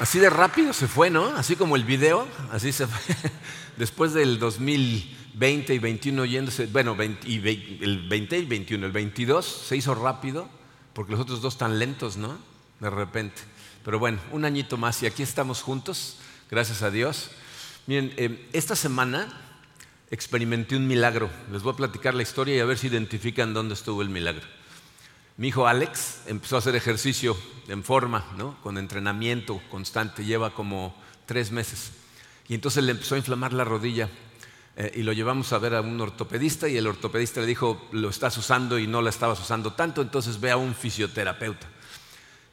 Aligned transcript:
Así 0.00 0.18
de 0.18 0.30
rápido 0.30 0.72
se 0.72 0.88
fue, 0.88 1.10
¿no? 1.10 1.26
Así 1.36 1.56
como 1.56 1.76
el 1.76 1.84
video, 1.84 2.26
así 2.50 2.72
se 2.72 2.86
fue. 2.86 3.14
Después 3.76 4.14
del 4.14 4.38
2020 4.38 5.74
y 5.74 5.78
21 5.78 6.24
yéndose, 6.24 6.66
bueno, 6.68 6.96
el 6.98 8.08
20 8.08 8.38
y 8.38 8.46
21, 8.46 8.86
el 8.86 8.92
22 8.92 9.44
se 9.44 9.76
hizo 9.76 9.94
rápido, 9.94 10.48
porque 10.94 11.12
los 11.12 11.20
otros 11.20 11.42
dos 11.42 11.58
tan 11.58 11.78
lentos, 11.78 12.16
¿no? 12.16 12.38
De 12.80 12.88
repente. 12.88 13.42
Pero 13.84 13.98
bueno, 13.98 14.18
un 14.32 14.46
añito 14.46 14.78
más 14.78 15.02
y 15.02 15.06
aquí 15.06 15.22
estamos 15.22 15.60
juntos, 15.60 16.16
gracias 16.50 16.80
a 16.80 16.90
Dios. 16.90 17.30
Miren, 17.86 18.14
eh, 18.16 18.48
esta 18.54 18.76
semana 18.76 19.28
experimenté 20.10 20.76
un 20.76 20.86
milagro. 20.86 21.28
Les 21.52 21.60
voy 21.60 21.74
a 21.74 21.76
platicar 21.76 22.14
la 22.14 22.22
historia 22.22 22.56
y 22.56 22.60
a 22.60 22.64
ver 22.64 22.78
si 22.78 22.86
identifican 22.86 23.52
dónde 23.52 23.74
estuvo 23.74 24.00
el 24.00 24.08
milagro. 24.08 24.46
Mi 25.40 25.48
hijo 25.48 25.66
Alex 25.66 26.24
empezó 26.26 26.56
a 26.56 26.58
hacer 26.58 26.76
ejercicio 26.76 27.34
en 27.66 27.82
forma, 27.82 28.26
con 28.62 28.76
entrenamiento 28.76 29.58
constante, 29.70 30.22
lleva 30.22 30.52
como 30.52 30.94
tres 31.24 31.50
meses. 31.50 31.92
Y 32.46 32.54
entonces 32.54 32.84
le 32.84 32.90
empezó 32.90 33.14
a 33.14 33.18
inflamar 33.18 33.54
la 33.54 33.64
rodilla 33.64 34.10
eh, 34.76 34.92
y 34.96 35.02
lo 35.02 35.14
llevamos 35.14 35.54
a 35.54 35.58
ver 35.58 35.74
a 35.74 35.80
un 35.80 35.98
ortopedista 35.98 36.68
y 36.68 36.76
el 36.76 36.86
ortopedista 36.86 37.40
le 37.40 37.46
dijo, 37.46 37.88
lo 37.90 38.10
estás 38.10 38.36
usando 38.36 38.78
y 38.78 38.86
no 38.86 39.00
la 39.00 39.08
estabas 39.08 39.40
usando 39.40 39.72
tanto, 39.72 40.02
entonces 40.02 40.38
ve 40.40 40.50
a 40.50 40.58
un 40.58 40.74
fisioterapeuta. 40.74 41.68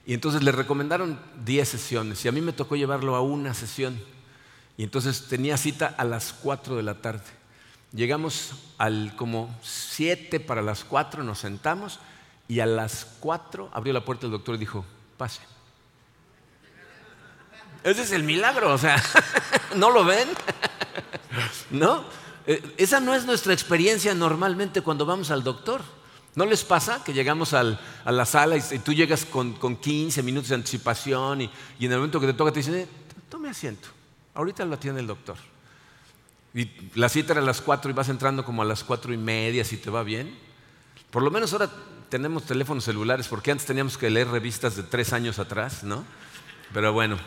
Y 0.05 0.13
entonces 0.13 0.41
le 0.41 0.53
recomendaron 0.53 1.19
10 1.43 1.67
sesiones 1.67 2.23
y 2.23 2.29
a 2.29 2.31
mí 2.31 2.39
me 2.39 2.53
tocó 2.53 2.77
llevarlo 2.77 3.17
a 3.17 3.21
una 3.21 3.53
sesión. 3.53 3.99
Y 4.77 4.83
entonces 4.83 5.27
tenía 5.27 5.57
cita 5.57 5.93
a 5.97 6.05
las 6.05 6.31
4 6.31 6.77
de 6.77 6.83
la 6.83 7.01
tarde. 7.01 7.25
Llegamos 7.91 8.53
al 8.77 9.13
como 9.17 9.53
7 9.61 10.39
para 10.39 10.61
las 10.61 10.85
4, 10.85 11.21
nos 11.25 11.39
sentamos 11.39 11.99
y 12.47 12.59
a 12.59 12.65
las 12.65 13.05
cuatro 13.19 13.69
abrió 13.73 13.93
la 13.93 14.05
puerta 14.05 14.25
el 14.25 14.31
doctor 14.31 14.55
y 14.55 14.59
dijo, 14.59 14.85
pase. 15.17 15.41
Ese 17.83 18.03
es 18.03 18.11
el 18.11 18.23
milagro, 18.23 18.73
o 18.73 18.77
sea, 18.77 19.01
¿no 19.75 19.91
lo 19.91 20.03
ven? 20.03 20.27
¿No? 21.71 22.03
Eh, 22.45 22.75
esa 22.77 22.99
no 22.99 23.13
es 23.13 23.25
nuestra 23.25 23.53
experiencia 23.53 24.13
normalmente 24.13 24.81
cuando 24.81 25.05
vamos 25.05 25.31
al 25.31 25.43
doctor. 25.43 25.81
¿No 26.35 26.45
les 26.45 26.63
pasa 26.63 27.03
que 27.03 27.13
llegamos 27.13 27.53
a 27.53 27.63
la 28.05 28.25
sala 28.25 28.57
y, 28.57 28.79
tú 28.79 28.93
llegas 28.93 29.25
con, 29.25 29.55
15 29.55 30.21
minutos 30.21 30.49
de 30.49 30.55
anticipación 30.55 31.41
y, 31.41 31.51
en 31.79 31.91
el 31.91 31.97
momento 31.97 32.19
que 32.19 32.27
te 32.27 32.33
toca 32.33 32.51
te 32.51 32.59
dicen, 32.59 32.75
eh, 32.75 32.87
tome 33.27 33.49
asiento, 33.49 33.87
ahorita 34.35 34.63
lo 34.65 34.75
atiende 34.75 35.01
el 35.01 35.07
doctor? 35.07 35.35
Y 36.53 36.69
la 36.93 37.09
cita 37.09 37.33
era 37.33 37.41
a 37.41 37.45
las 37.45 37.59
4 37.59 37.89
y 37.89 37.93
vas 37.93 38.09
entrando 38.09 38.45
como 38.45 38.61
a 38.61 38.65
las 38.65 38.83
cuatro 38.83 39.13
y 39.13 39.17
media 39.17 39.65
si 39.65 39.77
te 39.77 39.89
va 39.89 40.03
bien. 40.03 40.37
Por 41.09 41.23
lo 41.23 41.31
menos 41.31 41.53
ahora 41.53 41.71
tenemos 42.09 42.45
teléfonos 42.45 42.83
celulares, 42.83 43.27
porque 43.27 43.51
antes 43.51 43.65
teníamos 43.65 43.97
que 43.97 44.09
leer 44.09 44.27
revistas 44.29 44.75
de 44.75 44.83
tres 44.83 45.13
años 45.13 45.39
atrás, 45.39 45.83
¿no? 45.83 46.05
Pero 46.73 46.93
bueno, 46.93 47.17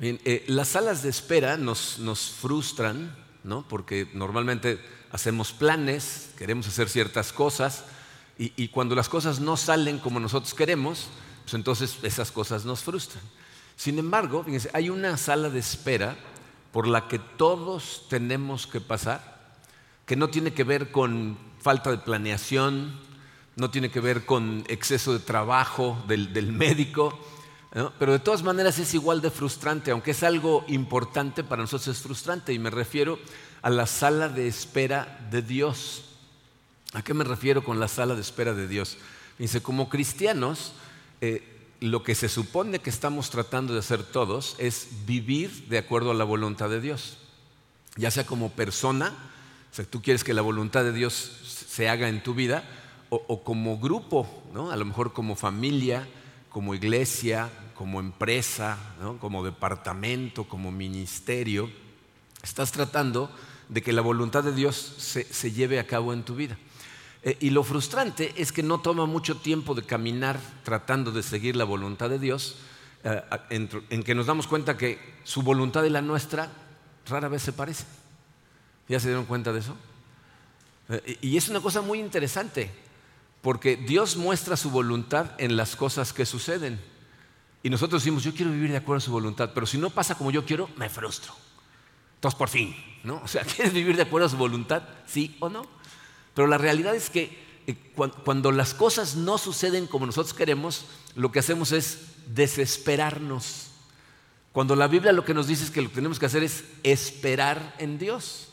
eh, 0.00 0.44
las 0.48 0.68
salas 0.68 1.02
de 1.02 1.08
espera 1.08 1.56
nos, 1.56 1.96
frustran, 2.40 3.14
¿no? 3.44 3.66
Porque 3.68 4.08
normalmente 4.12 4.80
hacemos 5.12 5.52
planes, 5.52 6.30
queremos 6.36 6.66
hacer 6.66 6.88
ciertas 6.88 7.32
cosas, 7.32 7.84
y, 8.36 8.66
cuando 8.68 8.96
las 8.96 9.08
cosas 9.08 9.38
no 9.38 9.56
salen 9.56 10.00
como 10.00 10.18
nosotros 10.18 10.54
queremos, 10.54 11.06
pues 11.44 11.54
entonces 11.54 11.98
esas 12.02 12.32
cosas 12.32 12.64
nos 12.64 12.82
frustran. 12.82 13.22
Sin 13.76 13.96
embargo, 13.96 14.42
fíjense, 14.42 14.70
hay 14.72 14.90
una 14.90 15.16
sala 15.16 15.50
de 15.50 15.60
espera 15.60 16.16
por 16.72 16.88
la 16.88 17.06
que 17.06 17.20
todos 17.20 18.06
tenemos 18.10 18.66
que 18.66 18.80
pasar, 18.80 19.54
que 20.04 20.16
no 20.16 20.30
tiene 20.30 20.52
que 20.52 20.64
ver 20.64 20.90
con 20.90 21.38
falta 21.60 21.92
de 21.92 21.98
planeación, 21.98 23.00
no 23.56 23.70
tiene 23.70 23.90
que 23.90 24.00
ver 24.00 24.24
con 24.24 24.64
exceso 24.68 25.12
de 25.12 25.20
trabajo 25.20 26.02
del, 26.08 26.52
médico, 26.52 27.18
pero 27.98 28.12
de 28.12 28.18
todas 28.18 28.42
maneras 28.42 28.78
es 28.78 28.94
igual 28.94 29.20
de 29.20 29.30
frustrante, 29.30 29.90
aunque 29.90 30.12
es 30.12 30.22
algo 30.22 30.64
importante 30.68 31.44
para 31.44 31.62
nosotros 31.62 31.96
es 31.96 32.02
frustrante 32.02 32.52
y 32.52 32.58
me 32.58 32.70
refiero 32.70 33.18
a 33.62 33.70
la 33.70 33.86
sala 33.86 34.28
de 34.28 34.48
espera 34.48 35.26
de 35.30 35.42
Dios. 35.42 36.04
¿A 36.92 37.02
qué 37.02 37.14
me 37.14 37.24
refiero 37.24 37.64
con 37.64 37.80
la 37.80 37.88
sala 37.88 38.14
de 38.14 38.20
espera 38.20 38.54
de 38.54 38.68
Dios? 38.68 38.98
Dice, 39.38 39.62
como 39.62 39.88
cristianos, 39.88 40.72
eh, 41.20 41.54
lo 41.80 42.02
que 42.02 42.14
se 42.14 42.28
supone 42.28 42.78
que 42.78 42.90
estamos 42.90 43.30
tratando 43.30 43.72
de 43.72 43.80
hacer 43.80 44.02
todos 44.04 44.54
es 44.58 44.88
vivir 45.06 45.68
de 45.68 45.78
acuerdo 45.78 46.12
a 46.12 46.14
la 46.14 46.24
voluntad 46.24 46.70
de 46.70 46.80
Dios, 46.80 47.18
ya 47.96 48.10
sea 48.10 48.24
como 48.24 48.50
persona, 48.50 49.12
o 49.72 49.74
sea, 49.74 49.84
tú 49.84 50.00
quieres 50.00 50.22
que 50.22 50.34
la 50.34 50.42
voluntad 50.42 50.84
de 50.84 50.92
Dios 50.92 51.66
se 51.68 51.88
haga 51.88 52.08
en 52.08 52.22
tu 52.22 52.34
vida, 52.34 52.64
o, 53.14 53.44
como 53.44 53.78
grupo, 53.78 54.26
a 54.70 54.76
lo 54.76 54.84
mejor 54.84 55.12
como 55.12 55.36
familia, 55.36 56.08
como 56.48 56.74
iglesia, 56.74 57.50
como 57.74 58.00
empresa, 58.00 58.78
como 59.20 59.44
departamento, 59.44 60.44
como 60.44 60.70
ministerio, 60.70 61.70
estás 62.42 62.72
tratando 62.72 63.30
de 63.68 63.82
que 63.82 63.92
la 63.92 64.02
voluntad 64.02 64.44
de 64.44 64.52
Dios 64.52 64.76
se, 64.76 65.52
lleve 65.52 65.78
a 65.78 65.86
cabo 65.86 66.12
en 66.12 66.22
tu 66.22 66.34
vida. 66.34 66.56
Eh, 67.22 67.36
y 67.40 67.50
lo 67.50 67.64
frustrante 67.64 68.34
es 68.36 68.52
que 68.52 68.62
no 68.62 68.80
toma 68.80 69.06
mucho 69.06 69.38
tiempo 69.38 69.74
de 69.74 69.84
caminar 69.84 70.38
tratando 70.62 71.10
de 71.10 71.22
seguir 71.22 71.56
la 71.56 71.64
voluntad 71.64 72.10
de 72.10 72.18
Dios, 72.18 72.56
eh, 73.02 73.22
en, 73.50 74.02
que 74.02 74.14
nos 74.14 74.26
damos 74.26 74.46
cuenta 74.46 74.76
que 74.76 74.98
su 75.24 75.42
voluntad 75.42 75.84
y 75.84 75.90
la 75.90 76.02
nuestra 76.02 76.50
rara 77.06 77.28
vez 77.28 77.42
se 77.42 77.52
parecen. 77.52 77.86
¿Ya 78.88 79.00
se 79.00 79.08
dieron 79.08 79.24
cuenta 79.24 79.52
de 79.52 79.60
eso? 79.60 79.74
Eh, 80.90 81.18
y 81.22 81.36
es 81.36 81.48
una 81.48 81.60
cosa 81.60 81.80
muy 81.80 81.98
interesante. 81.98 82.70
Porque 83.44 83.76
Dios 83.76 84.16
muestra 84.16 84.56
su 84.56 84.70
voluntad 84.70 85.32
en 85.36 85.58
las 85.58 85.76
cosas 85.76 86.14
que 86.14 86.24
suceden. 86.24 86.80
Y 87.62 87.68
nosotros 87.68 88.02
decimos, 88.02 88.24
yo 88.24 88.32
quiero 88.32 88.50
vivir 88.50 88.70
de 88.70 88.78
acuerdo 88.78 88.96
a 88.96 89.00
su 89.02 89.12
voluntad, 89.12 89.50
pero 89.54 89.66
si 89.66 89.76
no 89.76 89.90
pasa 89.90 90.14
como 90.14 90.30
yo 90.30 90.46
quiero, 90.46 90.70
me 90.78 90.88
frustro. 90.88 91.34
Entonces, 92.14 92.38
por 92.38 92.48
fin, 92.48 92.74
¿no? 93.02 93.20
O 93.22 93.28
sea, 93.28 93.44
¿quieres 93.56 93.74
vivir 93.74 93.96
de 93.96 94.02
acuerdo 94.02 94.28
a 94.28 94.30
su 94.30 94.38
voluntad? 94.38 94.84
Sí 95.06 95.36
o 95.40 95.50
no. 95.50 95.66
Pero 96.32 96.48
la 96.48 96.56
realidad 96.56 96.94
es 96.94 97.10
que 97.10 97.38
eh, 97.66 97.76
cuando 98.24 98.50
las 98.50 98.72
cosas 98.72 99.14
no 99.14 99.36
suceden 99.36 99.88
como 99.88 100.06
nosotros 100.06 100.32
queremos, 100.32 100.86
lo 101.14 101.30
que 101.30 101.40
hacemos 101.40 101.72
es 101.72 101.98
desesperarnos. 102.28 103.72
Cuando 104.52 104.74
la 104.74 104.88
Biblia 104.88 105.12
lo 105.12 105.26
que 105.26 105.34
nos 105.34 105.48
dice 105.48 105.64
es 105.64 105.70
que 105.70 105.82
lo 105.82 105.90
que 105.90 105.96
tenemos 105.96 106.18
que 106.18 106.26
hacer 106.26 106.42
es 106.42 106.64
esperar 106.82 107.74
en 107.76 107.98
Dios. 107.98 108.48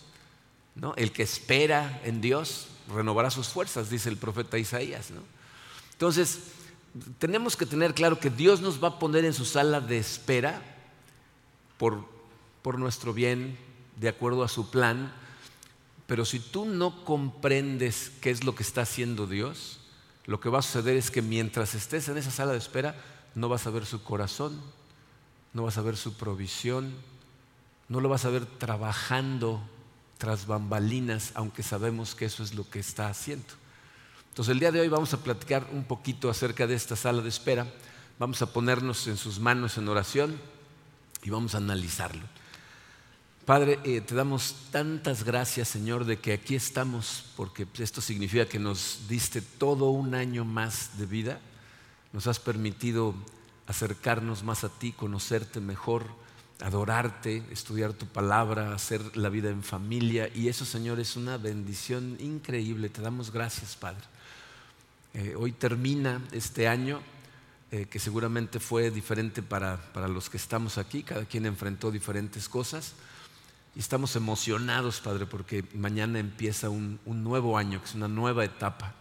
¿no? 0.76 0.94
El 0.98 1.14
que 1.14 1.24
espera 1.24 2.02
en 2.04 2.20
Dios 2.20 2.68
renovará 2.94 3.30
sus 3.30 3.48
fuerzas, 3.48 3.90
dice 3.90 4.10
el 4.10 4.18
profeta 4.18 4.58
Isaías. 4.58 5.10
Entonces, 5.94 6.40
tenemos 7.20 7.56
que 7.56 7.66
tener 7.66 7.94
claro 7.94 8.20
que 8.20 8.30
Dios 8.30 8.62
nos 8.62 8.84
va 8.84 8.90
a 8.90 9.00
poner 9.00 9.26
en 9.26 9.34
su 9.34 9.46
sala 9.46 9.80
de 9.80 9.98
espera 9.98 10.62
por, 11.78 12.06
por 12.62 12.78
nuestro 12.78 13.14
bien, 13.14 13.58
de 13.98 14.10
acuerdo 14.10 14.44
a 14.44 14.48
su 14.48 14.70
plan, 14.70 15.14
pero 16.08 16.26
si 16.26 16.40
tú 16.40 16.66
no 16.66 17.06
comprendes 17.06 18.12
qué 18.20 18.32
es 18.32 18.44
lo 18.44 18.56
que 18.56 18.64
está 18.64 18.82
haciendo 18.82 19.28
Dios, 19.28 19.80
lo 20.26 20.40
que 20.40 20.50
va 20.50 20.60
a 20.60 20.62
suceder 20.62 20.98
es 20.98 21.10
que 21.10 21.22
mientras 21.22 21.74
estés 21.74 22.10
en 22.10 22.18
esa 22.18 22.32
sala 22.32 22.52
de 22.52 22.58
espera, 22.58 22.96
no 23.34 23.48
vas 23.48 23.66
a 23.66 23.70
ver 23.70 23.86
su 23.86 24.04
corazón, 24.04 24.60
no 25.54 25.64
vas 25.64 25.78
a 25.78 25.82
ver 25.82 25.96
su 25.96 26.16
provisión, 26.16 26.94
no 27.88 28.02
lo 28.02 28.10
vas 28.10 28.26
a 28.26 28.30
ver 28.30 28.46
trabajando 28.46 29.62
tras 30.22 30.46
bambalinas, 30.46 31.32
aunque 31.34 31.64
sabemos 31.64 32.14
que 32.14 32.26
eso 32.26 32.44
es 32.44 32.54
lo 32.54 32.70
que 32.70 32.78
está 32.78 33.08
haciendo. 33.08 33.48
Entonces 34.30 34.52
el 34.52 34.60
día 34.60 34.72
de 34.72 34.80
hoy 34.80 34.88
vamos 34.88 35.16
a 35.16 35.24
platicar 35.24 35.68
un 35.72 35.84
poquito 35.84 36.30
acerca 36.30 36.68
de 36.68 36.76
esta 36.76 36.96
sala 36.96 37.24
de 37.24 37.30
espera, 37.30 37.66
vamos 38.20 38.40
a 38.44 38.54
ponernos 38.54 39.08
en 39.08 39.18
sus 39.18 39.40
manos 39.40 39.80
en 39.80 39.90
oración 39.90 40.40
y 41.24 41.32
vamos 41.32 41.56
a 41.56 41.58
analizarlo. 41.58 42.22
Padre, 43.48 43.80
eh, 43.84 44.02
te 44.02 44.14
damos 44.14 44.54
tantas 44.70 45.24
gracias, 45.24 45.70
Señor, 45.70 46.06
de 46.06 46.20
que 46.20 46.34
aquí 46.34 46.54
estamos, 46.54 47.26
porque 47.36 47.66
esto 47.80 48.00
significa 48.00 48.46
que 48.46 48.60
nos 48.60 49.08
diste 49.10 49.42
todo 49.42 49.90
un 49.90 50.14
año 50.14 50.46
más 50.46 51.00
de 51.00 51.08
vida, 51.08 51.40
nos 52.14 52.28
has 52.28 52.38
permitido 52.38 53.16
acercarnos 53.66 54.44
más 54.44 54.64
a 54.64 54.70
ti, 54.70 54.92
conocerte 54.92 55.60
mejor, 55.60 56.06
adorarte, 56.62 57.44
estudiar 57.52 57.94
tu 57.94 58.06
palabra, 58.06 58.74
hacer 58.74 59.18
la 59.18 59.30
vida 59.30 59.50
en 59.50 59.64
familia. 59.64 60.30
Y 60.34 60.48
eso, 60.48 60.66
Señor, 60.66 61.00
es 61.00 61.16
una 61.16 61.38
bendición 61.38 62.18
increíble. 62.20 62.90
Te 62.90 63.02
damos 63.02 63.32
gracias, 63.32 63.76
Padre. 63.76 64.04
Eh, 65.14 65.36
hoy 65.38 65.52
termina 65.52 66.22
este 66.32 66.68
año, 66.68 67.02
eh, 67.72 67.88
que 67.90 68.00
seguramente 68.00 68.60
fue 68.60 68.92
diferente 68.92 69.42
para, 69.42 69.80
los 70.08 70.30
que 70.30 70.38
estamos 70.38 70.78
aquí. 70.78 71.04
Cada 71.04 71.26
quien 71.26 71.46
enfrentó 71.46 71.92
diferentes 71.92 72.48
cosas. 72.48 72.94
Y 73.76 73.80
estamos 73.80 74.16
emocionados, 74.16 75.00
Padre, 75.02 75.26
porque 75.26 75.64
mañana 75.74 76.20
empieza 76.20 76.70
un, 76.70 77.00
nuevo 77.06 77.58
año, 77.58 77.80
que 77.80 77.88
es 77.88 77.96
una 77.96 78.08
nueva 78.08 78.46
etapa. 78.46 78.94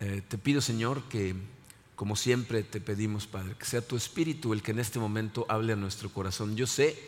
Eh, 0.00 0.22
te 0.26 0.38
pido, 0.38 0.60
Señor, 0.60 1.02
que 1.04 1.36
como 2.02 2.16
siempre 2.16 2.64
te 2.64 2.80
pedimos, 2.80 3.28
Padre, 3.28 3.54
que 3.56 3.64
sea 3.64 3.80
tu 3.80 3.94
espíritu 3.94 4.52
el 4.52 4.60
que 4.60 4.72
en 4.72 4.80
este 4.80 4.98
momento 4.98 5.46
hable 5.48 5.72
a 5.72 5.76
nuestro 5.76 6.12
corazón. 6.12 6.56
Yo 6.56 6.66
sé 6.66 6.98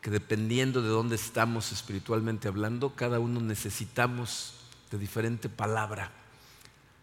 que 0.00 0.10
dependiendo 0.10 0.82
de 0.82 0.88
dónde 0.88 1.14
estamos 1.14 1.70
espiritualmente 1.70 2.48
hablando, 2.48 2.96
cada 2.96 3.20
uno 3.20 3.38
necesitamos 3.38 4.54
de 4.90 4.98
diferente 4.98 5.48
palabra. 5.48 6.10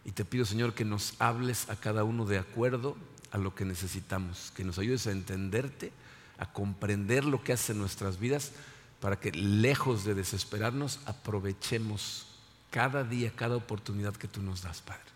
Y 0.03 0.11
te 0.11 0.25
pido, 0.25 0.43
Señor, 0.43 0.73
que 0.73 0.83
nos 0.83 1.13
hables 1.19 1.69
a 1.69 1.77
cada 1.77 2.03
uno 2.03 2.25
de 2.25 2.37
acuerdo 2.37 2.97
a 3.31 3.37
lo 3.37 3.55
que 3.55 3.63
necesitamos, 3.63 4.51
que 4.53 4.65
nos 4.65 4.77
ayudes 4.77 5.07
a 5.07 5.11
entenderte, 5.11 5.93
a 6.37 6.51
comprender 6.51 7.23
lo 7.23 7.41
que 7.45 7.53
hace 7.53 7.71
en 7.71 7.79
nuestras 7.79 8.19
vidas, 8.19 8.51
para 8.99 9.21
que 9.21 9.31
lejos 9.31 10.03
de 10.03 10.15
desesperarnos, 10.15 10.99
aprovechemos 11.05 12.25
cada 12.71 13.05
día, 13.05 13.31
cada 13.33 13.55
oportunidad 13.55 14.17
que 14.17 14.27
tú 14.27 14.41
nos 14.41 14.63
das, 14.63 14.81
Padre. 14.81 15.11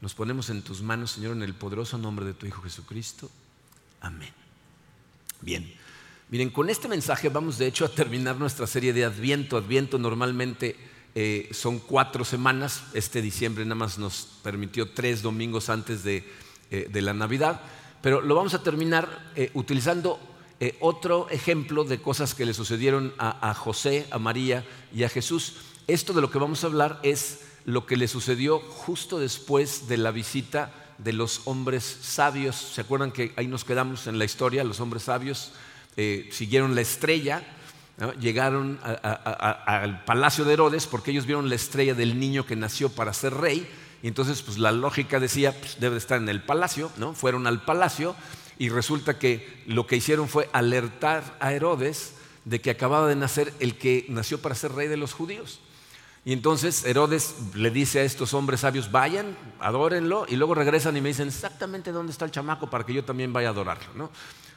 Nos 0.00 0.14
ponemos 0.14 0.50
en 0.50 0.62
tus 0.62 0.82
manos, 0.82 1.12
Señor, 1.12 1.32
en 1.32 1.42
el 1.42 1.54
poderoso 1.54 1.96
nombre 1.96 2.26
de 2.26 2.34
tu 2.34 2.46
Hijo 2.46 2.62
Jesucristo. 2.62 3.30
Amén. 4.00 4.32
Bien, 5.40 5.72
miren, 6.28 6.50
con 6.50 6.68
este 6.68 6.86
mensaje 6.86 7.28
vamos 7.30 7.56
de 7.56 7.66
hecho 7.66 7.84
a 7.84 7.88
terminar 7.88 8.36
nuestra 8.36 8.66
serie 8.66 8.92
de 8.92 9.04
Adviento. 9.04 9.56
Adviento 9.56 9.98
normalmente 9.98 10.76
eh, 11.14 11.48
son 11.52 11.78
cuatro 11.78 12.26
semanas. 12.26 12.84
Este 12.92 13.22
diciembre 13.22 13.64
nada 13.64 13.74
más 13.74 13.98
nos 13.98 14.28
permitió 14.42 14.90
tres 14.90 15.22
domingos 15.22 15.70
antes 15.70 16.04
de, 16.04 16.30
eh, 16.70 16.90
la 16.92 17.14
Navidad. 17.14 17.62
Pero 18.02 18.20
lo 18.20 18.34
vamos 18.34 18.52
a 18.52 18.62
terminar 18.62 19.32
eh, 19.34 19.50
utilizando 19.54 20.20
otro 20.80 21.28
ejemplo 21.28 21.84
de 21.84 22.00
cosas 22.00 22.34
que 22.34 22.46
le 22.46 22.54
sucedieron 22.54 23.12
a 23.18 23.52
José, 23.52 24.06
a 24.10 24.18
María 24.18 24.64
y 24.90 25.02
a 25.04 25.10
Jesús. 25.10 25.56
Esto 25.86 26.14
de 26.14 26.22
lo 26.22 26.30
que 26.30 26.38
vamos 26.38 26.64
a 26.64 26.68
hablar 26.68 26.98
es 27.02 27.40
lo 27.66 27.84
que 27.84 27.96
le 27.96 28.08
sucedió 28.08 28.60
justo 28.60 29.18
después 29.18 29.88
de 29.88 29.96
la 29.98 30.12
visita 30.12 30.72
de 30.98 31.12
los 31.12 31.42
hombres 31.44 31.84
sabios. 32.00 32.54
¿Se 32.54 32.80
acuerdan 32.80 33.10
que 33.10 33.34
ahí 33.36 33.48
nos 33.48 33.64
quedamos 33.64 34.06
en 34.06 34.18
la 34.18 34.24
historia? 34.24 34.62
Los 34.62 34.80
hombres 34.80 35.02
sabios 35.02 35.52
eh, 35.96 36.28
siguieron 36.30 36.76
la 36.76 36.80
estrella, 36.80 37.42
llegaron 38.20 38.78
al 38.82 40.04
palacio 40.04 40.44
de 40.44 40.52
Herodes 40.52 40.86
porque 40.86 41.10
ellos 41.10 41.26
vieron 41.26 41.48
la 41.48 41.56
estrella 41.56 41.94
del 41.94 42.20
niño 42.20 42.46
que 42.46 42.54
nació 42.54 42.88
para 42.88 43.12
ser 43.12 43.34
rey. 43.34 43.68
Y 44.00 44.08
entonces, 44.08 44.42
pues 44.42 44.58
la 44.58 44.70
lógica 44.70 45.18
decía, 45.18 45.52
pues, 45.58 45.80
debe 45.80 45.96
estar 45.96 46.20
en 46.20 46.28
el 46.28 46.42
palacio, 46.42 46.92
¿no? 46.98 47.14
Fueron 47.14 47.48
al 47.48 47.64
palacio 47.64 48.14
y 48.58 48.68
resulta 48.68 49.18
que 49.18 49.64
lo 49.66 49.88
que 49.88 49.96
hicieron 49.96 50.28
fue 50.28 50.48
alertar 50.52 51.36
a 51.40 51.52
Herodes 51.52 52.14
de 52.44 52.60
que 52.60 52.70
acababa 52.70 53.08
de 53.08 53.16
nacer 53.16 53.52
el 53.58 53.76
que 53.76 54.06
nació 54.08 54.40
para 54.40 54.54
ser 54.54 54.72
rey 54.72 54.86
de 54.86 54.96
los 54.96 55.14
judíos. 55.14 55.60
Y 56.26 56.32
entonces 56.32 56.84
Herodes 56.84 57.36
le 57.54 57.70
dice 57.70 58.00
a 58.00 58.02
estos 58.02 58.34
hombres 58.34 58.58
sabios, 58.58 58.90
vayan, 58.90 59.36
adórenlo, 59.60 60.26
y 60.28 60.34
luego 60.34 60.56
regresan 60.56 60.96
y 60.96 61.00
me 61.00 61.10
dicen 61.10 61.28
exactamente 61.28 61.92
dónde 61.92 62.10
está 62.10 62.24
el 62.24 62.32
chamaco 62.32 62.68
para 62.68 62.84
que 62.84 62.92
yo 62.92 63.04
también 63.04 63.32
vaya 63.32 63.46
a 63.46 63.50
adorarlo. 63.52 64.10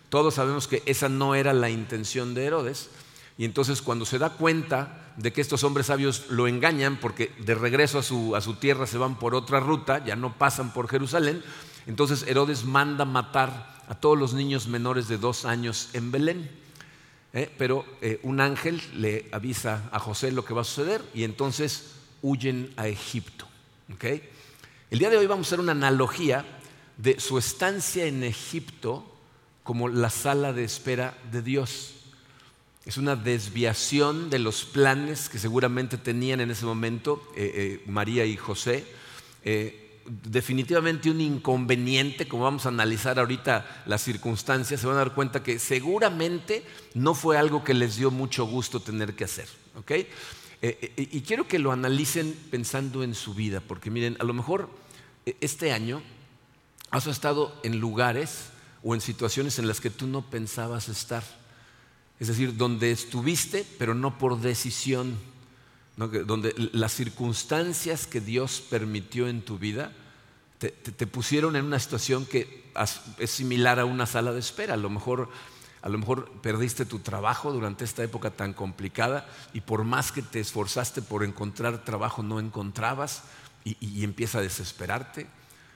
Todos 0.10 0.34
sabemos 0.34 0.68
que 0.68 0.82
esa 0.88 1.10
no 1.10 1.36
era 1.36 1.54
la 1.54 1.70
intención 1.70 2.34
de 2.34 2.46
Herodes. 2.46 2.90
Y 3.38 3.46
entonces 3.46 3.84
cuando 3.84 4.06
se 4.06 4.18
da 4.18 4.32
cuenta 4.32 5.14
de 5.16 5.32
que 5.32 5.42
estos 5.42 5.64
hombres 5.64 5.86
sabios 5.86 6.26
lo 6.32 6.48
engañan, 6.48 6.98
porque 7.00 7.36
de 7.38 7.54
regreso 7.54 8.00
a 8.00 8.04
su, 8.04 8.36
a 8.36 8.42
su 8.42 8.56
tierra 8.56 8.88
se 8.88 8.98
van 8.98 9.20
por 9.20 9.36
otra 9.36 9.60
ruta, 9.60 10.04
ya 10.04 10.16
no 10.16 10.34
pasan 10.40 10.74
por 10.74 10.90
Jerusalén, 10.90 11.44
entonces 11.86 12.26
Herodes 12.28 12.66
manda 12.66 13.06
matar 13.06 13.78
a 13.88 13.94
todos 13.94 14.18
los 14.18 14.34
niños 14.34 14.68
menores 14.68 15.08
de 15.08 15.20
dos 15.20 15.46
años 15.46 15.90
en 15.94 16.12
Belén. 16.12 16.50
¿Eh? 17.34 17.50
pero 17.58 17.86
eh, 18.02 18.20
un 18.24 18.40
ángel 18.40 18.82
le 18.96 19.28
avisa 19.32 19.90
a 19.92 20.00
José 20.00 20.32
lo 20.32 20.46
que 20.46 20.54
va 20.54 20.62
a 20.62 20.66
suceder 20.66 21.02
y 21.14 21.24
entonces 21.24 21.92
huyen 22.22 22.74
a 22.78 22.88
Egipto. 22.88 23.48
El 24.92 25.00
día 25.00 25.10
de 25.10 25.18
hoy 25.18 25.26
vamos 25.26 25.48
a 25.48 25.50
hacer 25.50 25.60
una 25.60 25.72
analogía 25.72 26.46
de 26.98 27.20
su 27.20 27.38
estancia 27.38 28.06
en 28.06 28.24
Egipto 28.24 29.06
como 29.64 29.88
la 29.88 30.10
sala 30.10 30.54
de 30.54 30.64
espera 30.64 31.18
de 31.32 31.42
Dios. 31.42 31.96
Es 32.86 32.98
una 32.98 33.16
desviación 33.16 34.30
de 34.30 34.40
los 34.40 34.66
planes 34.66 35.30
que 35.30 35.40
seguramente 35.40 35.98
tenían 35.98 36.42
en 36.42 36.52
ese 36.52 36.66
momento 36.66 37.22
eh, 37.36 37.84
María 37.88 38.26
y 38.26 38.36
José 38.36 38.86
definitivamente 40.10 41.12
un 41.12 41.22
inconveniente, 41.22 42.28
como 42.28 42.44
vamos 42.44 42.66
a 42.66 42.70
analizar 42.70 43.20
ahorita 43.20 43.84
las 43.86 44.02
circunstancias, 44.02 44.82
se 44.82 44.88
van 44.88 44.96
a 44.96 45.00
dar 45.00 45.14
cuenta 45.14 45.44
que 45.44 45.60
seguramente 45.60 46.66
no 46.96 47.14
fue 47.14 47.38
algo 47.38 47.64
que 47.64 47.74
les 47.74 47.98
dio 47.98 48.10
mucho 48.10 48.46
gusto 48.46 48.80
tener 48.80 49.16
que 49.16 49.26
hacer. 49.26 49.48
Eh, 49.92 50.08
eh, 50.62 51.08
y 51.12 51.22
quiero 51.22 51.48
que 51.48 51.60
lo 51.60 51.72
analicen 51.72 52.36
pensando 52.50 53.04
en 53.04 53.14
su 53.14 53.34
vida, 53.34 53.62
porque 53.62 53.92
miren, 53.92 54.18
a 54.20 54.24
lo 54.24 54.34
mejor 54.34 54.70
eh, 55.26 55.38
este 55.42 55.72
año 55.72 56.02
has 56.90 57.06
estado 57.08 57.56
en 57.64 57.80
lugares 57.80 58.50
o 58.84 58.96
en 58.96 59.02
situaciones 59.02 59.60
en 59.60 59.68
las 59.68 59.80
que 59.80 59.92
tú 59.92 60.08
no 60.08 60.30
pensabas 60.30 60.90
estar. 60.90 61.24
Es 62.20 62.28
decir, 62.28 62.58
donde 62.58 62.92
estuviste, 62.92 63.66
pero 63.78 63.94
no 63.94 64.18
por 64.18 64.42
decisión 64.42 65.18
donde 66.08 66.56
las 66.72 66.94
circunstancias 66.94 68.08
que 68.08 68.22
Dios 68.22 68.64
permitió 68.70 69.28
en 69.28 69.42
tu 69.42 69.58
vida 69.58 69.92
te, 70.60 71.08
pusieron 71.08 71.56
en 71.56 71.66
una 71.66 71.80
situación 71.80 72.26
que 72.26 72.70
es 73.18 73.32
similar 73.32 73.80
a 73.80 73.86
una 73.86 74.06
sala 74.06 74.34
de 74.34 74.40
espera. 74.40 74.74
A 74.76 74.78
lo 74.78 74.90
mejor 74.90 75.30
a 75.82 75.88
lo 75.88 75.98
mejor 75.98 76.30
perdiste 76.42 76.86
tu 76.86 77.00
trabajo 77.00 77.54
durante 77.54 77.86
esta 77.86 78.04
época 78.04 78.32
tan 78.32 78.54
complicada 78.54 79.26
y 79.54 79.62
por 79.62 79.86
más 79.86 80.12
que 80.12 80.22
te 80.22 80.42
esforzaste 80.42 81.02
por 81.02 81.24
encontrar 81.24 81.86
trabajo 81.86 82.22
no 82.22 82.42
encontrabas 82.42 83.24
y, 83.64 84.04
empieza 84.04 84.40
a 84.40 84.42
desesperarte. 84.42 85.28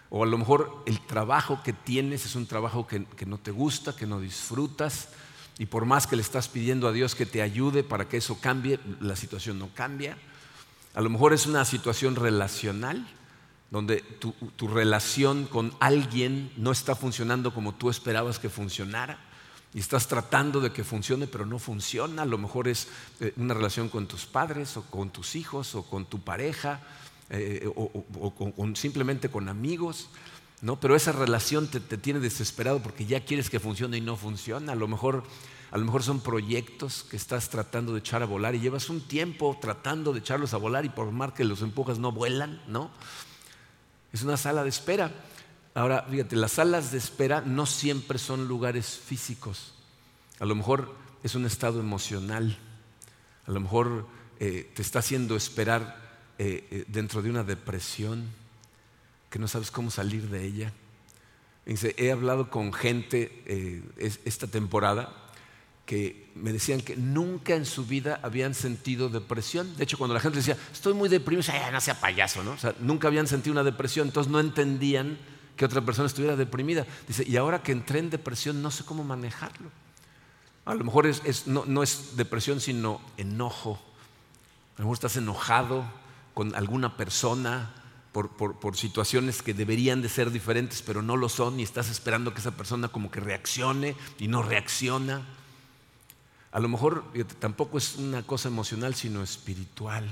O 0.10 0.24
a 0.24 0.28
lo 0.28 0.38
mejor 0.38 0.84
el 0.86 1.00
trabajo 1.00 1.62
que 1.64 1.74
tienes 1.74 2.26
es 2.26 2.36
un 2.36 2.48
trabajo 2.48 2.86
que, 2.86 3.06
que, 3.06 3.26
no 3.26 3.38
te 3.38 3.52
gusta, 3.52 3.96
que 3.96 4.06
no 4.06 4.20
disfrutas 4.20 5.10
y 5.58 5.68
por 5.68 5.86
más 5.86 6.06
que 6.06 6.16
le 6.16 6.22
estás 6.22 6.50
pidiendo 6.50 6.88
a 6.88 6.92
Dios 6.92 7.16
que 7.16 7.26
te 7.26 7.42
ayude 7.42 7.84
para 7.84 8.10
que 8.10 8.18
eso 8.18 8.40
cambie, 8.42 8.80
la 9.00 9.16
situación 9.16 9.58
no 9.58 9.70
cambia. 9.74 10.18
A 10.94 11.02
lo 11.02 11.10
mejor 11.10 11.34
es 11.34 11.46
una 11.46 11.64
situación 11.66 12.16
relacional, 12.16 13.08
donde 13.74 14.02
tu, 14.02 14.68
relación 14.68 15.46
con 15.48 15.74
alguien 15.80 16.52
no 16.58 16.72
está 16.72 16.96
funcionando 16.96 17.56
como 17.56 17.74
tú 17.74 17.90
esperabas 17.90 18.38
que 18.38 18.48
funcionara. 18.48 19.18
Y 19.74 19.80
estás 19.80 20.08
tratando 20.08 20.62
de 20.62 20.72
que 20.72 20.84
funcione, 20.84 21.26
pero 21.26 21.48
no 21.48 21.58
funciona. 21.58 22.22
A 22.22 22.26
lo 22.26 22.38
mejor 22.38 22.68
es 22.68 22.88
eh, 23.20 23.34
una 23.36 23.56
relación 23.56 23.90
con 23.90 24.06
tus 24.06 24.28
padres, 24.28 24.78
o 24.78 24.84
con 24.84 25.10
tus 25.10 25.36
hijos, 25.36 25.74
o 25.74 25.82
con 25.82 26.06
tu 26.06 26.20
pareja, 26.20 26.82
eh, 27.32 27.68
o, 27.76 28.70
simplemente 28.76 29.30
con 29.30 29.50
amigos. 29.50 30.10
¿no? 30.62 30.80
Pero 30.80 30.96
esa 30.96 31.12
relación 31.12 31.66
te, 31.66 31.80
tiene 31.80 32.20
desesperado 32.20 32.80
porque 32.80 33.08
ya 33.08 33.26
quieres 33.26 33.50
que 33.50 33.60
funcione 33.60 33.98
y 33.98 34.02
no 34.02 34.18
funciona. 34.18 34.74
A 34.74 34.76
lo 34.76 34.88
mejor 34.88 35.24
a 35.72 35.80
lo 35.80 35.86
mejor 35.86 36.04
son 36.04 36.22
proyectos 36.22 37.08
que 37.10 37.18
estás 37.18 37.50
tratando 37.50 37.94
de 37.94 38.00
echar 38.02 38.22
a 38.22 38.28
volar 38.28 38.54
y 38.54 38.60
llevas 38.60 38.92
un 38.92 39.02
tiempo 39.02 39.58
tratando 39.60 40.14
de 40.14 40.20
echarlos 40.20 40.54
a 40.54 40.58
volar 40.58 40.86
y 40.86 40.90
por 40.90 41.10
más 41.10 41.34
que 41.34 41.44
los 41.44 41.64
empujas 41.64 41.98
no 41.98 42.12
vuelan, 42.12 42.62
¿no? 42.68 42.92
Es 44.14 44.22
una 44.22 44.38
sala 44.38 44.64
de 44.64 44.70
espera. 44.70 45.12
Ahora, 45.74 46.06
fíjate, 46.08 46.36
las 46.36 46.54
salas 46.54 46.92
de 46.92 47.00
espera 47.00 47.42
no 47.42 47.66
siempre 47.66 48.20
son 48.20 48.48
lugares 48.48 49.02
físicos. 49.04 49.74
A 50.40 50.46
lo 50.46 50.54
mejor 50.54 50.96
es 51.24 51.34
un 51.34 51.48
estado 51.48 51.80
emocional. 51.80 52.58
A 53.48 53.52
lo 53.52 53.60
mejor 53.60 54.08
eh, 54.40 54.72
te 54.76 54.84
está 54.84 55.00
haciendo 55.00 55.36
esperar 55.36 56.00
eh, 56.38 56.68
eh, 56.70 56.86
dentro 56.88 57.24
de 57.24 57.32
una 57.32 57.44
depresión 57.44 58.30
que 59.32 59.40
no 59.40 59.48
sabes 59.48 59.72
cómo 59.72 59.90
salir 59.90 60.30
de 60.30 60.46
ella. 60.46 60.74
he 61.66 62.12
hablado 62.12 62.52
con 62.52 62.72
gente 62.72 63.82
esta 63.98 64.46
temporada 64.46 65.23
que 65.86 66.32
me 66.36 66.54
decían 66.54 66.82
que 66.82 66.96
nunca 66.96 67.56
en 67.56 67.66
su 67.66 67.86
vida 67.86 68.20
habían 68.24 68.54
sentido 68.54 69.10
depresión. 69.10 69.76
De 69.76 69.84
hecho, 69.84 69.98
cuando 69.98 70.14
la 70.14 70.20
gente 70.20 70.38
decía, 70.38 70.58
estoy 70.72 70.94
muy 70.94 71.10
deprimido, 71.10 71.46
decía, 71.46 71.72
no 71.72 71.82
sea 71.82 72.00
payaso, 72.00 72.44
¿no? 72.44 72.52
O 72.52 72.58
sea, 72.58 72.74
nunca 72.80 73.08
habían 73.08 73.28
sentido 73.28 73.52
una 73.52 73.64
depresión, 73.64 74.08
entonces 74.08 74.32
no 74.32 74.40
entendían 74.40 75.18
que 75.58 75.66
otra 75.66 75.82
persona 75.82 76.08
estuviera 76.08 76.36
deprimida. 76.36 76.86
Dice, 77.08 77.24
y 77.28 77.36
ahora 77.38 77.62
que 77.62 77.74
entré 77.74 78.00
en 78.00 78.10
depresión, 78.10 78.62
no 78.62 78.72
sé 78.72 78.86
cómo 78.86 79.04
manejarlo. 79.04 79.70
A 80.66 80.74
lo 80.74 80.84
mejor 80.86 81.10
no, 81.46 81.84
es 81.84 82.16
depresión, 82.16 82.62
sino 82.62 83.02
enojo. 83.18 83.80
A 84.76 84.82
lo 84.82 84.86
mejor 84.86 84.94
estás 84.94 85.18
enojado 85.18 85.84
con 86.34 86.56
alguna 86.56 86.96
persona, 86.96 87.74
por, 88.14 88.30
por, 88.30 88.78
situaciones 88.78 89.42
que 89.42 89.54
deberían 89.54 90.02
de 90.02 90.10
ser 90.10 90.32
diferentes, 90.32 90.82
pero 90.82 91.02
no 91.02 91.18
lo 91.18 91.30
son, 91.30 91.60
y 91.60 91.64
estás 91.64 91.90
esperando 91.90 92.34
que 92.34 92.40
esa 92.40 92.52
persona 92.52 92.88
como 92.88 93.12
que 93.12 93.20
reaccione 93.20 93.96
y 94.20 94.28
no 94.28 94.42
reacciona. 94.42 95.24
A 96.54 96.60
lo 96.60 96.70
mejor 96.70 97.04
tampoco 97.40 97.80
es 97.80 97.96
una 97.96 98.22
cosa 98.22 98.48
emocional, 98.48 98.94
sino 98.94 99.24
espiritual. 99.24 100.06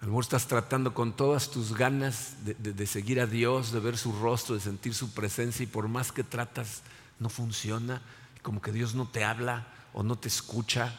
A 0.00 0.04
lo 0.04 0.12
mejor 0.12 0.22
estás 0.22 0.46
tratando 0.46 0.94
con 0.94 1.16
todas 1.16 1.50
tus 1.50 1.76
ganas 1.76 2.36
de, 2.44 2.86
seguir 2.86 3.20
a 3.20 3.26
Dios, 3.26 3.72
de 3.72 3.80
ver 3.80 3.98
su 3.98 4.12
rostro, 4.12 4.54
de 4.54 4.60
sentir 4.60 4.94
su 4.94 5.10
presencia 5.10 5.64
y 5.64 5.66
por 5.66 5.88
más 5.88 6.12
que 6.12 6.22
tratas, 6.22 6.82
no 7.18 7.28
funciona. 7.28 8.00
Como 8.42 8.62
que 8.62 8.70
Dios 8.70 8.94
no 8.94 9.08
te 9.08 9.24
habla 9.24 9.66
o 9.92 10.04
no 10.04 10.16
te 10.16 10.28
escucha 10.28 10.94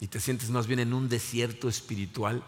y 0.00 0.08
te 0.08 0.18
sientes 0.18 0.50
más 0.50 0.66
bien 0.66 0.80
en 0.80 0.92
un 0.92 1.08
desierto 1.08 1.68
espiritual. 1.68 2.42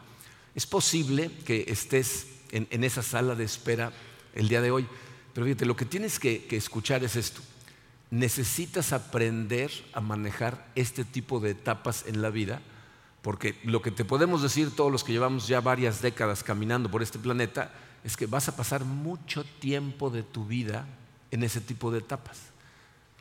Es 0.56 0.66
posible 0.66 1.30
que 1.46 1.66
estés 1.68 2.26
en, 2.50 2.82
esa 2.82 3.04
sala 3.04 3.36
de 3.36 3.44
espera 3.44 3.92
el 4.34 4.48
día 4.48 4.60
de 4.60 4.72
hoy, 4.72 4.88
pero 5.32 5.46
fíjate, 5.46 5.64
lo 5.64 5.76
que 5.76 5.84
tienes 5.84 6.18
que 6.18 6.44
escuchar 6.50 7.04
es 7.04 7.14
esto 7.14 7.40
necesitas 8.10 8.92
aprender 8.92 9.70
a 9.92 10.00
manejar 10.00 10.66
este 10.74 11.04
tipo 11.04 11.40
de 11.40 11.50
etapas 11.50 12.04
en 12.06 12.22
la 12.22 12.30
vida 12.30 12.60
Porque 13.24 13.58
lo 13.64 13.80
que 13.80 13.90
te 13.90 14.04
podemos 14.04 14.42
decir 14.42 14.76
todos 14.76 14.92
los 14.92 15.02
que 15.02 15.12
llevamos 15.12 15.48
ya 15.48 15.62
varias 15.62 16.02
décadas 16.02 16.44
caminando 16.44 16.90
por 16.90 17.02
este 17.02 17.18
planeta 17.18 17.72
es 18.04 18.18
que 18.18 18.26
vas 18.26 18.50
a 18.50 18.56
pasar 18.56 18.84
mucho 18.84 19.44
tiempo 19.44 20.10
de 20.10 20.22
tu 20.22 20.44
vida 20.44 20.86
en 21.30 21.42
ese 21.42 21.62
tipo 21.62 21.90
de 21.90 22.00
etapas. 22.00 22.38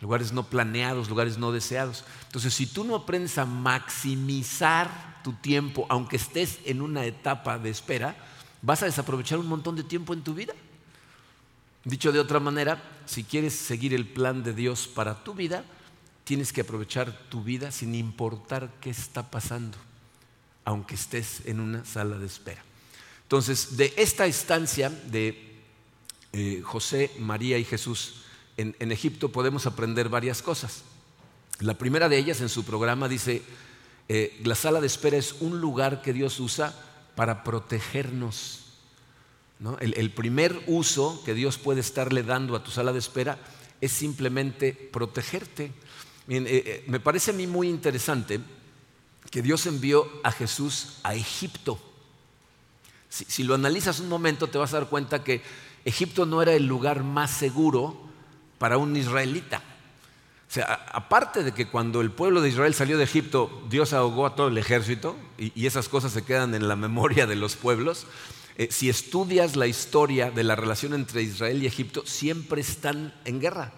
Lugares 0.02 0.34
no 0.34 0.44
planeados, 0.44 1.08
lugares 1.08 1.38
no 1.38 1.54
deseados. 1.54 2.04
Entonces, 2.25 2.54
si 2.54 2.68
tú 2.68 2.84
no 2.84 2.96
aprendes 2.96 3.38
a 3.38 3.46
maximizar 3.46 5.22
tu 5.24 5.32
tiempo, 5.32 5.86
aunque 5.88 6.18
estés 6.18 6.60
en 6.66 6.82
una 6.82 7.06
etapa 7.06 7.58
de 7.58 7.70
espera, 7.70 8.18
vas 8.62 8.84
a 8.84 8.88
desaprovechar 8.88 9.40
un 9.40 9.48
montón 9.48 9.78
de 9.78 9.84
tiempo 9.84 10.13
en 10.13 10.22
tu 10.22 10.34
vida. 10.34 10.54
Dicho 11.84 12.12
de 12.12 12.20
otra 12.20 12.40
manera, 12.40 12.82
si 13.06 13.24
quieres 13.24 13.54
seguir 13.54 13.94
el 13.94 14.08
plan 14.08 14.44
de 14.44 14.54
Dios 14.54 14.88
para 14.88 15.24
tu 15.24 15.34
vida, 15.34 15.66
tienes 16.24 16.54
que 16.54 16.62
aprovechar 16.62 17.28
tu 17.30 17.44
vida 17.44 17.72
sin 17.72 17.96
importar 17.96 18.72
qué 18.80 18.90
está 18.90 19.30
pasando 19.30 19.78
aunque 20.66 20.96
estés 20.96 21.42
en 21.46 21.60
una 21.60 21.84
sala 21.86 22.18
de 22.18 22.25
espera. 22.25 22.63
Entonces, 23.24 23.78
de 23.78 23.94
esta 23.98 24.25
estancia 24.25 24.90
de 24.90 25.62
eh, 26.34 26.62
José, 26.63 27.12
María 27.20 27.58
y 27.58 27.66
Jesús 27.66 28.24
en, 28.58 28.92
Egipto 28.92 29.32
podemos 29.32 29.66
aprender 29.66 30.10
varias 30.10 30.42
cosas. 30.42 30.84
La 31.60 31.78
primera 31.78 32.10
de 32.10 32.18
ellas 32.18 32.42
en 32.42 32.50
su 32.50 32.63
programa 32.63 33.08
dice, 33.08 33.42
eh, 34.10 34.40
la 34.44 34.56
sala 34.56 34.80
de 34.80 34.88
espera 34.88 35.18
es 35.18 35.34
un 35.40 35.60
lugar 35.60 36.02
que 36.02 36.13
Dios 36.13 36.40
usa 36.40 36.74
para 37.16 37.44
protegernos. 37.44 38.62
El, 39.79 40.12
primer 40.12 40.62
uso 40.67 41.22
que 41.24 41.34
Dios 41.34 41.58
puede 41.58 41.79
estarle 41.79 42.24
dando 42.24 42.55
a 42.55 42.63
tu 42.63 42.72
sala 42.72 42.91
de 42.91 43.00
espera 43.00 43.38
es 43.79 43.91
simplemente 43.91 44.74
protegerte. 44.74 45.72
Eh, 46.27 46.84
me 46.88 47.00
parece 47.00 47.32
a 47.32 47.34
mí 47.34 47.48
muy 47.48 47.70
interesante 47.70 48.41
que 49.34 49.41
Dios 49.41 49.65
envió 49.65 50.08
a 50.24 50.32
Jesús 50.32 51.00
a 51.03 51.15
Egipto. 51.15 51.79
Si, 53.10 53.43
lo 53.43 53.55
analizas 53.55 54.00
un 54.00 54.10
momento, 54.10 54.48
te 54.48 54.58
vas 54.58 54.74
a 54.74 54.79
dar 54.79 54.89
cuenta 54.89 55.24
que 55.24 55.41
Egipto 55.86 56.25
no 56.25 56.41
era 56.41 56.53
el 56.53 56.65
lugar 56.65 57.03
más 57.03 57.32
seguro 57.32 58.00
para 58.58 58.77
un 58.77 58.96
israelita. 58.96 59.58
O 59.58 60.53
sea, 60.53 60.86
aparte 60.91 61.43
de 61.43 61.51
que 61.51 61.67
cuando 61.67 62.01
el 62.01 62.12
pueblo 62.12 62.41
de 62.41 62.50
Israel 62.50 62.74
salió 62.74 62.98
de 62.98 63.03
Egipto, 63.03 63.63
Dios 63.70 63.93
ahogó 63.93 64.25
a 64.25 64.36
todo 64.36 64.50
el 64.50 64.58
ejército 64.58 65.15
y, 65.38 65.65
esas 65.65 65.89
cosas 65.89 66.12
se 66.12 66.24
quedan 66.24 66.53
en 66.53 66.67
la 66.67 66.75
memoria 66.75 67.25
de 67.27 67.36
los 67.36 67.55
pueblos. 67.55 68.05
Eh, 68.57 68.69
si 68.72 68.89
estudias 68.89 69.55
la 69.55 69.67
historia 69.67 70.31
de 70.31 70.43
la 70.43 70.55
relación 70.55 70.93
entre 70.93 71.24
Israel 71.24 71.63
y 71.63 71.67
Egipto, 71.67 72.03
siempre 72.05 72.62
están 72.62 73.13
en 73.25 73.39
guerra. 73.39 73.74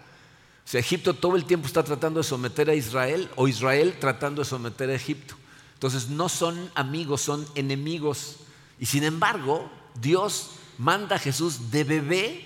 O 0.64 0.68
sea, 0.68 0.80
Egipto 0.80 1.14
todo 1.14 1.36
el 1.36 1.44
tiempo 1.44 1.66
está 1.66 1.82
tratando 1.82 2.20
de 2.20 2.24
someter 2.24 2.68
a 2.68 2.74
Israel 2.74 3.30
o 3.36 3.48
Israel 3.48 3.96
tratando 4.00 4.42
de 4.42 4.48
someter 4.48 4.90
a 4.90 4.94
Egipto. 4.94 5.36
Entonces 5.74 6.08
no 6.08 6.28
son 6.28 6.70
amigos, 6.74 7.20
son 7.20 7.46
enemigos. 7.54 8.36
Y 8.80 8.86
sin 8.86 9.04
embargo, 9.04 9.70
Dios 10.00 10.50
manda 10.78 11.16
a 11.16 11.20
Jesús 11.20 11.70
de 11.70 11.84
bebé 11.84 12.44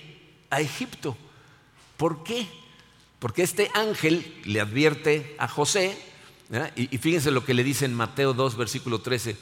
a 0.49 0.61
Egipto. 0.61 1.17
¿Por 1.97 2.23
qué? 2.23 2.47
Porque 3.19 3.43
este 3.43 3.69
ángel 3.73 4.41
le 4.45 4.61
advierte 4.61 5.35
a 5.37 5.47
José, 5.47 5.97
y, 6.75 6.97
fíjense 6.97 7.31
lo 7.31 7.45
que 7.45 7.53
le 7.53 7.63
dice 7.63 7.85
en 7.85 7.93
Mateo 7.93 8.33
2, 8.33 8.57
versículo 8.57 8.99
13, 8.99 9.37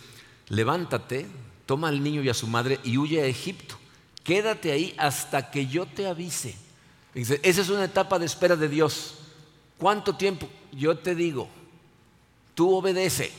levántate, 0.50 1.26
toma 1.70 1.90
al 1.90 2.02
niño 2.02 2.24
y 2.24 2.30
a 2.30 2.34
su 2.34 2.48
madre 2.48 2.80
y 2.84 2.98
huye 2.98 3.22
a 3.22 3.28
Egipto. 3.28 3.78
Quédate 4.24 4.72
ahí 4.72 4.96
hasta 4.98 5.52
que 5.52 5.68
yo 5.68 5.86
te 5.86 6.08
avise. 6.08 6.56
esa 7.14 7.62
es 7.62 7.70
una 7.70 7.84
etapa 7.84 8.18
de 8.18 8.26
espera 8.26 8.56
de 8.56 8.68
Dios. 8.68 9.20
¿Cuánto 9.78 10.16
tiempo? 10.16 10.50
Yo 10.72 10.98
te 10.98 11.14
digo, 11.14 11.48
tú 12.56 12.74
obedece. 12.74 13.32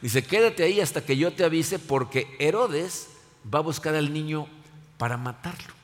Dice, 0.00 0.22
quédate 0.22 0.62
ahí 0.62 0.80
hasta 0.80 1.04
que 1.04 1.16
yo 1.16 1.32
te 1.32 1.42
avise 1.42 1.80
porque 1.80 2.36
Herodes 2.38 3.08
va 3.52 3.58
a 3.58 3.62
buscar 3.62 3.96
al 3.96 4.12
niño 4.12 4.46
para 4.96 5.16
matarlo. 5.16 5.74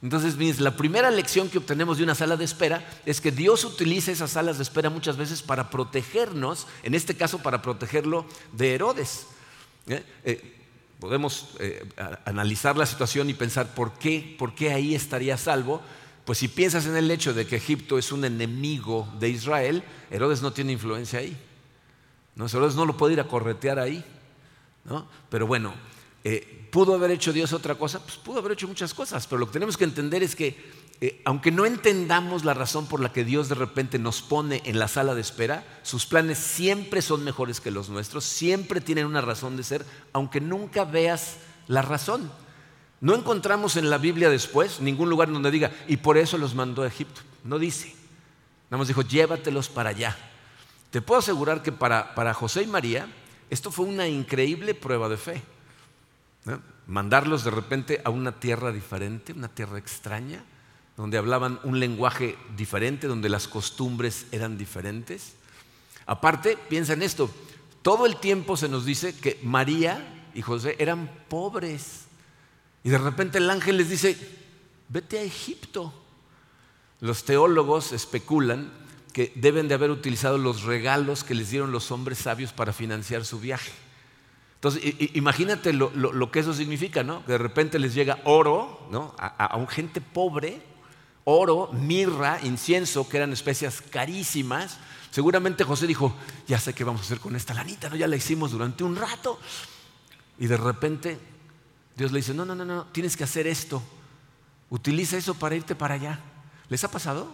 Entonces, 0.00 0.60
la 0.60 0.78
primera 0.78 1.10
lección 1.10 1.50
que 1.50 1.58
obtenemos 1.58 1.98
de 1.98 2.04
una 2.04 2.14
sala 2.14 2.38
de 2.38 2.46
espera 2.46 2.88
es 3.04 3.20
que 3.20 3.32
Dios 3.32 3.66
utiliza 3.66 4.12
esas 4.12 4.30
salas 4.30 4.56
de 4.56 4.62
espera 4.62 4.88
muchas 4.88 5.18
veces 5.18 5.42
para 5.42 5.68
protegernos, 5.68 6.66
en 6.84 6.94
este 6.94 7.18
caso 7.18 7.40
para 7.40 7.60
protegerlo 7.60 8.24
de 8.52 8.74
Herodes. 8.74 9.26
¿Eh? 9.88 10.02
Eh, 10.24 10.57
podemos 11.00 11.50
eh, 11.60 11.88
analizar 12.24 12.76
la 12.76 12.86
situación 12.86 13.30
y 13.30 13.34
pensar 13.34 13.74
por 13.74 13.92
qué, 13.98 14.34
por 14.38 14.54
qué 14.54 14.72
ahí 14.72 14.94
estaría 14.94 15.36
salvo. 15.36 15.80
Pues 16.24 16.38
si 16.38 16.48
piensas 16.48 16.86
en 16.86 16.96
el 16.96 17.10
hecho 17.10 17.32
de 17.32 17.46
que 17.46 17.56
Egipto 17.56 17.98
es 17.98 18.12
un 18.12 18.24
enemigo 18.24 19.08
de 19.18 19.30
Israel, 19.30 19.82
Herodes 20.10 20.42
no 20.42 20.52
tiene 20.52 20.72
influencia 20.72 21.20
ahí. 21.20 21.36
¿no? 22.34 22.46
Herodes 22.46 22.74
no 22.74 22.84
lo 22.84 22.96
puede 22.96 23.14
ir 23.14 23.20
a 23.20 23.28
corretear 23.28 23.78
ahí. 23.78 24.04
¿no? 24.84 25.08
Pero 25.30 25.46
bueno, 25.46 25.72
eh, 26.24 26.68
¿pudo 26.70 26.94
haber 26.94 27.12
hecho 27.12 27.32
Dios 27.32 27.52
otra 27.52 27.76
cosa? 27.76 28.00
Pues 28.00 28.16
pudo 28.16 28.40
haber 28.40 28.52
hecho 28.52 28.68
muchas 28.68 28.92
cosas, 28.92 29.26
pero 29.26 29.38
lo 29.38 29.46
que 29.46 29.52
tenemos 29.52 29.76
que 29.76 29.84
entender 29.84 30.22
es 30.22 30.34
que 30.34 30.56
eh, 31.00 31.22
aunque 31.24 31.52
no 31.52 31.64
entendamos 31.64 32.44
la 32.44 32.54
razón 32.54 32.86
por 32.86 33.00
la 33.00 33.12
que 33.12 33.24
Dios 33.24 33.48
de 33.48 33.54
repente 33.54 33.98
nos 33.98 34.20
pone 34.20 34.62
en 34.64 34.78
la 34.78 34.88
sala 34.88 35.14
de 35.14 35.20
espera, 35.20 35.64
sus 35.82 36.06
planes 36.06 36.38
siempre 36.38 37.02
son 37.02 37.22
mejores 37.22 37.60
que 37.60 37.70
los 37.70 37.88
nuestros, 37.88 38.24
siempre 38.24 38.80
tienen 38.80 39.06
una 39.06 39.20
razón 39.20 39.56
de 39.56 39.62
ser, 39.62 39.84
aunque 40.12 40.40
nunca 40.40 40.84
veas 40.84 41.36
la 41.68 41.82
razón. 41.82 42.30
No 43.00 43.14
encontramos 43.14 43.76
en 43.76 43.90
la 43.90 43.98
Biblia 43.98 44.28
después 44.28 44.80
ningún 44.80 45.08
lugar 45.08 45.30
donde 45.30 45.52
diga, 45.52 45.70
y 45.86 45.98
por 45.98 46.18
eso 46.18 46.36
los 46.36 46.54
mandó 46.54 46.82
a 46.82 46.88
Egipto. 46.88 47.20
No 47.44 47.58
dice. 47.58 47.94
Nada 48.70 48.78
más 48.78 48.88
dijo, 48.88 49.02
llévatelos 49.02 49.68
para 49.68 49.90
allá. 49.90 50.16
Te 50.90 51.00
puedo 51.00 51.20
asegurar 51.20 51.62
que 51.62 51.70
para, 51.70 52.34
José 52.34 52.62
y 52.62 52.66
María 52.66 53.06
esto 53.50 53.70
fue 53.70 53.86
una 53.86 54.08
increíble 54.08 54.74
prueba 54.74 55.08
de 55.08 55.16
fe. 55.16 55.42
Mandarlos 56.86 57.44
de 57.44 57.50
repente 57.50 58.00
a 58.04 58.10
una 58.10 58.40
tierra 58.40 58.72
diferente, 58.72 59.32
una 59.32 59.48
tierra 59.48 59.78
extraña, 59.78 60.42
donde 60.98 61.16
hablaban 61.16 61.60
un 61.62 61.78
lenguaje 61.78 62.36
diferente, 62.56 63.06
donde 63.06 63.28
las 63.28 63.46
costumbres 63.46 64.26
eran 64.32 64.58
diferentes. 64.58 65.34
Aparte, 66.06 66.58
piensa 66.68 66.92
en 66.92 67.02
esto, 67.02 67.30
todo 67.82 68.04
el 68.04 68.16
tiempo 68.16 68.56
se 68.56 68.68
nos 68.68 68.84
dice 68.84 69.14
que 69.16 69.38
María 69.44 70.26
y 70.34 70.42
José 70.42 70.74
eran 70.80 71.08
pobres. 71.28 72.06
Y 72.82 72.90
de 72.90 72.98
repente 72.98 73.38
el 73.38 73.48
ángel 73.48 73.76
les 73.76 73.88
dice, 73.88 74.18
vete 74.88 75.20
a 75.20 75.22
Egipto. 75.22 75.94
Los 77.00 77.24
teólogos 77.24 77.92
especulan 77.92 78.72
que 79.12 79.32
deben 79.36 79.68
de 79.68 79.74
haber 79.74 79.92
utilizado 79.92 80.36
los 80.36 80.64
regalos 80.64 81.22
que 81.22 81.36
les 81.36 81.50
dieron 81.50 81.70
los 81.70 81.92
hombres 81.92 82.18
sabios 82.18 82.52
para 82.52 82.72
financiar 82.72 83.24
su 83.24 83.38
viaje. 83.38 83.70
Entonces, 84.56 84.82
imagínate 85.14 85.72
lo, 85.72 86.30
que 86.32 86.40
eso 86.40 86.52
significa, 86.52 87.04
¿no? 87.04 87.24
Que 87.24 87.32
de 87.32 87.38
repente 87.38 87.78
les 87.78 87.94
llega 87.94 88.18
oro, 88.24 88.88
¿no? 88.90 89.14
A, 89.16 89.56
un 89.56 89.68
gente 89.68 90.00
pobre, 90.00 90.60
oro, 91.30 91.68
mirra, 91.72 92.40
incienso, 92.42 93.06
que 93.06 93.18
eran 93.18 93.34
especias 93.34 93.82
carísimas. 93.82 94.78
Seguramente 95.10 95.62
José 95.62 95.86
dijo, 95.86 96.14
ya 96.46 96.58
sé 96.58 96.72
qué 96.72 96.84
vamos 96.84 97.02
a 97.02 97.04
hacer 97.04 97.20
con 97.20 97.36
esta 97.36 97.52
lanita, 97.52 97.90
¿no? 97.90 97.96
Ya 97.96 98.06
la 98.06 98.16
hicimos 98.16 98.50
durante 98.50 98.82
un 98.82 98.96
rato. 98.96 99.38
Y 100.38 100.46
de 100.46 100.56
repente 100.56 101.18
Dios 101.94 102.12
le 102.12 102.20
dice, 102.20 102.32
no, 102.32 102.46
no, 102.46 102.54
no, 102.54 102.64
no, 102.64 102.86
tienes 102.86 103.14
que 103.14 103.24
hacer 103.24 103.46
esto. 103.46 103.82
Utiliza 104.70 105.18
eso 105.18 105.34
para 105.34 105.54
irte 105.54 105.74
para 105.74 105.96
allá. 105.96 106.18
¿Les 106.70 106.82
ha 106.84 106.90
pasado? 106.90 107.30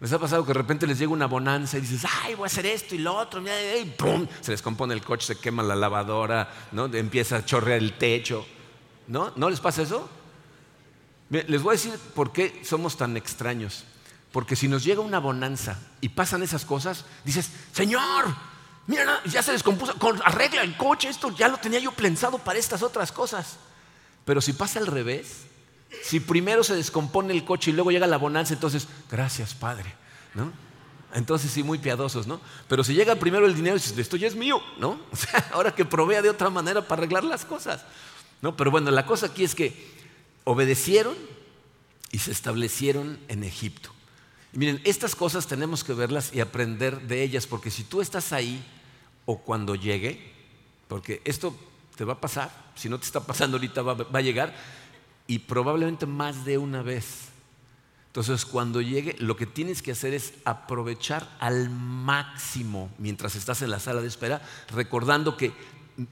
¿Les 0.00 0.12
ha 0.12 0.18
pasado 0.20 0.44
que 0.44 0.52
de 0.52 0.58
repente 0.58 0.86
les 0.86 1.00
llega 1.00 1.10
una 1.10 1.26
bonanza 1.26 1.78
y 1.78 1.80
dices, 1.80 2.08
ay, 2.22 2.36
voy 2.36 2.44
a 2.44 2.46
hacer 2.46 2.66
esto 2.66 2.94
y 2.94 2.98
lo 2.98 3.16
otro, 3.16 3.42
y 3.42 3.84
¡pum! 3.86 4.24
Se 4.40 4.52
les 4.52 4.62
compone 4.62 4.94
el 4.94 5.02
coche, 5.02 5.26
se 5.26 5.40
quema 5.40 5.64
la 5.64 5.74
lavadora, 5.74 6.48
¿no? 6.70 6.84
empieza 6.86 7.38
a 7.38 7.44
chorrear 7.44 7.78
el 7.78 7.98
techo. 7.98 8.46
¿No? 9.08 9.32
¿No 9.34 9.50
les 9.50 9.58
pasa 9.58 9.82
eso? 9.82 10.08
Les 11.30 11.62
voy 11.62 11.72
a 11.72 11.76
decir 11.76 11.98
por 12.14 12.32
qué 12.32 12.62
somos 12.64 12.96
tan 12.96 13.16
extraños. 13.16 13.84
Porque 14.32 14.56
si 14.56 14.68
nos 14.68 14.84
llega 14.84 15.00
una 15.00 15.18
bonanza 15.18 15.78
y 16.00 16.10
pasan 16.10 16.42
esas 16.42 16.64
cosas, 16.64 17.04
dices, 17.24 17.50
Señor, 17.72 18.26
mira, 18.86 19.20
ya 19.24 19.42
se 19.42 19.52
descompuso, 19.52 19.94
arregla 20.24 20.62
el 20.62 20.76
coche, 20.76 21.08
esto 21.08 21.34
ya 21.34 21.48
lo 21.48 21.56
tenía 21.58 21.80
yo 21.80 21.92
pensado 21.92 22.38
para 22.38 22.58
estas 22.58 22.82
otras 22.82 23.10
cosas. 23.10 23.56
Pero 24.24 24.40
si 24.40 24.52
pasa 24.52 24.78
al 24.80 24.86
revés, 24.86 25.46
si 26.02 26.20
primero 26.20 26.62
se 26.62 26.74
descompone 26.74 27.32
el 27.32 27.44
coche 27.44 27.70
y 27.70 27.74
luego 27.74 27.90
llega 27.90 28.06
la 28.06 28.18
bonanza, 28.18 28.52
entonces, 28.52 28.86
gracias, 29.10 29.54
Padre, 29.54 29.94
¿no? 30.34 30.52
Entonces 31.14 31.50
sí, 31.50 31.62
muy 31.62 31.78
piadosos, 31.78 32.26
¿no? 32.26 32.38
Pero 32.68 32.84
si 32.84 32.92
llega 32.92 33.14
primero 33.14 33.46
el 33.46 33.54
dinero 33.54 33.76
dices, 33.76 33.96
esto 33.96 34.18
ya 34.18 34.28
es 34.28 34.34
mío, 34.34 34.60
¿no? 34.78 35.00
O 35.12 35.16
sea, 35.16 35.48
ahora 35.52 35.74
que 35.74 35.86
provea 35.86 36.20
de 36.20 36.28
otra 36.28 36.50
manera 36.50 36.86
para 36.86 37.00
arreglar 37.00 37.24
las 37.24 37.46
cosas, 37.46 37.84
¿no? 38.42 38.54
Pero 38.56 38.70
bueno, 38.70 38.90
la 38.90 39.06
cosa 39.06 39.26
aquí 39.26 39.44
es 39.44 39.54
que 39.54 39.97
obedecieron 40.44 41.14
y 42.10 42.18
se 42.18 42.30
establecieron 42.30 43.18
en 43.28 43.44
Egipto. 43.44 43.90
Y 44.52 44.58
miren, 44.58 44.80
estas 44.84 45.14
cosas 45.14 45.46
tenemos 45.46 45.84
que 45.84 45.92
verlas 45.92 46.32
y 46.32 46.40
aprender 46.40 47.02
de 47.02 47.22
ellas, 47.22 47.46
porque 47.46 47.70
si 47.70 47.84
tú 47.84 48.00
estás 48.00 48.32
ahí 48.32 48.64
o 49.26 49.38
cuando 49.38 49.74
llegue, 49.74 50.32
porque 50.88 51.20
esto 51.24 51.54
te 51.96 52.04
va 52.04 52.14
a 52.14 52.20
pasar, 52.20 52.72
si 52.74 52.88
no 52.88 52.98
te 52.98 53.04
está 53.04 53.20
pasando 53.20 53.56
ahorita 53.56 53.82
va, 53.82 53.94
va 53.94 54.18
a 54.18 54.22
llegar, 54.22 54.54
y 55.26 55.40
probablemente 55.40 56.06
más 56.06 56.44
de 56.44 56.56
una 56.56 56.82
vez. 56.82 57.28
Entonces, 58.06 58.46
cuando 58.46 58.80
llegue, 58.80 59.14
lo 59.18 59.36
que 59.36 59.46
tienes 59.46 59.82
que 59.82 59.92
hacer 59.92 60.14
es 60.14 60.32
aprovechar 60.44 61.28
al 61.38 61.68
máximo 61.68 62.90
mientras 62.98 63.36
estás 63.36 63.60
en 63.60 63.70
la 63.70 63.78
sala 63.78 64.00
de 64.00 64.08
espera, 64.08 64.40
recordando 64.74 65.36
que 65.36 65.52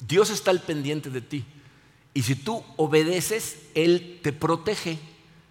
Dios 0.06 0.30
está 0.30 0.50
al 0.50 0.60
pendiente 0.60 1.10
de 1.10 1.22
ti. 1.22 1.44
Y 2.16 2.22
si 2.22 2.34
tú 2.34 2.64
obedeces, 2.76 3.58
Él 3.74 4.20
te 4.22 4.32
protege. 4.32 4.98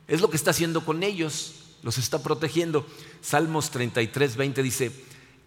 Es 0.07 0.19
lo 0.19 0.31
que 0.31 0.35
está 0.35 0.49
haciendo 0.49 0.83
con 0.83 1.03
ellos, 1.03 1.77
los 1.83 1.99
está 1.99 2.23
protegiendo. 2.23 2.87
Salmos 3.21 3.69
33, 3.69 4.35
20 4.35 4.63
dice, 4.63 4.91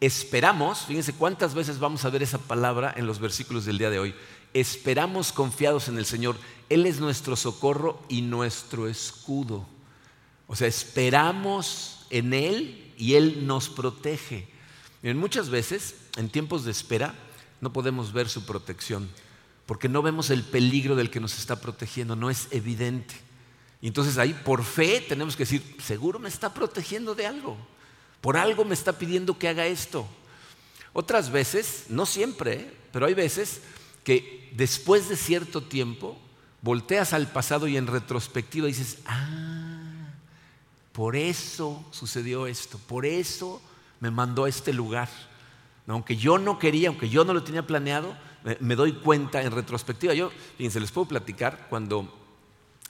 esperamos, 0.01 0.83
fíjense 0.87 1.13
cuántas 1.15 1.55
veces 1.55 1.81
vamos 1.81 2.05
a 2.05 2.11
ver 2.11 2.23
esa 2.23 2.39
palabra 2.39 2.95
en 2.97 3.09
los 3.09 3.19
versículos 3.19 3.65
del 3.65 3.79
día 3.79 3.91
de 3.91 3.99
hoy, 3.99 4.15
esperamos 4.55 5.33
confiados 5.33 5.89
en 5.89 5.99
el 5.99 6.07
Señor, 6.07 6.37
Él 6.69 6.87
es 6.87 7.01
nuestro 7.01 7.35
socorro 7.35 8.01
y 8.09 8.23
nuestro 8.23 8.87
escudo. 8.87 9.67
O 10.47 10.55
sea, 10.55 10.69
esperamos 10.69 12.07
en 12.11 12.33
Él 12.33 12.93
y 12.97 13.15
Él 13.15 13.45
nos 13.45 13.69
protege. 13.69 14.47
Miren, 15.03 15.19
muchas 15.19 15.51
veces, 15.51 15.97
en 16.17 16.29
tiempos 16.29 16.65
de 16.65 16.71
espera, 16.71 17.13
no 17.61 17.73
podemos 17.73 18.13
ver 18.13 18.29
su 18.29 18.47
protección, 18.47 19.09
porque 19.69 19.91
no 19.91 20.01
vemos 20.01 20.31
el 20.31 20.45
peligro 20.45 20.97
del 20.97 21.11
que 21.11 21.21
nos 21.21 21.39
está 21.39 21.61
protegiendo, 21.61 22.17
no 22.17 22.31
es 22.31 22.49
evidente. 22.53 23.15
Entonces 23.83 24.17
ahí, 24.17 24.33
por 24.33 24.65
fe, 24.65 25.05
tenemos 25.07 25.37
que 25.37 25.43
decir, 25.43 25.77
seguro 25.85 26.19
me 26.19 26.31
está 26.31 26.55
protegiendo 26.55 27.15
de 27.15 27.27
algo, 27.27 27.55
por 28.23 28.39
algo 28.39 28.65
me 28.65 28.73
está 28.73 28.95
pidiendo 28.95 29.39
que 29.39 29.47
haga 29.47 29.67
esto. 29.67 30.09
Otras 30.95 31.31
veces, 31.31 31.85
no 31.91 32.07
siempre, 32.07 32.55
¿eh? 32.55 32.77
pero 32.93 33.05
hay 33.05 33.13
veces 33.13 33.61
que 34.05 34.51
después 34.57 35.11
de 35.11 35.17
cierto 35.17 35.63
tiempo, 35.63 36.19
volteas 36.63 37.13
al 37.13 37.31
pasado 37.31 37.69
y 37.69 37.77
en 37.77 37.89
retrospectiva 37.89 38.69
dices, 38.69 39.01
ah, 39.05 40.15
por 40.93 41.15
eso 41.15 41.85
sucedió 41.91 42.47
esto, 42.47 42.81
por 42.87 43.05
eso 43.05 43.61
me 44.01 44.11
mandó 44.11 44.47
a 44.47 44.49
este 44.49 44.73
lugar. 44.73 45.11
Aunque 45.87 46.17
yo 46.17 46.39
no 46.39 46.59
quería, 46.59 46.89
aunque 46.89 47.11
yo 47.11 47.23
no 47.27 47.35
lo 47.35 47.45
tenía 47.45 47.67
planeado, 47.67 48.17
me 48.61 48.77
doy 48.77 48.93
cuenta 48.93 49.43
en 49.43 49.53
retrospectiva. 49.53 50.15
Yo, 50.15 50.31
fíjense, 50.57 50.81
les 50.81 50.91
puedo 50.91 51.09
platicar 51.09 51.67
cuando 51.69 52.15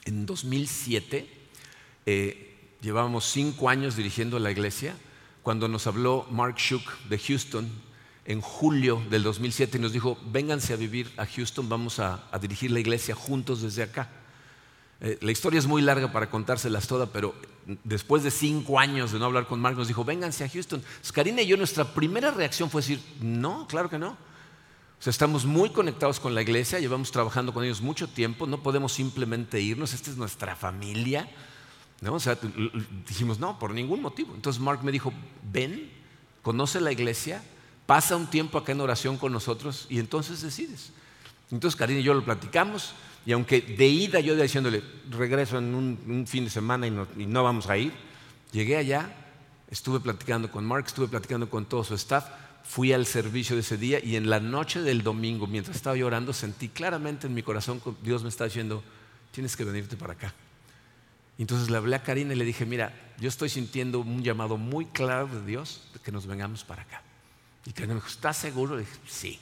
en 0.05 0.27
2007 0.27 1.29
eh, 2.07 2.77
llevábamos 2.81 3.25
cinco 3.25 3.69
años 3.69 3.97
dirigiendo 3.97 4.39
la 4.39 4.51
iglesia, 4.51 4.97
cuando 5.43 5.69
nos 5.69 5.87
habló 5.87 6.27
Mark 6.31 6.57
Shook 6.57 6.83
de 7.09 7.19
Houston 7.19 7.71
en 8.25 8.41
julio 8.41 9.03
del 9.11 9.23
2007 9.23 9.79
y 9.79 9.81
nos 9.81 9.93
dijo, 9.93 10.19
vénganse 10.31 10.75
a 10.75 10.77
vivir 10.77 11.11
a 11.17 11.27
Houston, 11.27 11.69
vamos 11.69 11.99
a 11.99 12.29
dirigir 12.41 12.71
la 12.71 12.81
iglesia 12.81 13.15
juntos 13.15 13.63
desde 13.63 13.83
acá. 13.83 14.11
Eh, 15.01 15.19
la 15.21 15.31
historia 15.31 15.59
es 15.59 15.67
muy 15.67 15.81
larga 15.81 16.11
para 16.11 16.29
contárselas 16.29 16.89
todas, 16.89 17.09
pero 17.13 17.35
después 17.85 18.23
de 18.25 18.31
cinco 18.31 18.81
años 18.81 19.13
de 19.13 19.19
no 19.19 19.27
hablar 19.27 19.47
con 19.47 19.61
Mark, 19.61 19.77
nos 19.77 19.89
dijo, 19.89 20.05
vénganse 20.05 20.45
a 20.45 20.49
Houston. 20.49 20.83
Karina 21.13 21.43
y 21.43 21.47
yo, 21.47 21.57
nuestra 21.57 21.95
primera 21.95 22.31
reacción 22.31 22.71
fue 22.71 22.81
decir, 22.81 23.01
no, 23.21 23.67
claro 23.69 23.89
que 23.89 23.99
no. 23.99 24.17
O 24.99 25.03
sea, 25.03 25.11
estamos 25.11 25.45
muy 25.45 25.71
conectados 25.71 26.19
con 26.19 26.35
la 26.35 26.43
iglesia, 26.43 26.81
llevamos 26.81 27.13
trabajando 27.13 27.55
con 27.55 27.65
ellos 27.65 27.81
mucho 27.81 28.09
tiempo, 28.09 28.47
no 28.47 28.63
podemos 28.63 28.93
simplemente 28.93 29.61
irnos, 29.61 29.93
esta 29.93 30.11
es 30.11 30.17
nuestra 30.17 30.57
familia. 30.57 31.29
¿no? 32.01 32.15
O 32.15 32.21
sea, 32.21 32.39
dijimos, 33.07 33.39
no, 33.39 33.59
por 33.59 33.73
ningún 33.73 34.03
motivo. 34.03 34.35
Entonces 34.35 34.61
Mark 34.61 34.83
me 34.83 34.93
dijo, 34.93 35.13
ven, 35.53 35.91
conoce 36.43 36.81
la 36.81 36.93
iglesia, 36.93 37.43
pasa 37.87 38.17
un 38.17 38.29
tiempo 38.29 38.59
acá 38.59 38.73
en 38.73 38.81
oración 38.81 39.17
con 39.19 39.33
nosotros 39.33 39.87
y 39.89 39.99
entonces 39.99 40.43
decides. 40.43 40.93
Entonces 41.51 41.79
Karina 41.79 42.01
y 42.01 42.03
yo 42.03 42.15
lo 42.15 42.25
platicamos, 42.25 42.93
y 43.25 43.33
aunque 43.33 43.61
de 43.61 43.87
ida 43.87 44.21
yo 44.21 44.37
diciéndole, 44.37 44.83
regreso 45.11 45.59
en 45.59 45.75
un, 45.75 46.27
fin 46.27 46.45
de 46.45 46.51
semana 46.51 46.87
y 46.87 46.91
no, 47.27 47.43
vamos 47.43 47.69
a 47.69 47.77
ir, 47.77 47.93
llegué 48.53 48.77
allá, 48.77 49.15
estuve 49.71 50.01
platicando 50.01 50.51
con 50.51 50.65
Mark, 50.65 50.85
estuve 50.87 51.09
platicando 51.09 51.49
con 51.51 51.67
todo 51.67 51.85
su 51.85 51.95
staff, 51.95 52.27
fui 52.69 52.93
al 52.93 53.07
servicio 53.07 53.57
de 53.57 53.63
ese 53.63 53.79
día 53.79 53.99
y 54.05 54.17
en 54.17 54.29
la 54.29 54.41
noche 54.41 54.83
del 54.83 55.03
domingo, 55.03 55.47
mientras 55.47 55.75
estaba 55.75 55.97
llorando, 55.97 56.35
sentí 56.35 56.69
claramente 56.69 57.27
en 57.27 57.33
mi 57.33 57.43
corazón 57.43 57.81
que 57.81 57.95
Dios 58.03 58.23
me 58.23 58.29
está 58.29 58.45
diciendo, 58.45 58.85
tienes 59.33 59.57
que 59.57 59.65
venirte 59.65 59.97
para 59.97 60.13
acá. 60.13 60.35
Entonces 61.39 61.71
le 61.71 61.79
hablé 61.79 61.97
a 61.97 62.03
Karina 62.03 62.35
y 62.35 62.37
le 62.37 62.45
dije, 62.45 62.67
mira, 62.67 62.93
yo 63.19 63.31
estoy 63.31 63.49
sintiendo 63.49 64.01
un 64.01 64.23
llamado 64.23 64.59
muy 64.59 64.85
claro 64.85 65.29
de 65.29 65.47
Dios 65.47 65.89
de 65.95 66.01
que 66.01 66.13
nos 66.13 66.27
vengamos 66.27 66.63
para 66.63 66.83
acá. 66.83 67.03
Y 67.65 67.73
Karina 67.73 67.95
me 67.95 68.01
dijo, 68.01 68.09
¿estás 68.09 68.37
seguro? 68.37 68.77
Le 68.77 68.83
dije, 68.83 68.99
sí. 69.07 69.41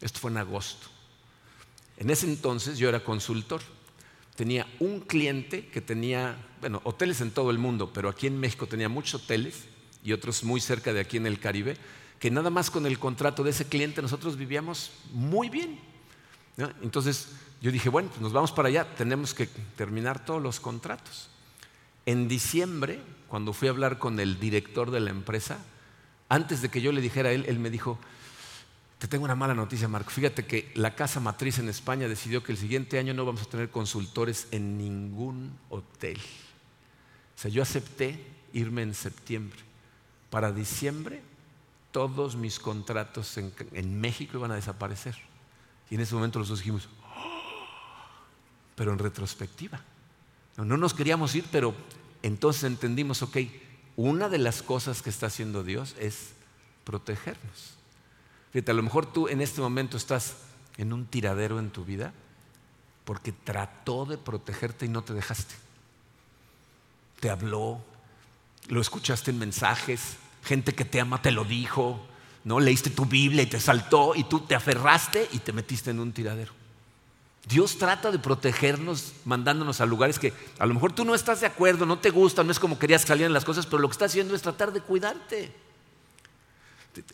Esto 0.00 0.20
fue 0.20 0.30
en 0.30 0.36
agosto. 0.36 0.86
En 1.96 2.10
ese 2.10 2.26
entonces 2.26 2.78
yo 2.78 2.88
era 2.88 3.02
consultor. 3.02 3.60
Tenía 4.36 4.68
un 4.78 5.00
cliente 5.00 5.66
que 5.66 5.80
tenía, 5.80 6.36
bueno, 6.60 6.80
hoteles 6.84 7.20
en 7.22 7.32
todo 7.32 7.50
el 7.50 7.58
mundo, 7.58 7.90
pero 7.92 8.08
aquí 8.08 8.28
en 8.28 8.38
México 8.38 8.68
tenía 8.68 8.88
muchos 8.88 9.22
hoteles 9.22 9.64
y 10.04 10.12
otros 10.12 10.44
muy 10.44 10.60
cerca 10.60 10.92
de 10.92 11.00
aquí 11.00 11.16
en 11.16 11.26
el 11.26 11.40
Caribe, 11.40 11.76
que 12.18 12.30
nada 12.30 12.50
más 12.50 12.70
con 12.70 12.86
el 12.86 12.98
contrato 12.98 13.42
de 13.42 13.50
ese 13.50 13.66
cliente 13.66 14.02
nosotros 14.02 14.36
vivíamos 14.36 14.92
muy 15.12 15.48
bien. 15.48 15.78
Entonces 16.82 17.28
yo 17.60 17.70
dije, 17.70 17.88
bueno, 17.88 18.08
pues 18.08 18.20
nos 18.20 18.32
vamos 18.32 18.52
para 18.52 18.68
allá, 18.68 18.94
tenemos 18.96 19.34
que 19.34 19.46
terminar 19.76 20.24
todos 20.24 20.42
los 20.42 20.60
contratos. 20.60 21.30
En 22.06 22.26
diciembre, 22.26 23.00
cuando 23.28 23.52
fui 23.52 23.68
a 23.68 23.70
hablar 23.70 23.98
con 23.98 24.18
el 24.18 24.40
director 24.40 24.90
de 24.90 25.00
la 25.00 25.10
empresa, 25.10 25.58
antes 26.28 26.62
de 26.62 26.68
que 26.68 26.80
yo 26.80 26.92
le 26.92 27.00
dijera 27.00 27.28
a 27.28 27.32
él, 27.32 27.44
él 27.48 27.58
me 27.58 27.70
dijo, 27.70 27.98
te 28.98 29.06
tengo 29.06 29.24
una 29.24 29.36
mala 29.36 29.54
noticia, 29.54 29.86
Marco. 29.86 30.10
Fíjate 30.10 30.44
que 30.44 30.72
la 30.74 30.94
casa 30.94 31.20
matriz 31.20 31.58
en 31.58 31.68
España 31.68 32.08
decidió 32.08 32.42
que 32.42 32.52
el 32.52 32.58
siguiente 32.58 32.98
año 32.98 33.14
no 33.14 33.24
vamos 33.24 33.42
a 33.42 33.50
tener 33.50 33.70
consultores 33.70 34.48
en 34.50 34.76
ningún 34.76 35.56
hotel. 35.70 36.18
O 37.36 37.40
sea, 37.40 37.50
yo 37.50 37.62
acepté 37.62 38.24
irme 38.52 38.82
en 38.82 38.94
septiembre. 38.94 39.60
Para 40.30 40.50
diciembre, 40.50 41.22
todos 41.98 42.36
mis 42.36 42.60
contratos 42.60 43.36
en, 43.38 44.00
México 44.00 44.38
iban 44.38 44.52
a 44.52 44.54
desaparecer. 44.54 45.16
Y 45.90 45.96
en 45.96 46.02
ese 46.02 46.14
momento 46.14 46.38
los 46.38 46.46
dos 46.46 46.60
dijimos, 46.60 46.88
oh", 47.02 47.66
pero 48.76 48.92
en 48.92 49.00
retrospectiva. 49.00 49.80
No, 50.56 50.64
no 50.64 50.76
nos 50.76 50.94
queríamos 50.94 51.34
ir, 51.34 51.44
pero 51.50 51.74
entonces 52.22 52.62
entendimos, 52.62 53.22
ok, 53.22 53.38
una 53.96 54.28
de 54.28 54.38
las 54.38 54.62
cosas 54.62 55.02
que 55.02 55.10
está 55.10 55.26
haciendo 55.26 55.64
Dios 55.64 55.96
es 55.98 56.34
protegernos. 56.84 57.74
Fíjate, 58.52 58.70
a 58.70 58.74
lo 58.74 58.84
mejor 58.84 59.12
tú 59.12 59.26
en 59.26 59.40
este 59.40 59.60
momento 59.60 59.96
estás 59.96 60.36
en 60.76 60.92
un 60.92 61.04
tiradero 61.04 61.58
en 61.58 61.70
tu 61.70 61.84
vida 61.84 62.12
porque 63.04 63.32
trató 63.32 64.04
de 64.04 64.18
protegerte 64.18 64.86
y 64.86 64.88
no 64.88 65.02
te 65.02 65.14
dejaste. 65.14 65.56
Te 67.18 67.28
habló, 67.28 67.80
lo 68.68 68.80
escuchaste 68.80 69.32
en 69.32 69.40
mensajes, 69.40 70.16
gente 70.48 70.74
que 70.74 70.84
te 70.84 71.00
ama 71.00 71.22
te 71.22 71.30
lo 71.30 71.44
dijo, 71.44 72.00
¿no? 72.44 72.58
Leíste 72.58 72.90
tu 72.90 73.04
Biblia 73.04 73.42
y 73.42 73.46
te 73.46 73.60
saltó 73.60 74.14
y 74.14 74.24
tú 74.24 74.40
te 74.40 74.54
aferraste 74.54 75.28
y 75.32 75.38
te 75.38 75.52
metiste 75.52 75.90
en 75.90 76.00
un 76.00 76.12
tiradero. 76.12 76.52
Dios 77.46 77.78
trata 77.78 78.10
de 78.10 78.18
protegernos 78.18 79.12
mandándonos 79.24 79.80
a 79.80 79.86
lugares 79.86 80.18
que 80.18 80.32
a 80.58 80.66
lo 80.66 80.74
mejor 80.74 80.92
tú 80.92 81.04
no 81.04 81.14
estás 81.14 81.40
de 81.40 81.46
acuerdo, 81.46 81.86
no 81.86 81.98
te 81.98 82.10
gustan, 82.10 82.46
no 82.46 82.52
es 82.52 82.58
como 82.58 82.78
querías 82.78 83.02
que 83.02 83.08
salieran 83.08 83.32
las 83.32 83.44
cosas, 83.44 83.66
pero 83.66 83.78
lo 83.78 83.88
que 83.88 83.92
está 83.92 84.06
haciendo 84.06 84.34
es 84.34 84.42
tratar 84.42 84.72
de 84.72 84.80
cuidarte. 84.80 85.52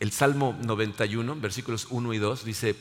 El 0.01 0.12
Salmo 0.12 0.57
91, 0.62 1.37
versículos 1.37 1.88
1 1.90 2.14
y 2.14 2.18
2 2.18 2.44
dice, 2.44 2.77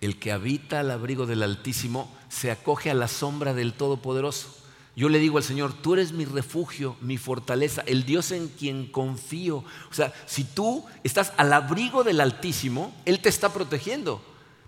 el 0.00 0.18
que 0.18 0.32
habita 0.32 0.80
al 0.80 0.90
abrigo 0.90 1.26
del 1.26 1.42
Altísimo 1.42 2.14
se 2.28 2.50
acoge 2.50 2.90
a 2.90 2.94
la 2.94 3.08
sombra 3.08 3.54
del 3.54 3.72
Todopoderoso. 3.72 4.57
Yo 4.98 5.08
le 5.08 5.20
digo 5.20 5.38
al 5.38 5.44
Señor, 5.44 5.74
tú 5.74 5.94
eres 5.94 6.10
mi 6.10 6.24
refugio, 6.24 6.96
mi 7.00 7.18
fortaleza, 7.18 7.84
el 7.86 8.04
Dios 8.04 8.32
en 8.32 8.48
quien 8.48 8.90
confío. 8.90 9.58
O 9.58 9.94
sea, 9.94 10.12
si 10.26 10.42
tú 10.42 10.84
estás 11.04 11.32
al 11.36 11.52
abrigo 11.52 12.02
del 12.02 12.20
Altísimo, 12.20 12.92
Él 13.04 13.20
te 13.20 13.28
está 13.28 13.52
protegiendo. 13.52 14.20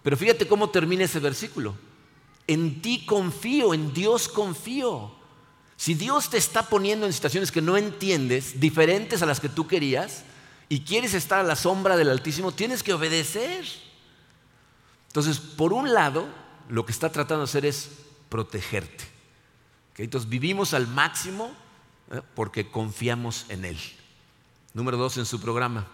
Pero 0.04 0.16
fíjate 0.16 0.46
cómo 0.46 0.70
termina 0.70 1.02
ese 1.02 1.18
versículo. 1.18 1.74
En 2.46 2.80
ti 2.80 3.04
confío, 3.06 3.74
en 3.74 3.92
Dios 3.92 4.28
confío. 4.28 5.10
Si 5.76 5.94
Dios 5.94 6.30
te 6.30 6.38
está 6.38 6.62
poniendo 6.62 7.06
en 7.06 7.12
situaciones 7.12 7.50
que 7.50 7.60
no 7.60 7.76
entiendes, 7.76 8.60
diferentes 8.60 9.22
a 9.22 9.26
las 9.26 9.40
que 9.40 9.48
tú 9.48 9.66
querías, 9.66 10.22
y 10.68 10.82
quieres 10.82 11.12
estar 11.14 11.40
a 11.40 11.42
la 11.42 11.56
sombra 11.56 11.96
del 11.96 12.08
Altísimo, 12.08 12.52
tienes 12.52 12.84
que 12.84 12.92
obedecer. 12.92 13.66
Entonces, 15.08 15.40
por 15.40 15.72
un 15.72 15.92
lado, 15.92 16.28
lo 16.68 16.86
que 16.86 16.92
está 16.92 17.10
tratando 17.10 17.44
de 17.44 17.50
hacer 17.50 17.66
es 17.66 17.90
protegerte. 18.28 19.09
Entonces, 20.04 20.30
vivimos 20.30 20.72
al 20.74 20.86
máximo 20.86 21.52
¿eh? 22.10 22.22
porque 22.34 22.70
confiamos 22.70 23.46
en 23.48 23.64
Él. 23.64 23.78
Número 24.72 24.96
dos 24.96 25.16
en 25.18 25.26
su 25.26 25.40
programa. 25.40 25.86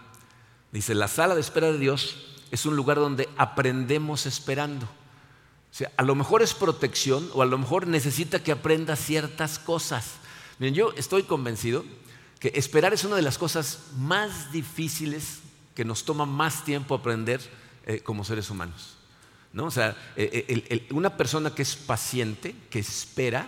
Dice, 0.71 0.95
la 0.95 1.07
sala 1.07 1.35
de 1.35 1.41
espera 1.41 1.71
de 1.71 1.77
Dios 1.77 2.17
es 2.51 2.65
un 2.65 2.75
lugar 2.75 2.97
donde 2.97 3.27
aprendemos 3.37 4.25
esperando. 4.25 4.85
O 4.85 5.75
sea, 5.77 5.91
a 5.97 6.03
lo 6.03 6.15
mejor 6.15 6.41
es 6.41 6.53
protección 6.53 7.29
o 7.33 7.41
a 7.41 7.45
lo 7.45 7.57
mejor 7.57 7.87
necesita 7.87 8.41
que 8.41 8.51
aprenda 8.51 8.95
ciertas 8.95 9.59
cosas. 9.59 10.13
Yo 10.59 10.93
estoy 10.95 11.23
convencido 11.23 11.83
que 12.39 12.51
esperar 12.55 12.93
es 12.93 13.03
una 13.03 13.15
de 13.15 13.21
las 13.21 13.37
cosas 13.37 13.87
más 13.97 14.51
difíciles 14.51 15.39
que 15.75 15.85
nos 15.85 16.05
toma 16.05 16.25
más 16.25 16.63
tiempo 16.63 16.95
aprender 16.95 17.41
eh, 17.85 17.99
como 17.99 18.23
seres 18.23 18.49
humanos. 18.49 18.95
¿no? 19.53 19.65
O 19.65 19.71
sea, 19.71 19.95
eh, 20.15 20.87
una 20.91 21.17
persona 21.17 21.53
que 21.53 21.61
es 21.61 21.75
paciente, 21.75 22.55
que 22.69 22.79
espera, 22.79 23.47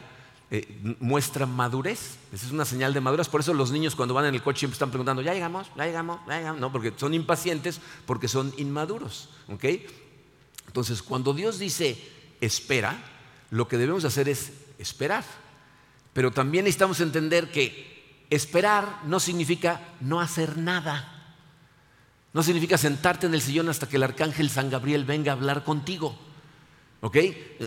eh, 0.51 0.95
muestra 0.99 1.45
madurez. 1.45 2.17
Esa 2.33 2.47
es 2.47 2.51
una 2.51 2.65
señal 2.65 2.93
de 2.93 3.01
madurez. 3.01 3.29
Por 3.29 3.41
eso 3.41 3.53
los 3.53 3.71
niños 3.71 3.95
cuando 3.95 4.13
van 4.13 4.25
en 4.25 4.35
el 4.35 4.41
coche 4.41 4.59
siempre 4.59 4.75
están 4.75 4.89
preguntando, 4.89 5.21
¿ya 5.21 5.33
llegamos? 5.33 5.67
¿Ya 5.75 5.85
llegamos? 5.85 6.19
¿Ya 6.27 6.37
llegamos? 6.37 6.59
No, 6.59 6.71
porque 6.71 6.93
son 6.97 7.13
impacientes, 7.13 7.79
porque 8.05 8.27
son 8.27 8.53
inmaduros. 8.57 9.29
¿ok? 9.47 9.65
Entonces, 10.67 11.03
cuando 11.03 11.33
Dios 11.33 11.59
dice 11.59 11.97
espera, 12.41 12.99
lo 13.51 13.67
que 13.67 13.77
debemos 13.77 14.05
hacer 14.05 14.27
es 14.27 14.53
esperar. 14.77 15.23
Pero 16.13 16.31
también 16.31 16.65
necesitamos 16.65 16.99
entender 16.99 17.51
que 17.51 18.25
esperar 18.29 19.01
no 19.05 19.19
significa 19.19 19.81
no 19.99 20.19
hacer 20.19 20.57
nada. 20.57 21.15
No 22.33 22.43
significa 22.43 22.77
sentarte 22.77 23.27
en 23.27 23.33
el 23.33 23.41
sillón 23.41 23.69
hasta 23.69 23.87
que 23.87 23.97
el 23.97 24.03
arcángel 24.03 24.49
San 24.49 24.69
Gabriel 24.69 25.05
venga 25.05 25.31
a 25.31 25.35
hablar 25.35 25.63
contigo. 25.63 26.17
¿Ok? 27.01 27.17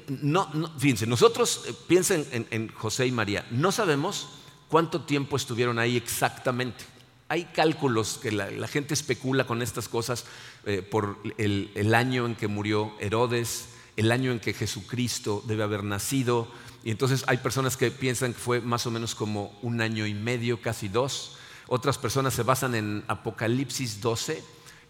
No, 0.08 0.50
fíjense, 0.78 1.06
nosotros, 1.06 1.64
eh, 1.66 1.74
piensen 1.86 2.26
en, 2.50 2.68
José 2.68 3.06
y 3.06 3.12
María, 3.12 3.46
no 3.50 3.72
sabemos 3.72 4.28
cuánto 4.68 5.02
tiempo 5.02 5.36
estuvieron 5.36 5.78
ahí 5.78 5.96
exactamente. 5.96 6.84
Hay 7.28 7.44
cálculos 7.46 8.18
que 8.20 8.30
la, 8.30 8.68
gente 8.68 8.92
especula 8.92 9.46
con 9.46 9.62
estas 9.62 9.88
cosas 9.88 10.26
eh, 10.66 10.82
por 10.82 11.16
el, 11.38 11.94
año 11.94 12.26
en 12.26 12.34
que 12.34 12.46
murió 12.46 12.92
Herodes, 13.00 13.68
el 13.96 14.12
año 14.12 14.32
en 14.32 14.40
que 14.40 14.52
Jesucristo 14.52 15.42
debe 15.46 15.62
haber 15.62 15.82
nacido. 15.82 16.48
Y 16.84 16.90
entonces 16.90 17.24
hay 17.26 17.38
personas 17.38 17.78
que 17.78 17.90
piensan 17.90 18.34
que 18.34 18.38
fue 18.38 18.60
más 18.60 18.86
o 18.86 18.90
menos 18.90 19.14
como 19.14 19.58
un 19.62 19.80
año 19.80 20.06
y 20.06 20.12
medio, 20.12 20.60
casi 20.60 20.88
dos. 20.88 21.36
Otras 21.68 21.96
personas 21.96 22.34
se 22.34 22.42
basan 22.42 22.74
en 22.74 23.04
Apocalipsis 23.08 24.02
12 24.02 24.42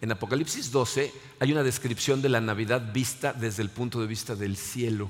en 0.02 0.10
Apocalipsis 0.10 0.72
12 0.72 1.14
hay 1.38 1.52
una 1.52 1.62
descripción 1.62 2.20
de 2.20 2.28
la 2.28 2.40
Navidad 2.40 2.92
vista 2.92 3.32
desde 3.32 3.62
el 3.62 3.70
punto 3.70 4.00
de 4.00 4.08
vista 4.08 4.34
del 4.34 4.56
cielo, 4.56 5.08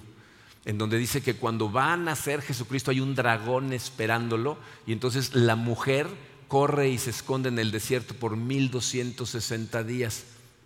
en 0.66 0.76
donde 0.76 0.98
dice 0.98 1.22
que 1.22 1.34
cuando 1.34 1.72
va 1.72 1.94
a 1.94 1.96
nacer 1.96 2.42
Jesucristo 2.42 2.90
hay 2.90 3.00
un 3.00 3.14
dragón 3.14 3.72
esperándolo 3.72 4.58
y 4.86 4.92
entonces 4.92 5.34
la 5.34 5.56
mujer 5.56 6.06
corre 6.46 6.90
y 6.90 6.98
se 6.98 7.08
esconde 7.08 7.48
en 7.48 7.58
el 7.58 7.70
desierto 7.70 8.12
por 8.12 8.36
1260 8.36 9.82
días. 9.82 10.24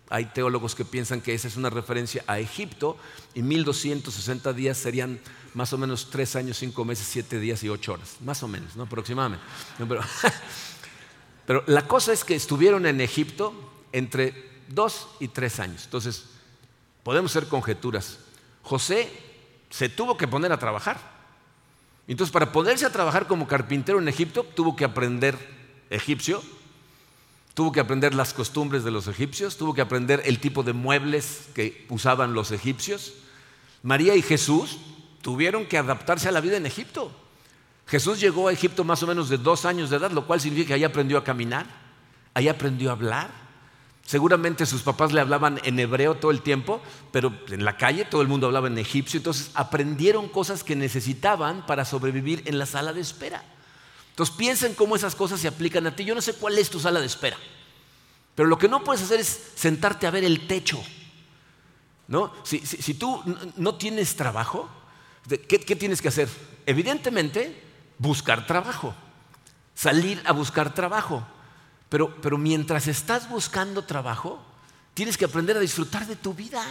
Hay 0.09 0.25
teólogos 0.25 0.75
que 0.75 0.83
piensan 0.83 1.21
que 1.21 1.33
esa 1.33 1.47
es 1.47 1.55
una 1.55 1.69
referencia 1.69 2.25
a 2.27 2.37
Egipto 2.39 2.97
y 3.33 3.41
1260 3.41 4.51
días 4.51 4.77
serían 4.77 5.21
más 5.53 5.71
o 5.71 5.77
menos 5.77 6.09
3 6.09 6.35
años, 6.35 6.57
5 6.57 6.83
meses, 6.83 7.07
7 7.09 7.39
días 7.39 7.63
y 7.63 7.69
8 7.69 7.93
horas, 7.93 8.17
más 8.25 8.43
o 8.43 8.49
menos, 8.49 8.75
¿no? 8.75 8.83
aproximadamente. 8.83 9.45
pero 11.45 11.63
la 11.67 11.87
cosa 11.87 12.11
es 12.11 12.25
que 12.25 12.35
estuvieron 12.35 12.85
en 12.85 12.99
Egipto 12.99 13.66
entre 13.91 14.49
dos 14.67 15.07
y 15.19 15.27
tres 15.27 15.59
años. 15.59 15.85
Entonces, 15.85 16.25
podemos 17.03 17.31
ser 17.31 17.47
conjeturas. 17.47 18.19
José 18.63 19.11
se 19.69 19.89
tuvo 19.89 20.17
que 20.17 20.27
poner 20.27 20.51
a 20.51 20.59
trabajar. 20.59 20.99
Entonces, 22.07 22.31
para 22.31 22.51
ponerse 22.51 22.85
a 22.85 22.91
trabajar 22.91 23.27
como 23.27 23.47
carpintero 23.47 23.99
en 23.99 24.07
Egipto, 24.07 24.43
tuvo 24.43 24.75
que 24.75 24.85
aprender 24.85 25.37
egipcio, 25.89 26.41
tuvo 27.53 27.71
que 27.71 27.79
aprender 27.79 28.13
las 28.13 28.33
costumbres 28.33 28.83
de 28.83 28.91
los 28.91 29.07
egipcios, 29.07 29.57
tuvo 29.57 29.73
que 29.73 29.81
aprender 29.81 30.21
el 30.25 30.39
tipo 30.39 30.63
de 30.63 30.73
muebles 30.73 31.47
que 31.53 31.85
usaban 31.89 32.33
los 32.33 32.51
egipcios. 32.51 33.13
María 33.83 34.15
y 34.15 34.21
Jesús 34.21 34.77
tuvieron 35.21 35.65
que 35.65 35.77
adaptarse 35.77 36.29
a 36.29 36.31
la 36.31 36.41
vida 36.41 36.57
en 36.57 36.65
Egipto. 36.65 37.11
Jesús 37.87 38.19
llegó 38.19 38.47
a 38.47 38.53
Egipto 38.53 38.83
más 38.83 39.01
o 39.03 39.07
menos 39.07 39.29
de 39.29 39.37
dos 39.37 39.65
años 39.65 39.89
de 39.89 39.97
edad, 39.97 40.11
lo 40.11 40.27
cual 40.27 40.41
significa 40.41 40.67
que 40.67 40.73
ahí 40.75 40.83
aprendió 40.83 41.17
a 41.17 41.23
caminar, 41.23 41.65
ahí 42.33 42.47
aprendió 42.49 42.89
a 42.89 42.93
hablar, 42.93 43.46
Seguramente 44.07 44.65
sus 44.65 44.83
papás 44.83 45.11
le 45.11 45.19
hablaban 45.19 45.59
en 45.65 45.77
hebreo 45.81 46.15
todo 46.15 46.31
el 46.31 46.41
tiempo, 46.41 46.81
pero 47.11 47.37
en 47.49 47.65
la 47.65 47.75
calle 47.75 48.05
todo 48.05 48.21
el 48.21 48.29
mundo 48.29 48.47
hablaba 48.47 48.67
en 48.67 48.77
egipcio, 48.77 49.17
entonces 49.17 49.51
aprendieron 49.53 50.29
cosas 50.29 50.63
que 50.63 50.77
necesitaban 50.77 51.65
para 51.65 51.83
sobrevivir 51.83 52.41
en 52.45 52.57
la 52.57 52.65
sala 52.65 52.93
de 52.93 53.01
espera. 53.01 53.43
Entonces 54.11 54.33
piensen 54.37 54.75
cómo 54.75 54.95
esas 54.95 55.13
cosas 55.13 55.41
se 55.41 55.49
aplican 55.49 55.85
a 55.87 55.93
ti. 55.93 56.05
Yo 56.05 56.15
no 56.15 56.21
sé 56.21 56.31
cuál 56.35 56.57
es 56.57 56.69
tu 56.69 56.79
sala 56.79 57.01
de 57.01 57.05
espera, 57.05 57.35
pero 58.33 58.47
lo 58.47 58.57
que 58.57 58.69
no 58.69 58.81
puedes 58.81 59.03
hacer 59.03 59.19
es 59.19 59.51
sentarte 59.55 60.07
a 60.07 60.11
ver 60.11 60.23
el 60.23 60.47
techo. 60.47 60.81
¿no? 62.07 62.31
Si, 62.45 62.93
tú 62.93 63.21
no 63.57 63.75
tienes 63.75 64.15
trabajo, 64.15 64.69
¿qué, 65.27 65.59
¿qué 65.59 65.75
tienes 65.75 66.01
que 66.01 66.07
hacer? 66.07 66.29
Evidentemente, 66.65 67.61
buscar 67.97 68.47
trabajo, 68.47 68.95
salir 69.75 70.21
a 70.23 70.31
buscar 70.31 70.73
trabajo. 70.73 71.27
Pero, 71.89 72.37
mientras 72.37 72.87
estás 72.87 73.29
buscando 73.29 73.83
trabajo, 73.83 74.43
tienes 74.93 75.17
que 75.17 75.25
aprender 75.25 75.55
a 75.55 75.61
disfrutar 75.61 76.05
de 76.05 76.15
tu 76.15 76.33
vida. 76.33 76.61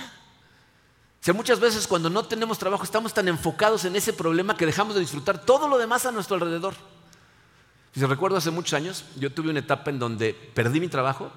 O 1.20 1.24
sea, 1.26 1.32
muchas 1.32 1.58
veces 1.58 1.86
cuando 1.86 2.10
no 2.10 2.24
tenemos 2.24 2.58
trabajo 2.58 2.84
estamos 2.84 3.14
tan 3.14 3.26
enfocados 3.28 3.84
en 3.84 3.96
ese 3.96 4.12
problema 4.12 4.56
que 4.56 4.66
dejamos 4.66 4.94
de 4.94 5.00
disfrutar 5.00 5.44
todo 5.44 5.68
lo 5.68 5.78
demás 5.78 6.06
a 6.06 6.12
nuestro 6.12 6.36
alrededor. 6.36 6.74
Si 7.94 8.00
se 8.00 8.06
recuerdo 8.06 8.36
hace 8.36 8.50
muchos 8.50 8.74
años, 8.74 9.04
yo 9.16 9.32
tuve 9.32 9.50
una 9.50 9.60
etapa 9.60 9.90
en 9.90 9.98
donde 9.98 10.34
perdí 10.34 10.80
mi 10.80 10.88
trabajo 10.88 11.30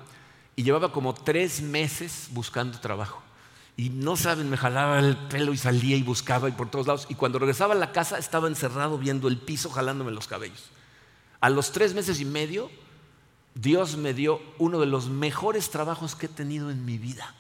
y 0.58 0.64
llevaba 0.64 0.92
como 0.92 1.14
tres 1.14 1.62
meses 1.62 2.28
buscando 2.32 2.80
trabajo. 2.80 3.24
Y 3.78 3.90
no 3.90 4.18
saben, 4.18 4.50
me 4.50 4.58
jalaba 4.58 5.00
el 5.00 5.16
pelo 5.16 5.54
y 5.54 5.58
salía 5.58 5.96
y 5.96 6.04
buscaba 6.04 6.50
y 6.50 6.52
por 6.52 6.70
todos 6.70 6.86
lados. 6.86 7.06
Y 7.08 7.16
cuando 7.16 7.40
regresaba 7.40 7.74
a 7.74 7.78
la 7.78 7.94
casa 7.94 8.18
estaba 8.18 8.50
encerrado 8.50 8.98
viendo 8.98 9.30
el 9.30 9.38
piso 9.38 9.70
jalándome 9.70 10.12
los 10.12 10.28
cabellos. 10.28 10.66
A 11.40 11.50
los 11.50 11.72
tres 11.72 11.94
meses 11.94 12.20
y 12.20 12.26
medio 12.26 12.70
Dios 13.62 13.98
me 13.98 14.14
dio 14.14 14.42
uno 14.58 14.80
de 14.80 14.86
los 14.86 15.10
mejores 15.10 15.70
trabajos 15.70 16.16
que 16.16 16.28
he 16.28 16.30
tenido 16.30 16.72
en 16.72 16.86
mi 16.86 16.98
vida. 16.98 17.34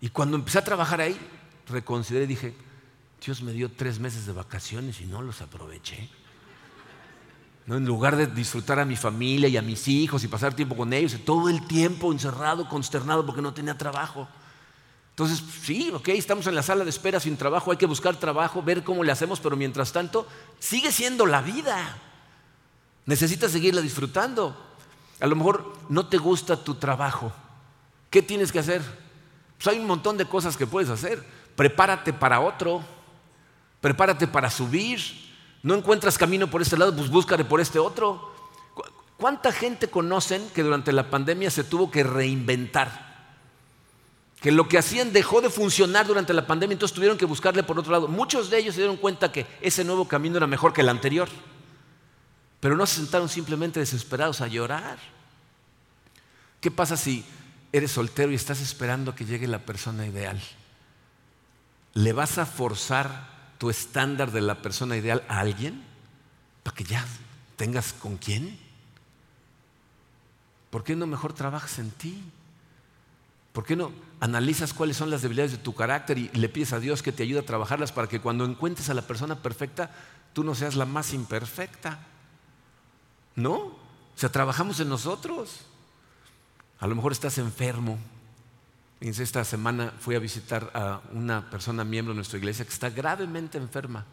Y 0.00 0.08
cuando 0.08 0.36
empecé 0.36 0.58
a 0.58 0.64
trabajar 0.64 1.00
ahí, 1.00 1.16
reconsideré 1.68 2.24
y 2.24 2.28
dije, 2.28 2.54
Dios 3.24 3.42
me 3.42 3.52
dio 3.52 3.70
tres 3.70 4.00
meses 4.00 4.26
de 4.26 4.32
vacaciones 4.32 5.00
y 5.00 5.04
no 5.04 5.22
los 5.22 5.40
aproveché. 5.40 6.08
¿No? 7.66 7.76
En 7.76 7.84
lugar 7.84 8.16
de 8.16 8.26
disfrutar 8.26 8.80
a 8.80 8.84
mi 8.84 8.96
familia 8.96 9.48
y 9.48 9.56
a 9.56 9.62
mis 9.62 9.86
hijos 9.86 10.24
y 10.24 10.28
pasar 10.28 10.54
tiempo 10.54 10.76
con 10.76 10.92
ellos, 10.92 11.16
todo 11.24 11.48
el 11.48 11.64
tiempo 11.66 12.10
encerrado, 12.10 12.68
consternado 12.68 13.24
porque 13.24 13.42
no 13.42 13.54
tenía 13.54 13.78
trabajo. 13.78 14.26
Entonces, 15.10 15.44
sí, 15.62 15.92
ok, 15.94 16.08
estamos 16.08 16.46
en 16.48 16.54
la 16.56 16.62
sala 16.62 16.82
de 16.82 16.90
espera 16.90 17.20
sin 17.20 17.36
trabajo, 17.36 17.70
hay 17.70 17.76
que 17.76 17.86
buscar 17.86 18.16
trabajo, 18.16 18.62
ver 18.62 18.82
cómo 18.82 19.04
le 19.04 19.12
hacemos, 19.12 19.38
pero 19.38 19.54
mientras 19.54 19.92
tanto, 19.92 20.26
sigue 20.58 20.90
siendo 20.90 21.26
la 21.26 21.42
vida. 21.42 21.98
Necesitas 23.06 23.52
seguirla 23.52 23.80
disfrutando. 23.80 24.69
A 25.20 25.26
lo 25.26 25.36
mejor 25.36 25.72
no 25.88 26.06
te 26.06 26.18
gusta 26.18 26.56
tu 26.56 26.74
trabajo. 26.74 27.32
¿Qué 28.08 28.22
tienes 28.22 28.50
que 28.50 28.58
hacer? 28.58 28.82
Pues 29.56 29.68
hay 29.68 29.78
un 29.78 29.86
montón 29.86 30.16
de 30.16 30.24
cosas 30.24 30.56
que 30.56 30.66
puedes 30.66 30.88
hacer. 30.88 31.22
Prepárate 31.54 32.12
para 32.12 32.40
otro. 32.40 32.82
Prepárate 33.80 34.26
para 34.26 34.50
subir. 34.50 35.00
No 35.62 35.74
encuentras 35.74 36.16
camino 36.16 36.48
por 36.48 36.62
este 36.62 36.76
lado, 36.78 36.96
pues 36.96 37.10
búscale 37.10 37.44
por 37.44 37.60
este 37.60 37.78
otro. 37.78 38.32
¿Cuánta 39.18 39.52
gente 39.52 39.88
conocen 39.88 40.48
que 40.54 40.62
durante 40.62 40.92
la 40.92 41.10
pandemia 41.10 41.50
se 41.50 41.64
tuvo 41.64 41.90
que 41.90 42.02
reinventar? 42.02 43.10
Que 44.40 44.50
lo 44.50 44.66
que 44.66 44.78
hacían 44.78 45.12
dejó 45.12 45.42
de 45.42 45.50
funcionar 45.50 46.06
durante 46.06 46.32
la 46.32 46.46
pandemia, 46.46 46.72
entonces 46.72 46.94
tuvieron 46.94 47.18
que 47.18 47.26
buscarle 47.26 47.62
por 47.62 47.78
otro 47.78 47.92
lado. 47.92 48.08
Muchos 48.08 48.48
de 48.48 48.58
ellos 48.58 48.74
se 48.74 48.80
dieron 48.80 48.96
cuenta 48.96 49.30
que 49.30 49.46
ese 49.60 49.84
nuevo 49.84 50.08
camino 50.08 50.38
era 50.38 50.46
mejor 50.46 50.72
que 50.72 50.80
el 50.80 50.88
anterior. 50.88 51.28
Pero 52.60 52.76
no 52.76 52.86
se 52.86 52.96
sentaron 52.96 53.28
simplemente 53.28 53.80
desesperados 53.80 54.42
a 54.42 54.46
llorar. 54.46 54.98
¿Qué 56.60 56.70
pasa 56.70 56.96
si 56.96 57.24
eres 57.72 57.92
soltero 57.92 58.30
y 58.30 58.34
estás 58.34 58.60
esperando 58.60 59.14
que 59.14 59.24
llegue 59.24 59.46
la 59.46 59.60
persona 59.60 60.06
ideal? 60.06 60.40
¿Le 61.94 62.12
vas 62.12 62.38
a 62.38 62.46
forzar 62.46 63.54
tu 63.58 63.70
estándar 63.70 64.30
de 64.30 64.42
la 64.42 64.62
persona 64.62 64.96
ideal 64.96 65.24
a 65.28 65.40
alguien 65.40 65.82
para 66.62 66.76
que 66.76 66.84
ya 66.84 67.04
tengas 67.56 67.94
con 67.94 68.18
quién? 68.18 68.58
¿Por 70.68 70.84
qué 70.84 70.94
no 70.94 71.06
mejor 71.06 71.32
trabajas 71.32 71.78
en 71.78 71.90
ti? 71.90 72.22
¿Por 73.52 73.64
qué 73.64 73.74
no 73.74 73.90
analizas 74.20 74.74
cuáles 74.74 74.96
son 74.96 75.10
las 75.10 75.22
debilidades 75.22 75.52
de 75.52 75.58
tu 75.58 75.74
carácter 75.74 76.18
y 76.18 76.28
le 76.28 76.48
pides 76.48 76.72
a 76.72 76.78
Dios 76.78 77.02
que 77.02 77.10
te 77.10 77.22
ayude 77.22 77.40
a 77.40 77.46
trabajarlas 77.46 77.90
para 77.90 78.06
que 78.06 78.20
cuando 78.20 78.44
encuentres 78.44 78.90
a 78.90 78.94
la 78.94 79.02
persona 79.02 79.42
perfecta, 79.42 79.90
tú 80.34 80.44
no 80.44 80.54
seas 80.54 80.76
la 80.76 80.84
más 80.84 81.12
imperfecta? 81.12 82.06
No, 83.36 83.56
o 83.56 83.78
sea, 84.16 84.30
trabajamos 84.30 84.80
en 84.80 84.88
nosotros. 84.88 85.60
A 86.78 86.86
lo 86.86 86.94
mejor 86.94 87.12
estás 87.12 87.38
enfermo. 87.38 87.98
esta 89.00 89.44
semana 89.44 89.92
fui 89.98 90.14
a 90.14 90.18
visitar 90.18 90.70
a 90.74 91.00
una 91.12 91.48
persona 91.50 91.84
miembro 91.84 92.12
de 92.12 92.16
nuestra 92.16 92.38
iglesia 92.38 92.64
que 92.64 92.72
está 92.72 92.90
gravemente 92.90 93.58
enferma 93.58 94.04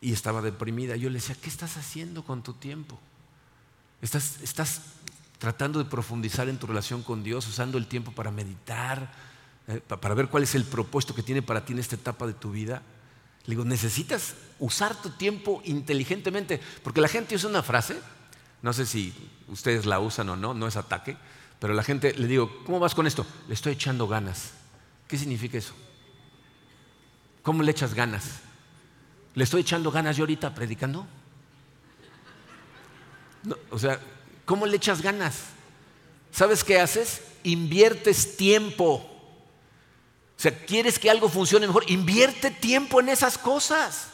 y 0.00 0.12
estaba 0.12 0.42
deprimida. 0.42 0.96
Yo 0.96 1.08
le 1.08 1.16
decía, 1.16 1.36
¿qué 1.40 1.48
estás 1.48 1.76
haciendo 1.76 2.24
con 2.24 2.42
tu 2.42 2.54
tiempo? 2.54 2.98
¿Estás, 4.02 4.40
estás 4.42 4.82
tratando 5.38 5.78
de 5.78 5.86
profundizar 5.88 6.48
en 6.48 6.58
tu 6.58 6.66
relación 6.66 7.02
con 7.02 7.22
Dios, 7.22 7.46
usando 7.48 7.78
el 7.78 7.86
tiempo 7.86 8.12
para 8.12 8.30
meditar, 8.30 9.12
eh, 9.66 9.80
para 9.80 10.14
ver 10.14 10.28
cuál 10.28 10.42
es 10.42 10.54
el 10.54 10.64
propósito 10.64 11.14
que 11.14 11.22
tiene 11.22 11.40
para 11.40 11.64
ti 11.64 11.72
en 11.72 11.78
esta 11.78 11.96
etapa 11.96 12.26
de 12.26 12.34
tu 12.34 12.50
vida? 12.50 12.82
Le 13.46 13.52
digo, 13.52 13.64
necesitas 13.64 14.34
usar 14.58 15.00
tu 15.00 15.10
tiempo 15.10 15.62
inteligentemente, 15.64 16.60
porque 16.82 17.00
la 17.00 17.08
gente 17.08 17.34
usa 17.34 17.48
una 17.48 17.62
frase, 17.62 17.96
no 18.62 18.72
sé 18.72 18.86
si 18.86 19.12
ustedes 19.48 19.86
la 19.86 20.00
usan 20.00 20.28
o 20.30 20.36
no, 20.36 20.54
no 20.54 20.66
es 20.66 20.76
ataque, 20.76 21.16
pero 21.58 21.74
la 21.74 21.82
gente 21.82 22.14
le 22.14 22.26
digo, 22.26 22.62
¿cómo 22.64 22.78
vas 22.78 22.94
con 22.94 23.06
esto? 23.06 23.26
Le 23.48 23.54
estoy 23.54 23.72
echando 23.72 24.06
ganas. 24.06 24.52
¿Qué 25.08 25.18
significa 25.18 25.58
eso? 25.58 25.74
¿Cómo 27.42 27.62
le 27.62 27.70
echas 27.70 27.94
ganas? 27.94 28.40
¿Le 29.34 29.44
estoy 29.44 29.62
echando 29.62 29.90
ganas 29.90 30.16
yo 30.16 30.22
ahorita 30.22 30.54
predicando? 30.54 31.06
o 33.70 33.78
sea, 33.78 34.00
¿cómo 34.46 34.64
le 34.64 34.76
echas 34.76 35.02
ganas? 35.02 35.42
¿Sabes 36.32 36.64
qué 36.64 36.80
haces? 36.80 37.22
Inviertes 37.42 38.36
tiempo. 38.36 39.10
O 40.36 40.40
sea, 40.40 40.56
quieres 40.64 40.98
que 40.98 41.10
algo 41.10 41.28
funcione 41.28 41.66
mejor, 41.66 41.84
invierte 41.88 42.50
tiempo 42.50 43.00
en 43.00 43.10
esas 43.10 43.38
cosas. 43.38 44.08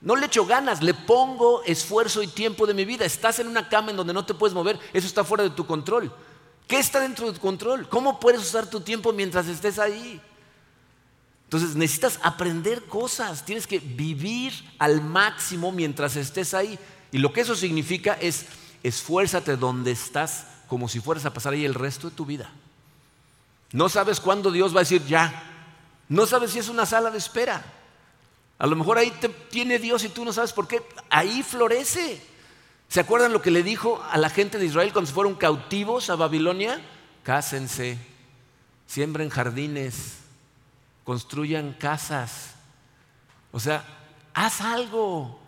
No 0.00 0.14
le 0.16 0.26
echo 0.26 0.46
ganas, 0.46 0.82
le 0.82 0.94
pongo 0.94 1.62
esfuerzo 1.64 2.22
y 2.22 2.26
tiempo 2.26 2.66
de 2.66 2.74
mi 2.74 2.84
vida. 2.84 3.04
Estás 3.04 3.38
en 3.38 3.48
una 3.48 3.68
cama 3.68 3.90
en 3.90 3.96
donde 3.96 4.12
no 4.12 4.24
te 4.24 4.34
puedes 4.34 4.54
mover, 4.54 4.78
eso 4.92 5.06
está 5.06 5.24
fuera 5.24 5.44
de 5.44 5.50
tu 5.50 5.66
control. 5.66 6.12
¿Qué 6.68 6.78
está 6.78 7.00
dentro 7.00 7.26
de 7.26 7.34
tu 7.34 7.40
control? 7.40 7.88
¿Cómo 7.88 8.18
puedes 8.18 8.40
usar 8.40 8.68
tu 8.68 8.80
tiempo 8.80 9.12
mientras 9.12 9.46
estés 9.46 9.78
ahí? 9.78 10.20
Entonces 11.44 11.76
necesitas 11.76 12.18
aprender 12.22 12.84
cosas, 12.86 13.44
tienes 13.44 13.68
que 13.68 13.78
vivir 13.78 14.52
al 14.78 15.00
máximo 15.00 15.70
mientras 15.70 16.16
estés 16.16 16.54
ahí. 16.54 16.76
Y 17.12 17.18
lo 17.18 17.32
que 17.32 17.42
eso 17.42 17.54
significa 17.54 18.14
es 18.20 18.46
esfuérzate 18.82 19.56
donde 19.56 19.92
estás 19.92 20.46
como 20.66 20.88
si 20.88 20.98
fueras 21.00 21.24
a 21.24 21.32
pasar 21.32 21.52
ahí 21.52 21.64
el 21.64 21.74
resto 21.74 22.10
de 22.10 22.16
tu 22.16 22.26
vida. 22.26 22.50
No 23.72 23.88
sabes 23.88 24.20
cuándo 24.20 24.50
Dios 24.50 24.74
va 24.74 24.80
a 24.80 24.82
decir 24.82 25.04
ya. 25.06 25.52
No 26.08 26.26
sabes 26.26 26.50
si 26.50 26.58
es 26.58 26.68
una 26.68 26.84
sala 26.84 27.10
de 27.10 27.18
espera. 27.18 27.64
A 28.58 28.66
lo 28.66 28.76
mejor 28.76 28.98
ahí 28.98 29.10
te 29.10 29.28
tiene 29.28 29.78
Dios 29.78 30.04
y 30.04 30.08
tú 30.08 30.24
no 30.24 30.32
sabes 30.32 30.52
por 30.52 30.66
qué. 30.66 30.82
Ahí 31.10 31.42
florece. 31.42 32.20
¿Se 32.88 33.00
acuerdan 33.00 33.32
lo 33.32 33.42
que 33.42 33.50
le 33.50 33.62
dijo 33.62 34.02
a 34.10 34.16
la 34.16 34.30
gente 34.30 34.58
de 34.58 34.66
Israel 34.66 34.92
cuando 34.92 35.08
se 35.08 35.14
fueron 35.14 35.34
cautivos 35.34 36.08
a 36.08 36.16
Babilonia? 36.16 36.80
Cásense, 37.22 37.98
siembren 38.86 39.28
jardines, 39.28 40.18
construyan 41.04 41.72
casas. 41.74 42.54
O 43.52 43.60
sea, 43.60 43.84
haz 44.32 44.60
algo. 44.60 45.40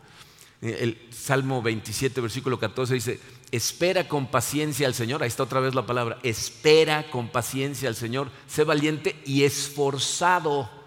El 0.60 0.98
Salmo 1.12 1.62
27, 1.62 2.20
versículo 2.20 2.58
14 2.58 2.94
dice, 2.94 3.20
espera 3.52 4.08
con 4.08 4.26
paciencia 4.26 4.88
al 4.88 4.94
Señor. 4.94 5.22
Ahí 5.22 5.28
está 5.28 5.44
otra 5.44 5.60
vez 5.60 5.74
la 5.74 5.86
palabra, 5.86 6.18
espera 6.24 7.08
con 7.10 7.28
paciencia 7.28 7.88
al 7.88 7.94
Señor. 7.94 8.30
Sé 8.48 8.64
valiente 8.64 9.22
y 9.24 9.44
esforzado 9.44 10.77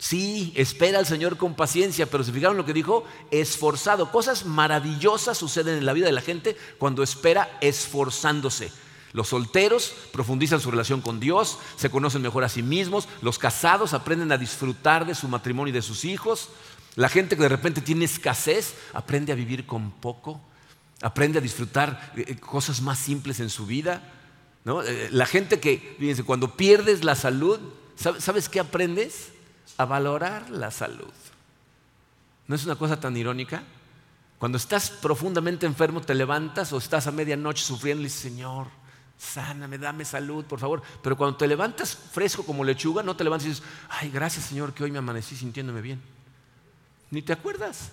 Sí, 0.00 0.54
espera 0.56 0.98
al 0.98 1.04
Señor 1.04 1.36
con 1.36 1.54
paciencia, 1.54 2.06
pero 2.06 2.24
si 2.24 2.32
fijaron 2.32 2.56
lo 2.56 2.64
que 2.64 2.72
dijo, 2.72 3.04
esforzado. 3.30 4.10
Cosas 4.10 4.46
maravillosas 4.46 5.36
suceden 5.36 5.76
en 5.76 5.84
la 5.84 5.92
vida 5.92 6.06
de 6.06 6.12
la 6.12 6.22
gente 6.22 6.56
cuando 6.78 7.02
espera 7.02 7.58
esforzándose. 7.60 8.72
Los 9.12 9.28
solteros 9.28 9.92
profundizan 10.10 10.58
su 10.58 10.70
relación 10.70 11.02
con 11.02 11.20
Dios, 11.20 11.58
se 11.76 11.90
conocen 11.90 12.22
mejor 12.22 12.44
a 12.44 12.48
sí 12.48 12.62
mismos, 12.62 13.08
los 13.20 13.38
casados 13.38 13.92
aprenden 13.92 14.32
a 14.32 14.38
disfrutar 14.38 15.04
de 15.04 15.14
su 15.14 15.28
matrimonio 15.28 15.70
y 15.70 15.74
de 15.74 15.82
sus 15.82 16.06
hijos, 16.06 16.48
la 16.96 17.10
gente 17.10 17.36
que 17.36 17.42
de 17.42 17.50
repente 17.50 17.82
tiene 17.82 18.06
escasez 18.06 18.76
aprende 18.94 19.32
a 19.32 19.36
vivir 19.36 19.66
con 19.66 19.90
poco, 19.90 20.40
aprende 21.02 21.40
a 21.40 21.42
disfrutar 21.42 22.14
eh, 22.16 22.36
cosas 22.36 22.80
más 22.80 22.98
simples 22.98 23.38
en 23.40 23.50
su 23.50 23.66
vida. 23.66 24.02
Eh, 24.64 25.10
la 25.12 25.26
gente 25.26 25.60
que, 25.60 25.96
fíjense, 25.98 26.22
cuando 26.22 26.56
pierdes 26.56 27.04
la 27.04 27.16
salud, 27.16 27.60
¿sabes 27.96 28.48
qué 28.48 28.60
aprendes? 28.60 29.32
A 29.76 29.84
valorar 29.84 30.50
la 30.50 30.70
salud. 30.70 31.12
¿No 32.46 32.54
es 32.54 32.64
una 32.64 32.76
cosa 32.76 32.98
tan 32.98 33.16
irónica? 33.16 33.62
Cuando 34.38 34.58
estás 34.58 34.90
profundamente 34.90 35.66
enfermo, 35.66 36.00
te 36.00 36.14
levantas 36.14 36.72
o 36.72 36.78
estás 36.78 37.06
a 37.06 37.12
medianoche 37.12 37.62
sufriendo 37.62 38.00
y 38.00 38.04
dices, 38.04 38.20
Señor, 38.20 38.68
sáname, 39.18 39.78
dame 39.78 40.04
salud, 40.04 40.44
por 40.44 40.58
favor. 40.58 40.82
Pero 41.02 41.16
cuando 41.16 41.36
te 41.36 41.46
levantas 41.46 41.94
fresco 41.94 42.42
como 42.42 42.64
lechuga, 42.64 43.02
no 43.02 43.14
te 43.14 43.24
levantas 43.24 43.46
y 43.46 43.48
dices, 43.50 43.64
ay, 43.90 44.10
gracias 44.10 44.46
Señor 44.46 44.72
que 44.72 44.82
hoy 44.82 44.90
me 44.90 44.98
amanecí 44.98 45.36
sintiéndome 45.36 45.82
bien. 45.82 46.00
Ni 47.10 47.22
te 47.22 47.32
acuerdas, 47.32 47.90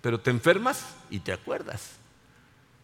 pero 0.00 0.20
te 0.20 0.30
enfermas 0.30 0.84
y 1.10 1.20
te 1.20 1.32
acuerdas. 1.32 1.90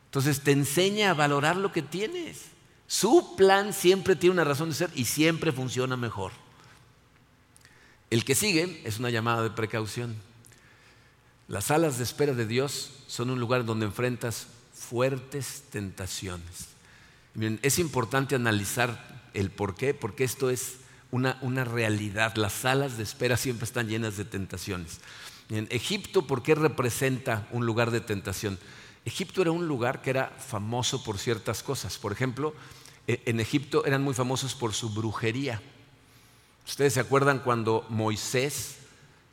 Entonces 0.07 0.40
te 0.40 0.52
enseña 0.52 1.11
a 1.11 1.14
valorar 1.14 1.57
lo 1.57 1.72
que 1.72 1.83
tienes. 1.83 2.46
Su 2.87 3.37
plan 3.37 3.72
siempre 3.72 4.16
tiene 4.16 4.35
una 4.35 4.44
razón 4.44 4.70
de 4.70 4.74
ser 4.74 4.90
y 4.94 5.04
siempre 5.04 5.52
funciona 5.52 5.96
mejor. 5.96 6.33
El 8.10 8.24
que 8.24 8.34
sigue 8.34 8.82
es 8.84 8.98
una 8.98 9.10
llamada 9.10 9.42
de 9.42 9.50
precaución. 9.50 10.16
Las 11.48 11.66
salas 11.66 11.98
de 11.98 12.04
espera 12.04 12.32
de 12.32 12.46
Dios 12.46 12.90
son 13.06 13.30
un 13.30 13.40
lugar 13.40 13.64
donde 13.64 13.86
enfrentas 13.86 14.46
fuertes 14.72 15.64
tentaciones. 15.70 16.68
es 17.62 17.78
importante 17.78 18.34
analizar 18.34 19.30
el 19.34 19.50
por 19.50 19.74
qué, 19.74 19.94
porque 19.94 20.24
esto 20.24 20.50
es 20.50 20.76
una, 21.10 21.38
una, 21.42 21.64
realidad. 21.64 22.36
Las 22.36 22.52
salas 22.52 22.96
de 22.96 23.02
espera 23.02 23.36
siempre 23.36 23.64
están 23.64 23.88
llenas 23.88 24.16
de 24.16 24.24
tentaciones. 24.24 25.00
En 25.50 25.66
Egipto, 25.70 26.26
¿por 26.26 26.42
qué 26.42 26.54
representa 26.54 27.46
un 27.50 27.66
lugar 27.66 27.90
de 27.90 28.00
tentación? 28.00 28.58
Egipto 29.04 29.42
era 29.42 29.50
un 29.50 29.68
lugar 29.68 30.00
que 30.00 30.10
era 30.10 30.30
famoso 30.38 31.04
por 31.04 31.18
ciertas 31.18 31.62
cosas. 31.62 31.98
Por 31.98 32.12
ejemplo, 32.12 32.54
e, 33.06 33.22
en 33.26 33.40
Egipto 33.40 33.84
eran 33.84 34.02
muy 34.02 34.14
famosos 34.14 34.54
por 34.54 34.72
su 34.72 34.90
brujería. 34.90 35.60
Ustedes 36.66 36.94
se 36.94 37.00
acuerdan 37.00 37.40
cuando 37.40 37.87
Moisés 37.88 38.79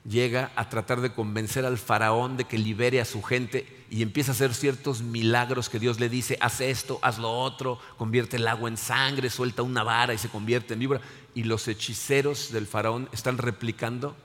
llega 0.04 0.52
a 0.56 0.70
tratar 0.70 1.02
de 1.02 1.14
convencer 1.14 1.66
al 1.66 1.78
faraón 1.78 2.36
de 2.36 2.46
que 2.46 2.58
libere 2.58 3.00
a 3.00 3.06
su 3.06 3.22
gente 3.22 3.86
y 3.90 4.02
empieza 4.02 4.32
a 4.32 4.36
hacer 4.36 4.54
ciertos 4.54 5.02
milagros 5.02 5.70
que 5.70 5.80
Dios 5.80 6.00
le 6.00 6.10
dice, 6.10 6.38
haz 6.42 6.62
esto, 6.62 7.00
haz 7.02 7.20
lo 7.20 7.32
otro, 7.32 7.80
convierte 7.98 8.38
el 8.38 8.48
agua 8.48 8.70
en 8.70 8.78
sangre, 8.78 9.30
suelta 9.30 9.62
una 9.62 9.84
vara 9.84 10.14
y 10.14 10.18
se 10.18 10.30
convierte 10.30 10.74
en 10.74 10.80
víbora. 10.80 11.02
Y 11.36 11.44
los 11.44 11.68
hechiceros 11.68 12.52
del 12.52 12.68
faraón 12.68 13.10
están 13.12 13.38
replicando 13.38 14.16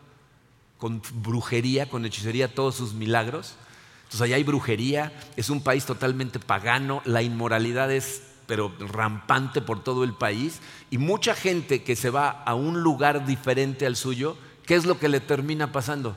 con 0.78 1.02
brujería, 1.14 1.88
con 1.88 2.04
hechicería 2.04 2.54
todos 2.54 2.76
sus 2.76 2.94
milagros. 2.94 3.56
Entonces 4.04 4.22
allá 4.22 4.36
hay 4.36 4.44
brujería, 4.44 5.12
es 5.36 5.50
un 5.50 5.62
país 5.62 5.84
totalmente 5.84 6.38
pagano, 6.38 7.02
la 7.04 7.22
inmoralidad 7.22 7.90
es 7.90 8.22
pero 8.46 8.72
rampante 8.78 9.60
por 9.60 9.82
todo 9.82 10.04
el 10.04 10.14
país, 10.14 10.60
y 10.90 10.98
mucha 10.98 11.34
gente 11.34 11.82
que 11.82 11.96
se 11.96 12.10
va 12.10 12.28
a 12.28 12.54
un 12.54 12.82
lugar 12.82 13.26
diferente 13.26 13.86
al 13.86 13.96
suyo, 13.96 14.36
¿qué 14.64 14.74
es 14.74 14.86
lo 14.86 14.98
que 14.98 15.08
le 15.08 15.20
termina 15.20 15.72
pasando? 15.72 16.16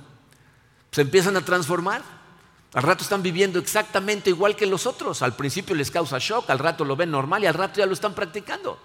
Se 0.91 1.01
empiezan 1.01 1.37
a 1.37 1.41
transformar. 1.41 2.01
Al 2.73 2.83
rato 2.83 3.03
están 3.03 3.23
viviendo 3.23 3.57
exactamente 3.57 4.29
igual 4.29 4.55
que 4.55 4.67
los 4.67 4.85
otros. 4.85 5.21
Al 5.23 5.35
principio 5.35 5.75
les 5.75 5.89
causa 5.89 6.17
shock, 6.19 6.49
al 6.49 6.59
rato 6.59 6.85
lo 6.85 6.95
ven 6.95 7.09
normal 7.11 7.43
y 7.43 7.47
al 7.47 7.55
rato 7.55 7.79
ya 7.79 7.85
lo 7.85 7.93
están 7.93 8.13
practicando. 8.13 8.79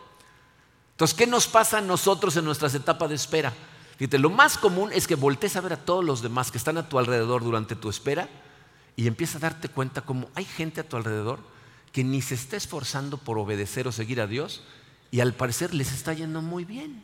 Entonces, 0.93 1.17
¿qué 1.17 1.27
nos 1.27 1.47
pasa 1.47 1.79
a 1.79 1.81
nosotros 1.83 2.37
en 2.37 2.45
nuestras 2.45 2.75
etapas 2.75 3.09
de 3.09 3.17
espera? 3.17 3.53
Fíjate, 3.99 4.19
lo 4.19 4.31
más 4.31 4.57
común 4.59 4.91
es 4.93 5.07
que 5.07 5.17
voltees 5.17 5.57
a 5.57 5.61
ver 5.61 5.75
a 5.75 5.85
todos 5.85 6.05
los 6.05 6.23
demás 6.23 6.51
que 6.51 6.59
están 6.59 6.79
a 6.79 6.89
tu 6.89 6.99
alrededor 6.99 7.45
durante 7.45 7.77
tu 7.77 7.91
espera 7.91 8.29
y 8.97 9.07
empiezas 9.07 9.37
a 9.37 9.51
darte 9.51 9.69
cuenta 9.69 10.01
como 10.01 10.29
hay 10.35 10.45
gente 10.45 10.81
a 10.81 10.89
tu 10.89 10.97
alrededor 10.97 11.41
que 11.95 12.03
ni 12.03 12.21
se 12.21 12.35
está 12.35 12.57
esforzando 12.57 13.19
por 13.19 13.39
obedecer 13.39 13.87
o 13.87 13.93
seguir 13.93 14.21
a 14.21 14.27
Dios 14.27 14.63
y 15.13 15.21
al 15.21 15.33
parecer 15.33 15.73
les 15.73 15.93
está 15.93 16.13
yendo 16.13 16.43
muy 16.43 16.65
bien. 16.65 17.01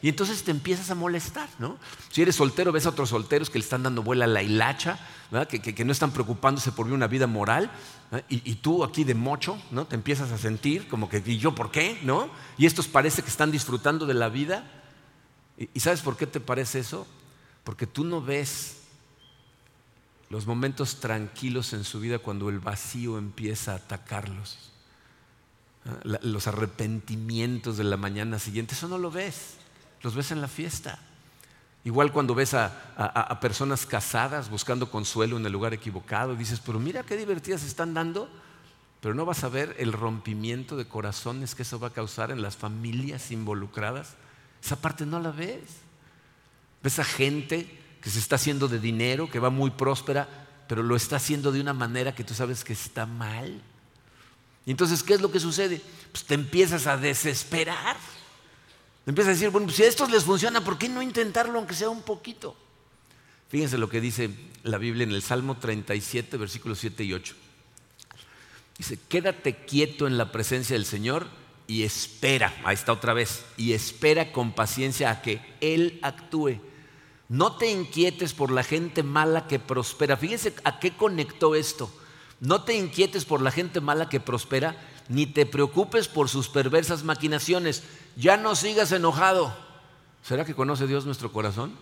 Y 0.00 0.08
entonces 0.08 0.44
te 0.44 0.52
empiezas 0.52 0.90
a 0.90 0.94
molestar, 0.94 1.48
¿no? 1.58 1.76
Si 2.08 2.22
eres 2.22 2.36
soltero, 2.36 2.70
ves 2.70 2.86
a 2.86 2.90
otros 2.90 3.08
solteros 3.08 3.50
que 3.50 3.58
le 3.58 3.64
están 3.64 3.82
dando 3.82 4.04
vuela 4.04 4.26
a 4.26 4.28
la 4.28 4.44
hilacha, 4.44 5.00
que, 5.48 5.84
no 5.84 5.90
están 5.90 6.12
preocupándose 6.12 6.70
por 6.70 6.86
una 6.86 7.08
vida 7.08 7.26
moral, 7.26 7.68
y, 8.28 8.54
tú 8.54 8.84
aquí 8.84 9.02
de 9.02 9.14
mocho, 9.14 9.60
¿no? 9.72 9.88
Te 9.88 9.96
empiezas 9.96 10.30
a 10.30 10.38
sentir 10.38 10.86
como 10.86 11.08
que, 11.08 11.20
¿y 11.26 11.38
yo 11.38 11.56
por 11.56 11.72
qué? 11.72 11.98
¿No? 12.04 12.30
Y 12.58 12.66
estos 12.66 12.86
parece 12.86 13.22
que 13.22 13.28
están 13.28 13.50
disfrutando 13.50 14.06
de 14.06 14.14
la 14.14 14.28
vida. 14.28 14.70
¿Y 15.74 15.80
sabes 15.80 16.00
por 16.00 16.16
qué 16.16 16.28
te 16.28 16.38
parece 16.38 16.78
eso? 16.78 17.08
Porque 17.64 17.88
tú 17.88 18.04
no 18.04 18.22
ves 18.22 18.79
los 20.30 20.46
momentos 20.46 21.00
tranquilos 21.00 21.72
en 21.72 21.84
su 21.84 22.00
vida 22.00 22.20
cuando 22.20 22.48
el 22.48 22.60
vacío 22.60 23.18
empieza 23.18 23.72
a 23.72 23.76
atacarlos, 23.76 24.70
¿ah? 25.84 26.18
los 26.22 26.46
arrepentimientos 26.46 27.76
de 27.76 27.84
la 27.84 27.96
mañana 27.96 28.38
siguiente, 28.38 28.74
eso 28.74 28.88
no 28.88 28.96
lo 28.96 29.10
ves, 29.10 29.56
los 30.02 30.14
ves 30.14 30.30
en 30.30 30.40
la 30.40 30.48
fiesta. 30.48 31.00
Igual 31.82 32.12
cuando 32.12 32.34
ves 32.34 32.54
a, 32.54 33.38
personas 33.40 33.86
casadas 33.86 34.50
buscando 34.50 34.90
consuelo 34.90 35.38
en 35.38 35.46
el 35.46 35.52
lugar 35.52 35.74
equivocado, 35.74 36.36
dices, 36.36 36.60
pero 36.60 36.78
mira 36.78 37.02
qué 37.02 37.16
divertidas 37.16 37.64
están 37.64 37.94
dando, 37.94 38.28
pero 39.00 39.14
no 39.14 39.24
vas 39.24 39.44
a 39.44 39.48
ver 39.48 39.74
el 39.78 39.94
rompimiento 39.94 40.76
de 40.76 40.86
corazones 40.86 41.54
que 41.54 41.62
eso 41.62 41.80
va 41.80 41.88
a 41.88 41.92
causar 41.92 42.30
en 42.30 42.42
las 42.42 42.56
familias 42.56 43.30
involucradas. 43.30 44.14
Esa 44.62 44.76
parte 44.76 45.06
no 45.06 45.20
la 45.20 45.30
ves. 45.30 45.78
Ves 46.82 46.98
a 46.98 47.04
gente 47.04 47.79
que 48.00 48.10
se 48.10 48.18
está 48.18 48.36
haciendo 48.36 48.68
de 48.68 48.78
dinero, 48.78 49.30
que 49.30 49.38
va 49.38 49.50
muy 49.50 49.70
próspera, 49.70 50.28
pero 50.68 50.82
lo 50.82 50.96
está 50.96 51.16
haciendo 51.16 51.52
de 51.52 51.60
una 51.60 51.74
manera 51.74 52.14
que 52.14 52.24
tú 52.24 52.34
sabes 52.34 52.64
que 52.64 52.72
está 52.72 53.06
mal. 53.06 53.60
Y 54.64 54.70
entonces, 54.70 55.02
¿qué 55.02 55.14
es 55.14 55.20
lo 55.20 55.30
que 55.30 55.40
sucede? 55.40 55.80
Pues 56.12 56.24
te 56.24 56.34
empiezas 56.34 56.86
a 56.86 56.96
desesperar. 56.96 57.96
Te 59.04 59.10
empiezas 59.10 59.30
a 59.30 59.34
decir, 59.34 59.50
bueno, 59.50 59.66
pues 59.66 59.76
si 59.76 59.82
a 59.82 59.88
estos 59.88 60.10
les 60.10 60.24
funciona, 60.24 60.62
¿por 60.62 60.78
qué 60.78 60.88
no 60.88 61.02
intentarlo 61.02 61.58
aunque 61.58 61.74
sea 61.74 61.90
un 61.90 62.02
poquito? 62.02 62.56
Fíjense 63.48 63.78
lo 63.78 63.88
que 63.88 64.00
dice 64.00 64.30
la 64.62 64.78
Biblia 64.78 65.04
en 65.04 65.10
el 65.10 65.22
Salmo 65.22 65.56
37, 65.56 66.36
versículos 66.36 66.78
7 66.78 67.02
y 67.04 67.14
8. 67.14 67.34
Dice, 68.78 68.98
quédate 69.08 69.56
quieto 69.56 70.06
en 70.06 70.16
la 70.16 70.32
presencia 70.32 70.74
del 70.74 70.86
Señor 70.86 71.26
y 71.66 71.82
espera, 71.82 72.54
ahí 72.64 72.74
está 72.74 72.92
otra 72.92 73.12
vez, 73.12 73.44
y 73.56 73.72
espera 73.72 74.32
con 74.32 74.52
paciencia 74.52 75.10
a 75.10 75.22
que 75.22 75.40
Él 75.60 75.98
actúe 76.02 76.60
No 77.30 77.52
te 77.52 77.70
inquietes 77.70 78.34
por 78.34 78.50
la 78.50 78.64
gente 78.64 79.04
mala 79.04 79.46
que 79.46 79.60
prospera. 79.60 80.16
Fíjense 80.16 80.52
a 80.64 80.80
qué 80.80 80.96
conectó 80.96 81.54
esto. 81.54 81.88
No 82.40 82.64
te 82.64 82.74
inquietes 82.74 83.24
por 83.24 83.40
la 83.40 83.52
gente 83.52 83.80
mala 83.80 84.08
que 84.08 84.18
prospera, 84.18 84.74
ni 85.08 85.26
te 85.26 85.46
preocupes 85.46 86.08
por 86.08 86.28
sus 86.28 86.48
perversas 86.48 87.04
maquinaciones. 87.04 87.84
Ya 88.16 88.36
no 88.36 88.56
sigas 88.56 88.90
enojado. 88.90 89.56
¿Será 90.24 90.44
que 90.44 90.56
conoce 90.56 90.88
Dios 90.88 91.06
nuestro 91.06 91.30
corazón? 91.30 91.76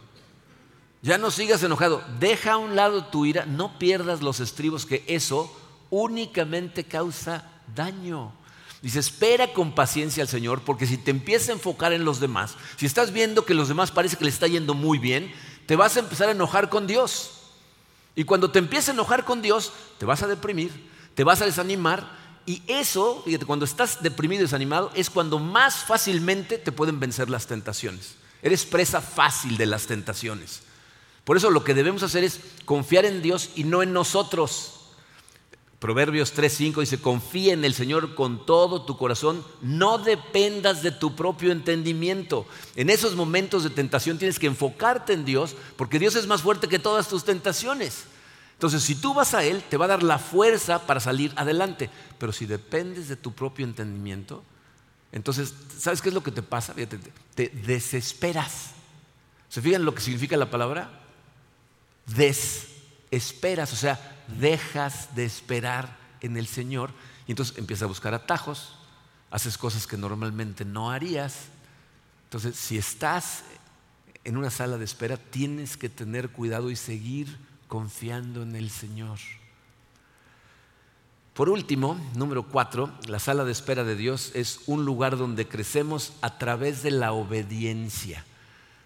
Ya 1.01 1.17
no 1.17 1.31
sigas 1.31 1.63
enojado. 1.63 2.03
Deja 2.21 2.53
a 2.53 2.59
un 2.59 2.77
lado 2.77 3.07
tu 3.07 3.25
ira. 3.25 3.47
No 3.47 3.79
pierdas 3.79 4.21
los 4.21 4.41
estribos 4.41 4.85
que 4.85 5.03
eso 5.07 5.51
únicamente 5.89 6.85
causa 6.85 7.51
daño. 7.75 8.33
Dice, 8.81 9.01
espera 9.01 9.53
con 9.53 9.75
paciencia 9.75 10.23
al 10.23 10.29
Señor, 10.29 10.63
porque 10.63 10.87
si 10.87 10.99
te 10.99 11.11
empiezas 11.11 11.49
a 11.49 11.53
enfocar 11.53 11.93
en 11.93 12.05
los 12.05 12.21
demás, 12.21 12.55
si 12.77 12.87
estás 12.87 13.13
viendo 13.13 13.45
que 13.45 13.55
los 13.55 13.69
demás 13.69 13.91
parece 13.91 14.17
que 14.17 14.25
le 14.25 14.31
está 14.31 14.47
yendo 14.47 14.75
muy 14.75 14.99
bien, 14.99 15.33
te 15.67 15.75
vas 15.75 15.97
a 15.97 16.01
empezar 16.01 16.29
a 16.29 16.33
enojar 16.33 16.69
con 16.69 16.87
Dios. 16.87 17.33
Y 18.15 18.25
cuando 18.25 18.51
te 18.51 18.59
empieces 18.59 18.91
a 18.91 18.93
enojar 18.93 19.25
con 19.25 19.43
Dios, 19.43 19.73
te 19.99 20.07
vas 20.07 20.23
a 20.23 20.29
deprimir, 20.29 20.91
te 21.15 21.25
vas 21.25 21.43
a 21.43 21.45
desanimar. 21.45 22.17
Y 22.47 22.63
eso, 22.67 23.23
fíjate, 23.25 23.47
cuando 23.47 23.65
estás 23.65 24.03
deprimido 24.03 24.43
y 24.43 24.45
desanimado, 24.45 24.91
es 24.95 25.11
cuando 25.11 25.39
más 25.39 25.85
fácilmente 25.85 26.59
te 26.59 26.73
pueden 26.73 27.01
vencer 27.01 27.29
las 27.29 27.47
tentaciones. 27.47 28.15
Eres 28.43 28.65
presa 28.65 29.01
fácil 29.01 29.57
de 29.57 29.67
las 29.67 29.87
tentaciones. 29.87 30.63
Por 31.25 31.37
eso 31.37 31.51
lo 31.51 31.65
que 31.65 31.75
debemos 31.75 32.03
hacer 32.03 32.25
es 32.25 32.41
confiar 32.65 33.05
en 33.05 33.23
Dios 33.23 33.51
y 33.55 33.65
no 33.65 33.83
en 33.83 33.93
nosotros. 33.93 34.78
Proverbios 35.79 36.35
3:5 36.35 36.81
dice, 36.81 37.01
confía 37.01 37.53
en 37.53 37.65
el 37.65 37.73
Señor 37.73 38.17
con 38.17 38.45
todo 38.45 38.83
tu 38.83 38.97
corazón, 38.97 39.45
no 39.63 39.99
dependas 39.99 40.83
de 40.83 40.91
tu 40.91 41.15
propio 41.15 41.53
entendimiento. 41.53 42.47
En 42.75 42.91
esos 42.91 43.15
momentos 43.15 43.63
de 43.63 43.71
tentación 43.71 44.19
tienes 44.19 44.41
que 44.41 44.49
enfocarte 44.49 45.13
en 45.13 45.25
Dios, 45.25 45.55
porque 45.77 46.01
Dios 46.01 46.17
es 46.17 46.27
más 46.27 46.43
fuerte 46.43 46.67
que 46.67 46.81
todas 46.81 47.09
tus 47.09 47.25
tentaciones. 47.25 48.05
Entonces, 48.55 48.83
si 48.83 48.97
tú 48.97 49.15
vas 49.15 49.35
a 49.35 49.45
Él, 49.45 49.63
te 49.63 49.77
va 49.77 49.85
a 49.85 49.89
dar 49.89 50.03
la 50.03 50.19
fuerza 50.19 50.85
para 50.85 50.99
salir 50.99 51.33
adelante. 51.37 51.91
Pero 52.19 52.33
si 52.33 52.45
dependes 52.45 53.09
de 53.09 53.15
tu 53.15 53.33
propio 53.33 53.65
entendimiento, 53.65 54.43
entonces, 55.13 55.55
¿sabes 55.79 56.03
qué 56.03 56.09
es 56.09 56.15
lo 56.15 56.25
que 56.25 56.33
te 56.33 56.43
pasa? 56.43 56.75
Te, 56.75 57.49
desesperas. 57.49 58.73
¿Se 59.49 59.63
fijan 59.63 59.85
lo 59.85 59.95
que 59.95 60.01
significa 60.01 60.37
la 60.37 60.51
palabra? 60.51 60.91
Desesperas, 62.07 63.73
o 63.73 63.77
sea, 63.77 64.18
dejas 64.39 65.15
de 65.15 65.25
esperar 65.25 65.97
en 66.21 66.37
el 66.37 66.47
Señor 66.47 66.91
y 67.27 67.33
entonces 67.33 67.57
empiezas 67.59 67.85
a 67.85 67.89
buscar 67.89 68.15
atajos, 68.15 68.75
haces 69.31 69.59
cosas 69.59 69.87
que 69.87 69.97
normalmente 69.97 70.65
no 70.65 70.91
harías. 70.91 71.47
Entonces, 72.25 72.57
si 72.57 72.77
estás 72.79 73.45
en 74.25 74.37
una 74.37 74.51
sala 74.51 74.79
de 74.79 74.85
espera, 74.85 75.17
tienes 75.17 75.77
que 75.77 75.89
tener 75.89 76.31
cuidado 76.31 76.71
y 76.71 76.77
seguir 76.77 77.39
confiando 77.67 78.43
en 78.43 78.57
el 78.57 78.71
Señor. 78.71 79.19
Por 81.35 81.49
último, 81.49 82.01
número 82.17 82.43
cuatro, 82.43 82.91
la 83.07 83.21
sala 83.21 83.45
de 83.45 83.53
espera 83.53 83.85
de 83.85 83.95
Dios 83.95 84.33
es 84.35 84.61
un 84.67 84.85
lugar 84.85 85.17
donde 85.17 85.47
crecemos 85.47 86.13
a 86.21 86.37
través 86.37 86.83
de 86.83 86.91
la 86.91 87.13
obediencia. 87.13 88.25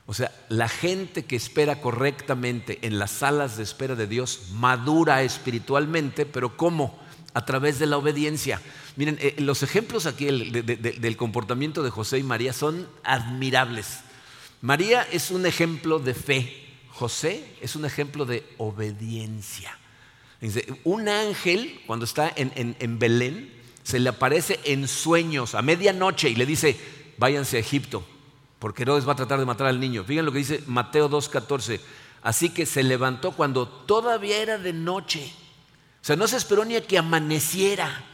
O 0.07 0.15
sea, 0.15 0.33
la 0.49 0.69
gente 0.69 1.25
que 1.25 1.37
espera 1.37 1.81
correctamente 1.81 2.81
en 2.83 2.99
las 2.99 3.11
salas 3.11 3.57
de 3.57 3.63
espera 3.63 3.95
de 3.95 4.07
Dios 4.07 4.49
madura 4.53 5.23
espiritualmente, 5.23 6.27
pero 6.27 6.57
¿cómo? 6.57 6.99
A 7.35 7.45
través 7.45 7.79
de 7.79 7.87
la 7.87 7.99
obediencia. 7.99 8.61
Miren, 8.97 9.17
eh, 9.21 9.37
los 9.39 9.63
ejemplos 9.63 10.07
aquí 10.07 10.27
del 10.27 11.17
comportamiento 11.17 11.83
de 11.83 11.91
José 11.91 12.19
y 12.19 12.25
María 12.25 12.53
son 12.53 12.89
admirables. 13.05 14.01
María 14.61 15.03
es 15.03 15.31
un 15.31 15.47
ejemplo 15.47 15.99
de 15.99 16.15
fe, 16.15 16.67
José 16.91 17.57
es 17.61 17.75
un 17.75 17.85
ejemplo 17.85 18.25
de 18.25 18.45
obediencia. 18.59 19.79
Un 20.83 21.09
ángel, 21.09 21.81
cuando 21.87 22.05
está 22.05 22.33
en 22.35 22.99
Belén, 22.99 23.53
se 23.85 24.01
le 24.01 24.09
aparece 24.09 24.59
en 24.65 24.89
sueños 24.89 25.55
a 25.55 25.63
medianoche 25.63 26.29
y 26.29 26.35
le 26.35 26.47
dice, 26.47 26.77
váyanse 27.17 27.57
a 27.57 27.61
Egipto 27.61 28.05
porque 28.63 28.85
Herodes 28.85 29.09
va 29.09 29.15
a 29.15 29.17
tratar 29.17 29.41
de 29.41 29.45
matar 29.45 29.67
al 29.67 29.81
niño. 29.81 30.05
Fíjense 30.05 30.23
lo 30.23 30.31
que 30.31 30.39
dice 30.39 30.63
Mateo 30.69 31.11
2.14. 31.11 31.81
Así 32.23 32.51
que 32.51 32.65
se 32.65 32.85
levantó 32.85 33.33
cuando 33.33 33.67
todavía 33.67 34.37
era 34.39 34.57
de 34.57 34.73
noche. 34.73 35.35
O 36.01 36.05
sea, 36.05 36.15
no 36.15 36.29
se 36.29 36.37
esperó 36.37 36.65
ni 36.65 36.77
a 36.77 36.87
que 36.87 36.97
amaneciera. 36.97 38.05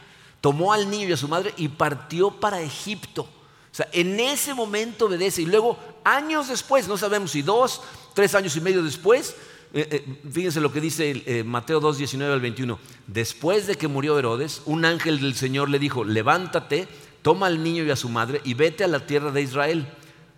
Tomó 0.41 0.73
al 0.73 0.89
niño 0.89 1.07
y 1.07 1.11
a 1.11 1.17
su 1.17 1.27
madre 1.27 1.53
y 1.55 1.67
partió 1.67 2.31
para 2.31 2.61
Egipto. 2.61 3.21
O 3.21 3.75
sea, 3.75 3.87
en 3.91 4.19
ese 4.19 4.55
momento 4.55 5.05
obedece. 5.05 5.43
Y 5.43 5.45
luego, 5.45 5.77
años 6.03 6.47
después, 6.47 6.87
no 6.87 6.97
sabemos 6.97 7.29
si 7.29 7.43
dos, 7.43 7.83
tres 8.15 8.33
años 8.33 8.55
y 8.55 8.61
medio 8.61 8.81
después, 8.81 9.35
eh, 9.71 9.87
eh, 9.91 10.19
fíjense 10.31 10.61
lo 10.61 10.73
que 10.73 10.81
dice 10.81 11.21
eh, 11.27 11.43
Mateo 11.43 11.79
2, 11.79 11.99
19 11.99 12.33
al 12.33 12.41
21. 12.41 12.79
Después 13.05 13.67
de 13.67 13.75
que 13.75 13.87
murió 13.87 14.17
Herodes, 14.17 14.63
un 14.65 14.83
ángel 14.83 15.21
del 15.21 15.35
Señor 15.35 15.69
le 15.69 15.77
dijo, 15.77 16.03
levántate, 16.03 16.87
toma 17.21 17.45
al 17.45 17.61
niño 17.61 17.83
y 17.83 17.91
a 17.91 17.95
su 17.95 18.09
madre 18.09 18.41
y 18.43 18.55
vete 18.55 18.83
a 18.83 18.87
la 18.87 19.05
tierra 19.05 19.29
de 19.29 19.43
Israel 19.43 19.87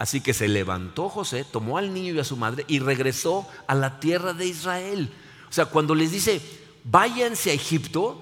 Así 0.01 0.19
que 0.19 0.33
se 0.33 0.47
levantó 0.47 1.09
José, 1.09 1.43
tomó 1.43 1.77
al 1.77 1.93
niño 1.93 2.15
y 2.15 2.17
a 2.17 2.23
su 2.23 2.35
madre 2.35 2.65
y 2.67 2.79
regresó 2.79 3.47
a 3.67 3.75
la 3.75 3.99
tierra 3.99 4.33
de 4.33 4.47
Israel. 4.47 5.13
O 5.47 5.53
sea, 5.53 5.67
cuando 5.67 5.93
les 5.93 6.11
dice, 6.11 6.41
váyanse 6.83 7.51
a 7.51 7.53
Egipto, 7.53 8.19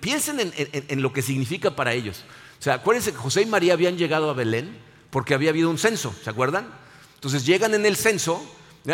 piensen 0.00 0.40
en, 0.40 1.02
lo 1.02 1.12
que 1.12 1.20
significa 1.20 1.76
para 1.76 1.92
ellos. 1.92 2.24
O 2.58 2.62
sea, 2.62 2.72
acuérdense 2.72 3.12
que 3.12 3.18
José 3.18 3.42
y 3.42 3.46
María 3.46 3.74
habían 3.74 3.98
llegado 3.98 4.30
a 4.30 4.32
Belén 4.32 4.74
porque 5.10 5.34
había 5.34 5.50
habido 5.50 5.68
un 5.68 5.76
censo, 5.76 6.14
¿se 6.24 6.30
acuerdan? 6.30 6.72
Entonces 7.16 7.44
llegan 7.44 7.74
en 7.74 7.84
el 7.84 7.96
censo, 7.96 8.42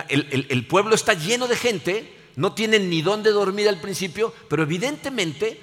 el, 0.08 0.48
el 0.50 0.66
pueblo 0.66 0.96
está 0.96 1.14
lleno 1.14 1.46
de 1.46 1.54
gente, 1.54 2.12
no 2.34 2.54
tienen 2.54 2.90
ni 2.90 3.02
dónde 3.02 3.30
dormir 3.30 3.68
al 3.68 3.80
principio, 3.80 4.34
pero 4.48 4.64
evidentemente 4.64 5.60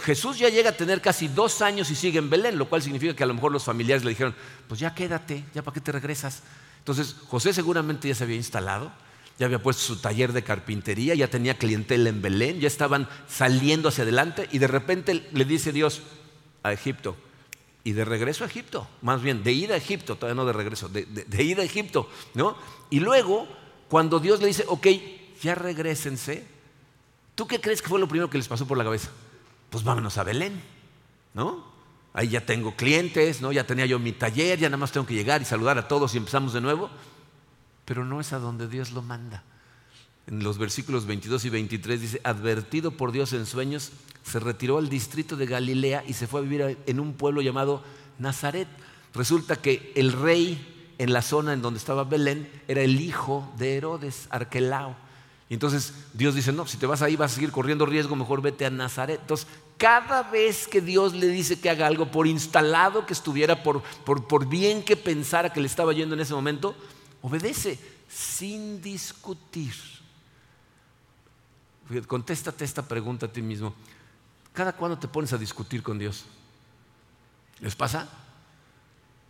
Jesús 0.00 0.38
ya 0.38 0.48
llega 0.48 0.70
a 0.70 0.76
tener 0.76 1.00
casi 1.00 1.28
dos 1.28 1.62
años 1.62 1.90
y 1.90 1.94
sigue 1.94 2.18
en 2.18 2.28
Belén, 2.28 2.58
lo 2.58 2.68
cual 2.68 2.82
significa 2.82 3.14
que 3.14 3.22
a 3.22 3.26
lo 3.26 3.34
mejor 3.34 3.52
los 3.52 3.64
familiares 3.64 4.04
le 4.04 4.10
dijeron, 4.10 4.34
pues 4.68 4.80
ya 4.80 4.94
quédate, 4.94 5.44
ya 5.54 5.62
para 5.62 5.74
qué 5.74 5.80
te 5.80 5.92
regresas. 5.92 6.42
Entonces 6.78 7.16
José 7.28 7.52
seguramente 7.52 8.08
ya 8.08 8.14
se 8.14 8.24
había 8.24 8.36
instalado, 8.36 8.92
ya 9.38 9.46
había 9.46 9.62
puesto 9.62 9.82
su 9.82 9.96
taller 9.96 10.32
de 10.32 10.42
carpintería, 10.42 11.14
ya 11.14 11.28
tenía 11.28 11.56
clientela 11.56 12.08
en 12.08 12.20
Belén, 12.20 12.60
ya 12.60 12.66
estaban 12.66 13.08
saliendo 13.28 13.88
hacia 13.88 14.02
adelante 14.02 14.48
y 14.52 14.58
de 14.58 14.66
repente 14.66 15.28
le 15.32 15.44
dice 15.44 15.72
Dios 15.72 16.02
a 16.62 16.72
Egipto, 16.72 17.16
y 17.82 17.92
de 17.92 18.04
regreso 18.04 18.44
a 18.44 18.46
Egipto, 18.46 18.86
más 19.00 19.22
bien 19.22 19.42
de 19.42 19.52
ida 19.52 19.74
a 19.74 19.78
Egipto, 19.78 20.16
todavía 20.16 20.34
no 20.34 20.44
de 20.44 20.52
regreso, 20.52 20.88
de, 20.88 21.06
de 21.06 21.42
ida 21.42 21.62
a 21.62 21.64
Egipto, 21.64 22.10
¿no? 22.34 22.56
Y 22.90 23.00
luego, 23.00 23.48
cuando 23.88 24.20
Dios 24.20 24.40
le 24.40 24.48
dice, 24.48 24.64
ok, 24.68 24.86
ya 25.42 25.54
regresense, 25.54 26.44
¿tú 27.34 27.46
qué 27.46 27.60
crees 27.60 27.80
que 27.80 27.88
fue 27.88 27.98
lo 27.98 28.08
primero 28.08 28.28
que 28.28 28.36
les 28.36 28.48
pasó 28.48 28.66
por 28.66 28.76
la 28.76 28.84
cabeza? 28.84 29.10
Pues 29.70 29.84
vámonos 29.84 30.18
a 30.18 30.24
Belén, 30.24 30.60
¿no? 31.32 31.64
Ahí 32.12 32.28
ya 32.28 32.44
tengo 32.44 32.74
clientes, 32.74 33.40
¿no? 33.40 33.52
Ya 33.52 33.66
tenía 33.66 33.86
yo 33.86 33.98
mi 33.98 34.12
taller, 34.12 34.58
ya 34.58 34.68
nada 34.68 34.78
más 34.78 34.92
tengo 34.92 35.06
que 35.06 35.14
llegar 35.14 35.40
y 35.40 35.44
saludar 35.44 35.78
a 35.78 35.86
todos 35.86 36.14
y 36.14 36.18
empezamos 36.18 36.52
de 36.52 36.60
nuevo. 36.60 36.90
Pero 37.84 38.04
no 38.04 38.20
es 38.20 38.32
a 38.32 38.38
donde 38.38 38.68
Dios 38.68 38.90
lo 38.90 39.02
manda. 39.02 39.44
En 40.26 40.42
los 40.42 40.58
versículos 40.58 41.06
22 41.06 41.44
y 41.44 41.50
23 41.50 42.00
dice, 42.00 42.20
advertido 42.24 42.90
por 42.90 43.12
Dios 43.12 43.32
en 43.32 43.46
sueños, 43.46 43.92
se 44.22 44.40
retiró 44.40 44.78
al 44.78 44.88
distrito 44.88 45.36
de 45.36 45.46
Galilea 45.46 46.04
y 46.06 46.12
se 46.12 46.26
fue 46.26 46.40
a 46.40 46.42
vivir 46.42 46.78
en 46.86 47.00
un 47.00 47.14
pueblo 47.14 47.40
llamado 47.40 47.82
Nazaret. 48.18 48.68
Resulta 49.14 49.56
que 49.56 49.92
el 49.96 50.12
rey 50.12 50.94
en 50.98 51.12
la 51.12 51.22
zona 51.22 51.52
en 51.52 51.62
donde 51.62 51.78
estaba 51.78 52.04
Belén 52.04 52.50
era 52.68 52.82
el 52.82 53.00
hijo 53.00 53.52
de 53.56 53.76
Herodes, 53.76 54.26
Arquelao. 54.30 54.96
Entonces 55.50 55.92
Dios 56.14 56.36
dice, 56.36 56.52
no, 56.52 56.66
si 56.66 56.78
te 56.78 56.86
vas 56.86 57.02
ahí 57.02 57.16
vas 57.16 57.32
a 57.32 57.34
seguir 57.34 57.50
corriendo 57.50 57.84
riesgo, 57.84 58.14
mejor 58.14 58.40
vete 58.40 58.64
a 58.64 58.70
Nazaret. 58.70 59.20
Entonces, 59.20 59.48
cada 59.76 60.22
vez 60.22 60.68
que 60.68 60.80
Dios 60.80 61.12
le 61.12 61.26
dice 61.26 61.58
que 61.58 61.68
haga 61.68 61.88
algo, 61.88 62.10
por 62.10 62.28
instalado 62.28 63.04
que 63.04 63.12
estuviera, 63.12 63.64
por, 63.64 63.82
por, 64.04 64.48
bien 64.48 64.84
que 64.84 64.96
pensara 64.96 65.52
que 65.52 65.60
le 65.60 65.66
estaba 65.66 65.92
yendo 65.92 66.14
en 66.14 66.20
ese 66.20 66.34
momento, 66.34 66.76
obedece 67.20 67.80
sin 68.08 68.80
discutir. 68.80 69.74
Contéstate 72.06 72.64
esta 72.64 72.86
pregunta 72.86 73.26
a 73.26 73.32
ti 73.32 73.42
mismo. 73.42 73.74
¿Cada 74.52 74.72
cuándo 74.72 74.98
te 74.98 75.08
pones 75.08 75.32
a 75.32 75.38
discutir 75.38 75.82
con 75.82 75.98
Dios? 75.98 76.26
¿Les 77.58 77.74
pasa? 77.74 78.08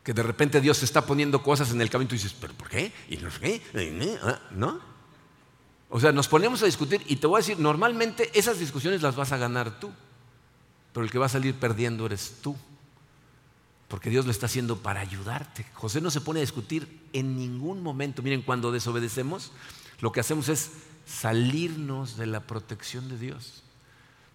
Que 0.04 0.12
de 0.12 0.22
repente 0.22 0.60
Dios 0.60 0.76
se 0.76 0.84
está 0.84 1.06
poniendo 1.06 1.42
cosas 1.42 1.70
en 1.70 1.80
el 1.80 1.88
camino 1.88 2.08
y 2.08 2.10
tú 2.10 2.14
dices, 2.16 2.36
¿pero 2.38 2.52
por 2.52 2.68
qué? 2.68 2.92
¿Y 3.08 3.16
no? 3.16 3.30
¿No? 4.50 4.90
O 5.90 5.98
sea, 5.98 6.12
nos 6.12 6.28
ponemos 6.28 6.62
a 6.62 6.66
discutir 6.66 7.02
y 7.06 7.16
te 7.16 7.26
voy 7.26 7.38
a 7.38 7.42
decir, 7.42 7.58
normalmente 7.58 8.30
esas 8.38 8.60
discusiones 8.60 9.02
las 9.02 9.16
vas 9.16 9.32
a 9.32 9.36
ganar 9.36 9.80
tú, 9.80 9.90
pero 10.92 11.04
el 11.04 11.10
que 11.10 11.18
va 11.18 11.26
a 11.26 11.30
salir 11.30 11.54
perdiendo 11.54 12.06
eres 12.06 12.36
tú, 12.40 12.56
porque 13.88 14.08
Dios 14.08 14.24
lo 14.24 14.30
está 14.30 14.46
haciendo 14.46 14.78
para 14.78 15.00
ayudarte. 15.00 15.66
José 15.74 16.00
no 16.00 16.12
se 16.12 16.20
pone 16.20 16.38
a 16.38 16.42
discutir 16.42 17.00
en 17.12 17.36
ningún 17.36 17.82
momento. 17.82 18.22
Miren, 18.22 18.42
cuando 18.42 18.70
desobedecemos, 18.70 19.50
lo 20.00 20.12
que 20.12 20.20
hacemos 20.20 20.48
es 20.48 20.70
salirnos 21.06 22.16
de 22.16 22.26
la 22.26 22.40
protección 22.40 23.08
de 23.08 23.18
Dios. 23.18 23.64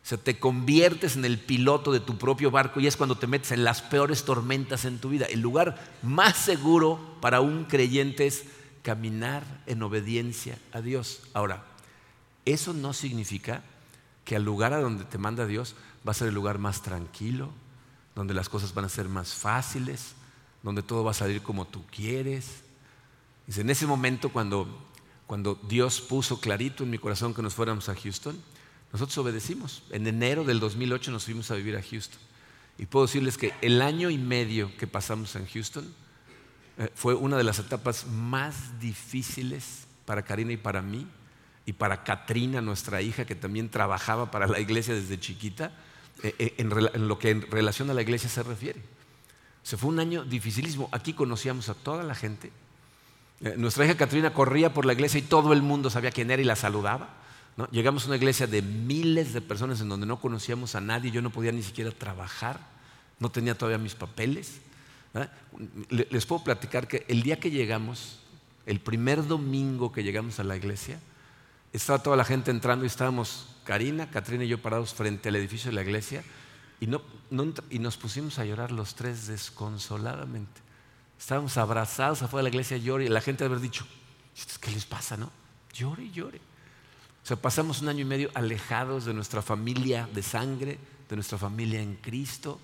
O 0.04 0.08
sea, 0.08 0.18
te 0.18 0.38
conviertes 0.38 1.16
en 1.16 1.24
el 1.24 1.40
piloto 1.40 1.94
de 1.94 2.02
tu 2.02 2.18
propio 2.18 2.52
barco 2.52 2.82
y 2.82 2.88
es 2.88 2.98
cuando 2.98 3.18
te 3.18 3.28
metes 3.28 3.52
en 3.54 3.64
las 3.64 3.82
peores 3.82 4.26
tormentas 4.26 4.84
en 4.84 5.00
tu 5.00 5.10
vida. 5.10 5.26
El 5.26 5.40
lugar 5.40 5.82
más 6.04 6.36
seguro 6.36 7.00
para 7.22 7.40
un 7.40 7.64
creyente 7.64 8.28
es 8.28 8.44
caminar 8.86 9.44
en 9.66 9.82
obediencia 9.82 10.60
a 10.72 10.80
Dios. 10.80 11.24
Ahora, 11.34 11.66
eso 12.46 12.72
no 12.72 12.94
significa 12.94 13.64
que 14.24 14.36
al 14.36 14.44
lugar 14.44 14.74
a 14.74 14.80
donde 14.80 15.06
te 15.06 15.18
manda 15.18 15.48
Dios 15.48 15.76
va 16.08 16.12
a 16.12 16.14
ser 16.14 16.28
el 16.28 16.36
lugar 16.36 16.60
más 16.60 16.84
tranquilo, 16.84 17.50
donde 18.14 18.36
las 18.36 18.48
cosas 18.48 18.76
van 18.76 18.86
a 18.86 18.90
ser 18.90 19.10
más 19.10 19.34
fáciles, 19.34 20.14
donde 20.62 20.84
todo 20.84 21.04
va 21.04 21.12
a 21.12 21.16
salir 21.16 21.42
como 21.42 21.66
tú 21.66 21.84
quieres. 21.88 22.62
Dice, 23.48 23.62
en 23.62 23.72
ese 23.72 23.88
momento 23.88 24.32
cuando, 24.32 24.68
cuando 25.26 25.56
Dios 25.68 26.00
puso 26.00 26.40
clarito 26.40 26.84
en 26.84 26.92
mi 26.92 27.00
corazón 27.00 27.34
que 27.34 27.42
nos 27.42 27.56
fuéramos 27.56 27.90
a 27.90 27.96
Houston, 27.96 28.40
nosotros 28.94 29.18
obedecimos. 29.18 29.82
En 29.90 30.06
enero 30.06 30.44
del 30.44 30.60
2008 30.60 31.10
nos 31.10 31.26
fuimos 31.26 31.50
a 31.50 31.56
vivir 31.56 31.76
a 31.76 31.82
Houston. 31.82 32.20
Y 32.78 32.86
puedo 32.86 33.08
decirles 33.08 33.40
que 33.40 33.52
el 33.64 33.82
año 33.82 34.12
y 34.12 34.20
medio 34.20 34.78
que 34.78 34.86
pasamos 34.86 35.36
en 35.36 35.48
Houston 35.48 35.92
fue 36.94 37.16
una 37.16 37.38
de 37.38 37.44
las 37.44 37.60
etapas 37.60 38.06
más 38.08 38.80
difíciles 38.80 39.88
para 40.06 40.24
Karina 40.24 40.54
y 40.54 40.58
para 40.58 40.82
mí, 40.82 41.08
y 41.66 41.74
para 41.74 42.04
Katrina, 42.04 42.62
nuestra 42.62 43.02
hija, 43.02 43.26
que 43.26 43.36
también 43.36 43.70
trabajaba 43.70 44.30
para 44.30 44.48
la 44.48 44.60
iglesia 44.60 44.94
desde 44.94 45.20
chiquita, 45.20 45.72
eh, 46.24 46.36
eh, 46.38 46.54
en, 46.58 47.08
lo 47.08 47.20
que 47.20 47.32
en 47.32 47.42
relación 47.50 47.90
a 47.90 47.94
la 47.94 48.02
iglesia 48.02 48.30
se 48.30 48.44
refiere. 48.44 48.82
Se 49.64 49.78
fue 49.78 49.90
un 49.90 50.00
año 50.00 50.24
dificilísimo. 50.24 50.90
Aquí 50.92 51.14
conocíamos 51.14 51.70
a 51.70 51.74
toda 51.74 52.04
la 52.04 52.14
gente. 52.14 52.52
nuestra 53.58 53.86
hija 53.86 53.98
Katrina 53.98 54.32
corría 54.32 54.74
por 54.74 54.86
la 54.86 54.94
iglesia 54.94 55.20
y 55.20 55.24
todo 55.24 55.54
el 55.54 55.62
mundo 55.62 55.90
sabía 55.90 56.12
quién 56.12 56.30
era 56.30 56.42
y 56.42 56.46
la 56.46 56.56
saludaba. 56.56 57.10
Llegamos 57.72 58.04
a 58.04 58.08
una 58.08 58.18
iglesia 58.18 58.48
de 58.48 58.62
miles 58.62 59.34
de 59.34 59.42
personas 59.42 59.82
en 59.82 59.90
donde 59.90 60.06
no 60.06 60.20
conocíamos 60.20 60.76
a 60.76 60.82
nadie, 60.82 61.10
yo 61.10 61.22
no 61.22 61.30
podía 61.32 61.52
ni 61.52 61.64
siquiera 61.64 61.90
trabajar, 61.90 62.60
no 63.20 63.32
tenía 63.32 63.58
todavía 63.58 63.78
mis 63.78 63.96
papeles. 63.96 64.60
Les 65.90 66.26
puedo 66.26 66.44
platicar 66.44 66.88
que 66.88 67.06
el 67.08 67.24
día 67.24 67.40
que 67.40 67.52
llegamos, 67.52 68.20
el 68.66 68.80
primer 68.80 69.26
domingo 69.26 69.92
que 69.92 70.04
llegamos 70.04 70.40
a 70.40 70.44
la 70.44 70.58
iglesia, 70.58 71.00
estaba 71.72 72.00
toda 72.00 72.18
la 72.18 72.26
gente 72.26 72.52
entrando 72.52 72.86
y 72.86 72.88
estábamos 72.88 73.48
Karina, 73.64 74.10
Katrina 74.10 74.44
y 74.44 74.48
yo 74.48 74.62
parados 74.62 74.94
frente 74.94 75.30
al 75.30 75.36
edificio 75.36 75.72
de 75.72 75.76
la 75.76 75.82
iglesia 75.82 76.24
y, 76.80 76.86
y 76.86 77.80
nos 77.80 77.98
pusimos 77.98 78.40
a 78.40 78.46
llorar 78.46 78.72
los 78.72 78.96
tres 78.96 79.28
desconsoladamente. 79.28 80.62
Estábamos 81.20 81.58
abrazados 81.58 82.22
afuera 82.22 82.44
de 82.44 82.52
la 82.52 82.56
iglesia, 82.56 82.78
llore 82.78 83.06
y 83.06 83.10
la 83.10 83.22
gente 83.22 83.46
haber 83.46 83.60
dicho, 83.60 83.86
¿qué 84.60 84.72
les 84.72 84.86
pasa, 84.86 85.18
no? 85.18 85.32
Llore 85.74 86.04
y 86.04 86.12
llore. 86.12 86.38
O 87.24 87.28
sea, 87.28 87.38
pasamos 87.38 87.82
un 87.82 87.90
año 87.90 88.02
y 88.02 88.06
medio 88.06 88.30
alejados 88.34 89.06
de 89.06 89.14
nuestra 89.14 89.42
familia 89.42 90.08
de 90.14 90.22
sangre, 90.22 90.78
de 91.10 91.16
nuestra 91.16 91.38
familia 91.38 91.82
en 91.82 91.96
Cristo. 91.96 92.60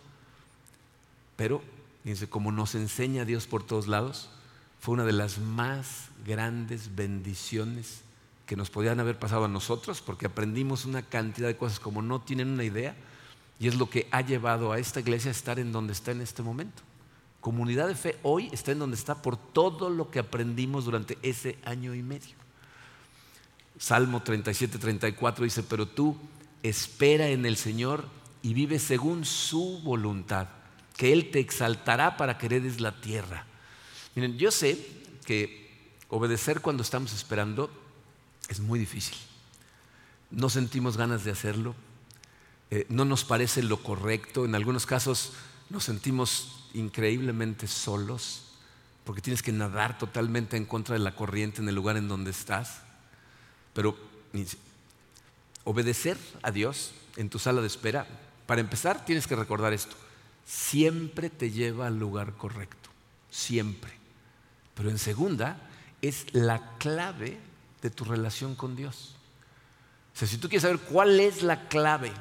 Pero, 1.36 1.64
fíjense, 2.04 2.30
como 2.30 2.52
nos 2.52 2.76
enseña 2.76 3.26
Dios 3.26 3.48
por 3.48 3.64
todos 3.64 3.88
lados, 3.88 4.30
fue 4.80 4.94
una 4.94 5.06
de 5.06 5.14
las 5.14 5.38
más 5.38 6.10
grandes 6.26 6.96
bendiciones 6.96 8.02
que 8.46 8.56
nos 8.56 8.70
podían 8.70 9.00
haber 9.00 9.18
pasado 9.18 9.46
a 9.46 9.48
nosotros, 9.48 10.02
porque 10.02 10.26
aprendimos 10.26 10.86
una 10.86 11.04
cantidad 11.04 11.48
de 11.48 11.56
cosas 11.56 11.80
como 11.80 12.02
no 12.02 12.22
tienen 12.22 12.50
una 12.50 12.64
idea, 12.64 12.96
y 13.60 13.68
es 13.68 13.76
lo 13.76 13.90
que 13.90 14.08
ha 14.12 14.22
llevado 14.22 14.72
a 14.72 14.80
esta 14.80 15.00
iglesia 15.00 15.30
a 15.30 15.32
estar 15.32 15.60
en 15.60 15.72
donde 15.72 15.94
está 15.94 16.12
en 16.12 16.22
este 16.22 16.42
momento. 16.42 16.82
Comunidad 17.42 17.88
de 17.88 17.96
fe 17.96 18.18
hoy 18.24 18.50
está 18.52 18.72
en 18.72 18.80
donde 18.80 18.96
está 18.96 19.22
por 19.22 19.38
todo 19.38 19.90
lo 19.90 20.12
que 20.12 20.20
aprendimos 20.20 20.86
durante 20.86 21.18
ese 21.22 21.58
año 21.64 21.96
y 21.96 22.04
medio. 22.04 22.36
Salmo 23.78 24.22
37, 24.22 24.78
34 24.78 25.44
dice, 25.44 25.64
pero 25.64 25.88
tú 25.88 26.18
espera 26.62 27.30
en 27.30 27.46
el 27.46 27.58
Señor 27.58 28.06
y 28.42 28.54
vive 28.54 28.78
según 28.80 29.26
su 29.26 29.80
voluntad, 29.82 30.48
que 31.02 31.12
Él 31.12 31.32
te 31.32 31.40
exaltará 31.40 32.16
para 32.16 32.38
que 32.38 32.46
heredes 32.46 32.80
la 32.80 33.02
tierra. 33.02 33.48
Miren, 34.14 34.38
yo 34.38 34.52
sé 34.52 34.78
que 35.26 35.98
obedecer 36.10 36.62
cuando 36.62 36.84
estamos 36.84 37.12
esperando 37.12 37.72
es 38.50 38.60
muy 38.60 38.78
difícil. 38.78 39.18
No 40.30 40.48
sentimos 40.52 40.98
ganas 40.98 41.24
de 41.24 41.32
hacerlo, 41.32 41.74
eh, 42.70 42.86
no 42.88 43.04
nos 43.04 43.24
parece 43.24 43.64
lo 43.64 43.82
correcto, 43.82 44.46
en 44.46 44.54
algunos 44.54 44.86
casos 44.86 45.34
nos 45.72 45.86
sentimos 45.86 46.70
increíblemente 46.76 47.66
solos, 47.66 48.60
porque 49.04 49.24
tienes 49.24 49.42
que 49.42 49.52
nadar 49.52 49.98
totalmente 49.98 50.56
en 50.56 50.66
contra 50.66 50.94
de 50.94 51.00
la 51.00 51.16
corriente 51.16 51.64
en 51.64 51.68
el 51.68 51.74
lugar 51.74 51.98
en 51.98 52.10
donde 52.10 52.30
estás. 52.30 52.84
Pero 53.74 53.98
obedecer 55.64 56.20
a 56.44 56.52
Dios 56.52 56.92
en 57.16 57.32
tu 57.32 57.40
sala 57.40 57.62
de 57.62 57.66
espera, 57.66 58.06
para 58.46 58.62
empezar 58.62 59.04
tienes 59.04 59.26
que 59.26 59.36
recordar 59.36 59.74
esto, 59.74 59.96
siempre 60.46 61.30
te 61.30 61.52
lleva 61.52 61.88
al 61.88 61.98
lugar 61.98 62.34
correcto, 62.34 62.90
siempre. 63.30 63.92
Pero 64.76 64.90
en 64.90 64.98
segunda, 64.98 65.70
es 66.02 66.34
la 66.34 66.78
clave 66.78 67.40
de 67.82 67.90
tu 67.90 68.04
relación 68.04 68.56
con 68.56 68.76
Dios. 68.76 69.16
O 70.14 70.18
sea, 70.18 70.28
si 70.28 70.38
tú 70.38 70.50
quieres 70.50 70.64
saber 70.64 70.80
cuál 70.80 71.20
es 71.20 71.44
la 71.44 71.68
clave 71.68 72.12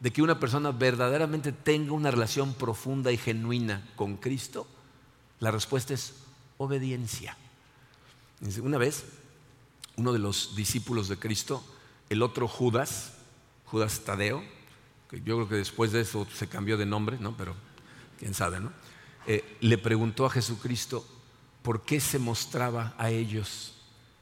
de 0.00 0.12
que 0.12 0.22
una 0.22 0.38
persona 0.38 0.70
verdaderamente 0.70 1.52
tenga 1.52 1.92
una 1.92 2.10
relación 2.10 2.54
profunda 2.54 3.12
y 3.12 3.16
genuina 3.16 3.88
con 3.96 4.16
Cristo, 4.16 4.66
la 5.40 5.50
respuesta 5.50 5.94
es 5.94 6.14
obediencia. 6.56 7.36
Una 8.62 8.78
vez 8.78 9.04
uno 9.96 10.12
de 10.12 10.18
los 10.18 10.54
discípulos 10.54 11.08
de 11.08 11.18
Cristo, 11.18 11.64
el 12.08 12.22
otro 12.22 12.48
Judas, 12.48 13.14
Judas 13.66 14.00
Tadeo, 14.00 14.42
yo 15.12 15.36
creo 15.36 15.48
que 15.48 15.54
después 15.56 15.92
de 15.92 16.00
eso 16.00 16.26
se 16.34 16.48
cambió 16.48 16.76
de 16.76 16.86
nombre, 16.86 17.16
¿no? 17.18 17.36
pero 17.36 17.54
quién 18.18 18.34
sabe, 18.34 18.60
¿no? 18.60 18.72
Eh, 19.26 19.58
le 19.60 19.78
preguntó 19.78 20.26
a 20.26 20.30
Jesucristo 20.30 21.06
por 21.62 21.82
qué 21.82 22.00
se 22.00 22.18
mostraba 22.18 22.94
a 22.98 23.10
ellos. 23.10 23.74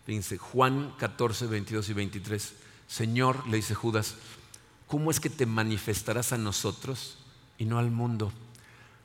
Fíjense, 0.05 0.39
Juan 0.39 0.95
14, 0.99 1.47
22 1.47 1.89
y 1.89 1.93
23. 1.93 2.53
Señor, 2.87 3.47
le 3.49 3.57
dice 3.57 3.75
Judas, 3.75 4.17
¿cómo 4.87 5.11
es 5.11 5.21
que 5.21 5.31
te 5.31 5.47
manifestarás 5.47 6.33
a 6.33 6.39
nosotros 6.39 7.19
y 7.59 7.65
no 7.65 7.79
al 7.79 7.91
mundo? 7.91 8.33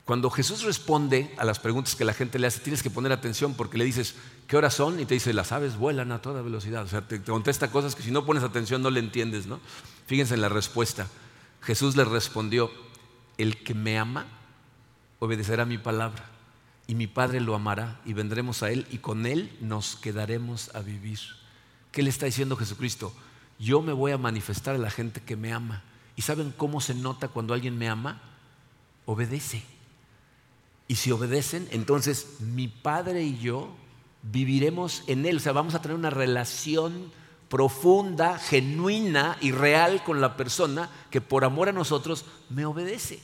Cuando 0.04 0.30
Jesús 0.30 0.62
responde 0.64 1.32
a 1.38 1.44
las 1.44 1.60
preguntas 1.60 1.94
que 1.94 2.04
la 2.04 2.14
gente 2.14 2.38
le 2.38 2.48
hace, 2.48 2.60
tienes 2.60 2.82
que 2.82 2.90
poner 2.90 3.12
atención 3.12 3.54
porque 3.54 3.78
le 3.78 3.84
dices, 3.84 4.16
¿qué 4.48 4.56
horas 4.56 4.74
son? 4.74 4.98
Y 4.98 5.06
te 5.06 5.14
dice, 5.14 5.32
las 5.32 5.52
aves 5.52 5.76
vuelan 5.76 6.10
a 6.10 6.20
toda 6.20 6.42
velocidad. 6.42 6.82
O 6.82 6.88
sea, 6.88 7.06
te, 7.06 7.22
contesta 7.22 7.70
cosas 7.70 7.94
que 7.94 8.02
si 8.02 8.10
no 8.10 8.26
pones 8.26 8.42
atención 8.42 8.82
no 8.82 8.90
le 8.90 8.98
entiendes, 8.98 9.46
¿no? 9.46 9.60
Fíjense 10.06 10.34
en 10.34 10.40
la 10.40 10.48
respuesta. 10.48 11.06
Jesús 11.62 11.96
le 11.96 12.04
respondió, 12.04 12.70
el 13.38 13.62
que 13.62 13.74
me 13.74 13.98
ama 13.98 14.26
obedecerá 15.18 15.64
mi 15.64 15.78
palabra 15.78 16.24
y 16.86 16.94
mi 16.94 17.06
Padre 17.06 17.40
lo 17.40 17.54
amará 17.54 18.00
y 18.04 18.12
vendremos 18.12 18.62
a 18.62 18.70
Él 18.70 18.86
y 18.90 18.98
con 18.98 19.26
Él 19.26 19.56
nos 19.60 19.96
quedaremos 19.96 20.74
a 20.74 20.80
vivir. 20.80 21.20
¿Qué 21.92 22.02
le 22.02 22.10
está 22.10 22.26
diciendo 22.26 22.56
Jesucristo? 22.56 23.14
Yo 23.58 23.80
me 23.80 23.92
voy 23.92 24.12
a 24.12 24.18
manifestar 24.18 24.74
a 24.74 24.78
la 24.78 24.90
gente 24.90 25.20
que 25.20 25.36
me 25.36 25.52
ama. 25.52 25.84
¿Y 26.16 26.22
saben 26.22 26.52
cómo 26.56 26.80
se 26.80 26.94
nota 26.94 27.28
cuando 27.28 27.54
alguien 27.54 27.78
me 27.78 27.88
ama? 27.88 28.20
Obedece. 29.06 29.62
Y 30.88 30.96
si 30.96 31.12
obedecen, 31.12 31.68
entonces 31.70 32.40
mi 32.40 32.66
Padre 32.66 33.22
y 33.22 33.38
yo 33.38 33.74
viviremos 34.22 35.04
en 35.06 35.24
Él. 35.24 35.36
O 35.36 35.40
sea, 35.40 35.52
vamos 35.52 35.74
a 35.74 35.82
tener 35.82 35.96
una 35.96 36.10
relación 36.10 37.12
profunda, 37.52 38.38
genuina 38.38 39.36
y 39.42 39.52
real 39.52 40.02
con 40.02 40.22
la 40.22 40.38
persona 40.38 40.88
que 41.10 41.20
por 41.20 41.44
amor 41.44 41.68
a 41.68 41.72
nosotros 41.72 42.24
me 42.48 42.64
obedece. 42.64 43.20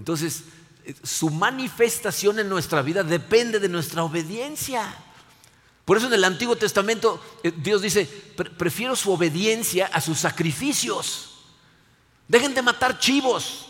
Entonces, 0.00 0.42
eh, 0.84 0.96
su 1.04 1.30
manifestación 1.30 2.40
en 2.40 2.48
nuestra 2.48 2.82
vida 2.82 3.04
depende 3.04 3.60
de 3.60 3.68
nuestra 3.68 4.02
obediencia. 4.02 4.92
Por 5.84 5.96
eso 5.96 6.08
en 6.08 6.14
el 6.14 6.24
Antiguo 6.24 6.56
Testamento 6.56 7.22
eh, 7.44 7.52
Dios 7.56 7.82
dice, 7.82 8.06
prefiero 8.58 8.96
su 8.96 9.12
obediencia 9.12 9.90
a 9.92 10.00
sus 10.00 10.18
sacrificios. 10.18 11.44
Dejen 12.26 12.52
de 12.52 12.62
matar 12.62 12.98
chivos. 12.98 13.68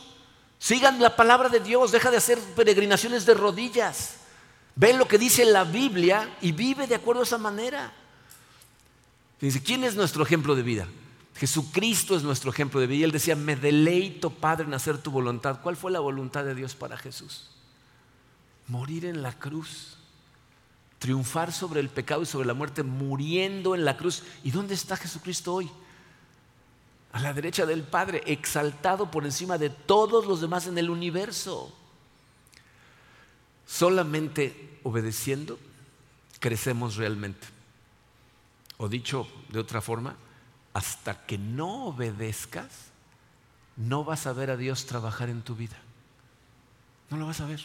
Sigan 0.59 1.03
la 1.03 1.17
palabra 1.17 1.51
de 1.51 1.61
Dios, 1.61 1.93
deja 1.93 2.11
de 2.11 2.17
hacer 2.17 2.39
peregrinaciones 2.39 3.27
de 3.27 3.35
rodillas. 3.35 4.15
Ve 4.75 4.95
lo 4.95 5.07
que 5.07 5.19
dice 5.19 5.45
la 5.45 5.65
Biblia 5.65 6.35
y 6.41 6.53
vive 6.53 6.87
de 6.87 6.95
acuerdo 6.95 7.21
a 7.21 7.25
esa 7.25 7.37
manera. 7.37 7.93
Dice, 9.41 9.63
¿quién 9.63 9.85
es 9.85 9.95
nuestro 9.95 10.23
ejemplo 10.23 10.55
de 10.55 10.63
vida? 10.63 10.87
Jesucristo 11.35 12.17
es 12.17 12.23
nuestro 12.23 12.51
ejemplo 12.51 12.81
de 12.81 12.87
vida. 12.87 13.01
Y 13.01 13.05
él 13.05 13.13
decía, 13.13 13.37
me 13.37 13.57
deleito, 13.57 14.31
Padre, 14.31 14.67
en 14.67 14.75
hacer 14.75 14.99
tu 14.99 15.11
voluntad. 15.11 15.61
¿Cuál 15.63 15.77
fue 15.77 15.91
la 15.91 16.01
voluntad 16.01 16.45
de 16.45 16.55
Dios 16.55 16.75
para 16.75 16.97
Jesús? 16.97 17.51
Morir 18.69 19.05
en 19.05 19.23
la 19.23 19.33
cruz. 19.33 19.99
Triunfar 20.99 21.53
sobre 21.53 21.81
el 21.81 21.91
pecado 21.91 22.23
y 22.23 22.27
sobre 22.27 22.47
la 22.47 22.55
muerte, 22.55 22.83
muriendo 22.83 23.75
en 23.75 23.85
la 23.85 23.97
cruz. 23.97 24.23
¿Y 24.43 24.51
dónde 24.51 24.75
está 24.75 24.97
Jesucristo 24.97 25.55
hoy? 25.55 25.71
a 27.17 27.21
la 27.21 27.33
derecha 27.33 27.65
del 27.65 27.83
Padre, 27.83 28.23
exaltado 28.27 29.11
por 29.11 29.25
encima 29.25 29.57
de 29.57 29.71
todos 29.71 30.27
los 30.27 30.43
demás 30.43 30.67
en 30.67 30.77
el 30.77 30.91
universo. 30.91 31.75
Solamente 33.67 34.79
obedeciendo 34.83 35.59
crecemos 36.41 36.97
realmente. 36.97 37.56
O 38.79 38.89
dicho 38.89 39.27
de 39.49 39.59
otra 39.59 39.81
forma, 39.81 40.17
hasta 40.75 41.25
que 41.27 41.39
no 41.39 41.87
obedezcas, 41.87 42.69
no 43.77 44.05
vas 44.05 44.27
a 44.27 44.33
ver 44.33 44.51
a 44.51 44.57
Dios 44.57 44.87
trabajar 44.87 45.29
en 45.29 45.43
tu 45.43 45.55
vida. 45.55 45.77
No 47.11 47.17
lo 47.17 47.27
vas 47.27 47.41
a 47.41 47.47
ver. 47.47 47.63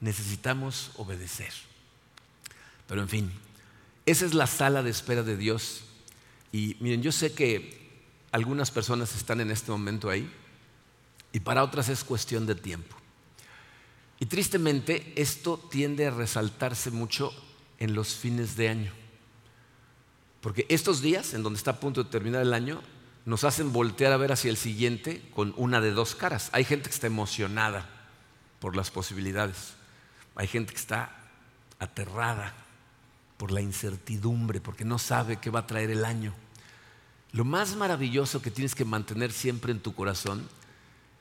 Necesitamos 0.00 0.90
obedecer. 0.96 1.52
Pero 2.86 3.00
en 3.00 3.08
fin, 3.08 3.32
Esa 4.06 4.26
es 4.26 4.34
la 4.34 4.46
sala 4.46 4.82
de 4.82 4.90
espera 4.90 5.22
de 5.22 5.36
Dios. 5.36 5.84
Y 6.52 6.76
miren, 6.80 7.02
yo 7.02 7.10
sé 7.10 7.32
que 7.32 8.04
algunas 8.32 8.70
personas 8.70 9.16
están 9.16 9.40
en 9.40 9.50
este 9.50 9.70
momento 9.70 10.10
ahí 10.10 10.30
y 11.32 11.40
para 11.40 11.64
otras 11.64 11.88
es 11.88 12.04
cuestión 12.04 12.44
de 12.44 12.54
tiempo. 12.54 12.96
Y 14.20 14.26
tristemente 14.26 15.14
esto 15.16 15.58
tiende 15.70 16.06
a 16.06 16.10
resaltarse 16.10 16.90
mucho 16.90 17.32
en 17.78 17.94
los 17.94 18.14
fines 18.14 18.56
de 18.56 18.68
año. 18.68 18.92
Porque 20.44 20.66
estos 20.68 21.00
días, 21.00 21.32
en 21.32 21.42
donde 21.42 21.56
está 21.56 21.70
a 21.70 21.80
punto 21.80 22.04
de 22.04 22.10
terminar 22.10 22.42
el 22.42 22.52
año, 22.52 22.82
nos 23.24 23.44
hacen 23.44 23.72
voltear 23.72 24.12
a 24.12 24.18
ver 24.18 24.30
hacia 24.30 24.50
el 24.50 24.58
siguiente 24.58 25.26
con 25.34 25.54
una 25.56 25.80
de 25.80 25.90
dos 25.90 26.14
caras. 26.14 26.50
Hay 26.52 26.64
gente 26.64 26.90
que 26.90 26.94
está 26.94 27.06
emocionada 27.06 27.88
por 28.60 28.76
las 28.76 28.90
posibilidades. 28.90 29.72
Hay 30.34 30.46
gente 30.46 30.74
que 30.74 30.78
está 30.78 31.16
aterrada 31.78 32.52
por 33.38 33.52
la 33.52 33.62
incertidumbre, 33.62 34.60
porque 34.60 34.84
no 34.84 34.98
sabe 34.98 35.38
qué 35.38 35.48
va 35.48 35.60
a 35.60 35.66
traer 35.66 35.90
el 35.90 36.04
año. 36.04 36.34
Lo 37.32 37.46
más 37.46 37.74
maravilloso 37.74 38.42
que 38.42 38.50
tienes 38.50 38.74
que 38.74 38.84
mantener 38.84 39.32
siempre 39.32 39.72
en 39.72 39.80
tu 39.80 39.94
corazón 39.94 40.46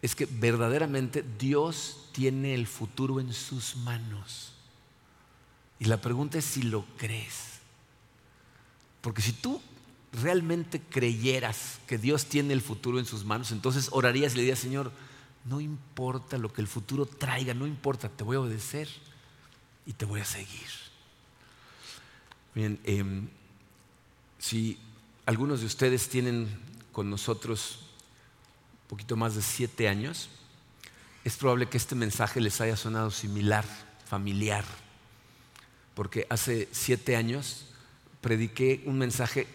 es 0.01 0.15
que 0.15 0.26
verdaderamente 0.26 1.24
Dios 1.39 2.09
tiene 2.11 2.55
el 2.55 2.67
futuro 2.67 3.21
en 3.21 3.32
sus 3.32 3.78
manos. 3.78 4.51
Y 5.80 5.86
la 5.86 6.01
pregunta 6.01 6.39
es 6.39 6.43
si 6.43 6.63
lo 6.63 6.86
crees. 6.97 7.53
Porque 9.04 9.22
si 9.22 9.34
tú 9.34 9.62
realmente 10.14 10.80
creyeras 10.80 11.80
que 11.88 11.97
Dios 11.97 12.26
tiene 12.26 12.54
el 12.54 12.62
futuro 12.62 12.99
en 12.99 13.06
sus 13.06 13.26
manos, 13.26 13.51
entonces 13.51 13.89
orarías 13.91 14.32
y 14.32 14.38
le 14.38 14.41
dirías, 14.43 14.60
Señor, 14.60 14.93
no 15.43 15.60
importa 15.60 16.38
lo 16.38 16.54
que 16.54 16.62
el 16.62 16.68
futuro 16.68 17.06
traiga, 17.06 17.54
no 17.54 17.68
importa, 17.68 18.08
te 18.08 18.24
voy 18.24 18.38
a 18.38 18.39
obedecer 18.39 18.88
y 19.86 19.91
te 19.91 20.06
voy 20.06 20.22
a 20.22 20.26
seguir. 20.26 20.70
Bien, 22.56 22.80
em, 22.86 23.28
si 24.39 24.80
algunos 25.26 25.60
de 25.60 25.66
ustedes 25.66 26.08
tienen 26.08 26.47
con 26.93 27.10
nosotros 27.10 27.80
un 28.84 28.88
poquito 28.88 29.18
más 29.18 29.36
de 29.36 29.41
siete 29.41 29.89
años, 29.89 30.30
es 31.26 31.36
probable 31.36 31.68
que 31.68 31.76
este 31.76 31.95
mensaje 31.95 32.39
les 32.39 32.62
haya 32.62 32.78
sonado 32.78 33.12
similar, 33.12 33.66
familiar, 34.06 34.64
porque 35.93 36.26
hace 36.30 36.70
siete 36.72 37.18
años 37.18 37.66
prediqué 38.24 38.82
un 38.86 38.97
mensaje 38.97 39.45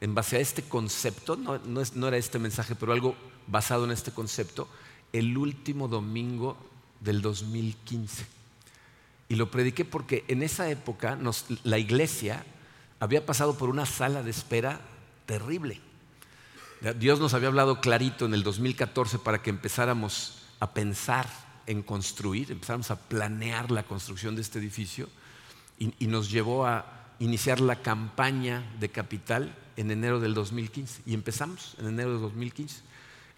en 0.00 0.14
base 0.14 0.36
a 0.36 0.40
este 0.40 0.62
concepto, 0.62 1.36
no, 1.36 2.08
era 2.08 2.16
este 2.16 2.38
mensaje, 2.38 2.74
pero 2.74 2.92
algo 2.92 3.16
basado 3.46 3.84
en 3.84 3.92
este 3.92 4.10
concepto, 4.10 4.68
el 5.12 5.38
último 5.38 5.88
domingo 5.88 6.58
del 7.00 7.22
2015. 7.22 8.26
Y 9.30 9.36
lo 9.36 9.50
prediqué 9.50 9.84
porque 9.84 10.24
en 10.28 10.42
esa 10.42 10.68
época 10.68 11.18
la 11.62 11.78
iglesia 11.78 12.44
había 13.00 13.24
pasado 13.24 13.56
por 13.56 13.70
una 13.70 13.86
sala 13.86 14.22
de 14.22 14.30
espera 14.30 14.80
terrible. 15.24 15.80
Dios 16.98 17.20
nos 17.20 17.34
había 17.34 17.48
hablado 17.48 17.80
clarito 17.80 18.26
en 18.26 18.34
el 18.34 18.42
2014 18.42 19.18
para 19.20 19.42
que 19.42 19.50
empezáramos 19.50 20.42
a 20.60 20.72
pensar 20.74 21.28
en 21.66 21.82
construir, 21.82 22.50
empezáramos 22.50 22.90
a 22.90 22.98
planear 22.98 23.70
la 23.70 23.84
construcción 23.84 24.34
de 24.34 24.42
este 24.42 24.58
edificio 24.58 25.08
y 25.78 26.06
nos 26.06 26.30
llevó 26.30 26.66
a 26.66 26.97
iniciar 27.18 27.60
la 27.60 27.76
campaña 27.76 28.64
de 28.78 28.88
capital 28.88 29.54
en 29.76 29.90
enero 29.90 30.20
del 30.20 30.34
2015 30.34 31.02
y 31.06 31.14
empezamos 31.14 31.76
en 31.78 31.86
enero 31.86 32.12
del 32.12 32.20
2015. 32.20 32.82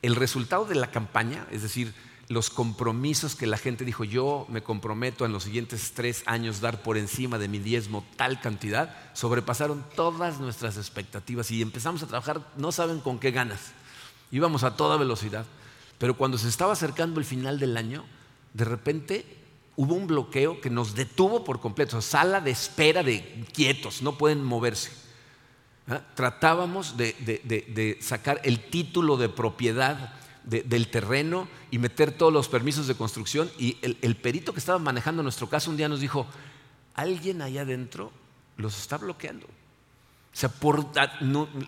El 0.03 0.17
resultado 0.17 0.65
de 0.65 0.75
la 0.75 0.91
campaña, 0.91 1.47
es 1.51 1.63
decir, 1.63 1.93
los 2.29 2.49
compromisos 2.49 3.35
que 3.35 3.49
la 3.49 3.59
gente 3.59 3.85
dijo, 3.85 4.05
yo 4.05 4.47
me 4.49 4.63
comprometo 4.63 5.27
en 5.27 5.33
los 5.33 5.45
siguientes 5.45 5.93
tres 5.95 6.23
años 6.27 6.61
dar 6.61 6.83
por 6.83 6.97
encima 6.97 7.39
de 7.39 7.49
mi 7.49 7.59
diezmo 7.59 8.07
tal 8.17 8.41
cantidad, 8.41 8.97
sobrepasaron 9.15 9.85
todas 9.97 10.39
nuestras 10.39 10.77
expectativas 10.77 11.51
y 11.51 11.61
empezamos 11.61 12.03
a 12.03 12.07
trabajar, 12.07 12.47
no 12.57 12.71
saben 12.71 13.01
con 13.01 13.19
qué 13.19 13.33
ganas, 13.33 13.73
íbamos 14.31 14.63
a 14.63 14.77
toda 14.77 14.97
velocidad, 14.97 15.45
pero 15.99 16.17
cuando 16.17 16.39
se 16.39 16.49
estaba 16.49 16.73
acercando 16.73 17.19
el 17.19 17.27
final 17.27 17.59
del 17.59 17.77
año, 17.77 18.05
de 18.55 18.65
repente 18.65 19.40
hubo 19.81 19.95
un 19.95 20.07
bloqueo 20.07 20.61
que 20.61 20.69
nos 20.69 20.95
detuvo 20.95 21.43
por 21.43 21.59
completo, 21.59 22.03
sala 22.03 22.43
de 22.43 22.51
espera 22.51 23.03
de 23.03 23.47
quietos, 23.51 24.03
no 24.03 24.19
pueden 24.19 24.45
moverse. 24.45 24.91
¿Ah? 25.89 26.03
Tratábamos 26.15 26.99
de, 26.99 27.97
sacar 28.03 28.43
el 28.45 28.61
título 28.69 29.17
de 29.17 29.31
propiedad 29.31 30.13
del 30.45 30.89
terreno 30.89 31.49
y 31.71 31.79
meter 31.79 32.13
todos 32.13 32.31
los 32.31 32.47
permisos 32.49 32.89
de 32.89 32.95
construcción 32.95 33.51
y 33.59 33.79
el, 33.81 33.97
el 34.03 34.17
perito 34.17 34.53
que 34.53 34.59
estaba 34.59 34.79
manejando 34.79 35.23
nuestro 35.23 35.49
caso 35.49 35.71
un 35.71 35.79
día 35.79 35.89
nos 35.89 36.01
dijo, 36.01 36.27
alguien 36.95 37.41
allá 37.41 37.63
adentro 37.63 38.13
los 38.59 38.79
está 38.79 38.99
bloqueando. 38.99 39.47
O 40.33 40.37
sea, 40.37 40.51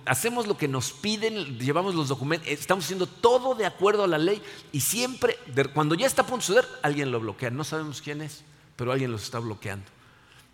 hacemos 0.06 0.46
lo 0.46 0.56
que 0.56 0.68
nos 0.68 0.92
piden, 0.92 1.58
llevamos 1.58 1.94
los 1.94 2.08
documentos, 2.08 2.48
estamos 2.48 2.84
haciendo 2.84 3.06
todo 3.06 3.54
de 3.54 3.66
acuerdo 3.66 4.04
a 4.04 4.06
la 4.06 4.18
ley 4.18 4.40
y 4.70 4.80
siempre, 4.80 5.36
cuando 5.74 5.94
ya 5.96 6.06
está 6.06 6.22
a 6.22 6.26
punto 6.26 6.42
de 6.42 6.46
suceder, 6.46 6.68
alguien 6.82 7.10
lo 7.10 7.20
bloquea. 7.20 7.50
No 7.50 7.64
sabemos 7.64 8.00
quién 8.00 8.22
es, 8.22 8.44
pero 8.76 8.92
alguien 8.92 9.10
los 9.10 9.24
está 9.24 9.40
bloqueando. 9.40 9.86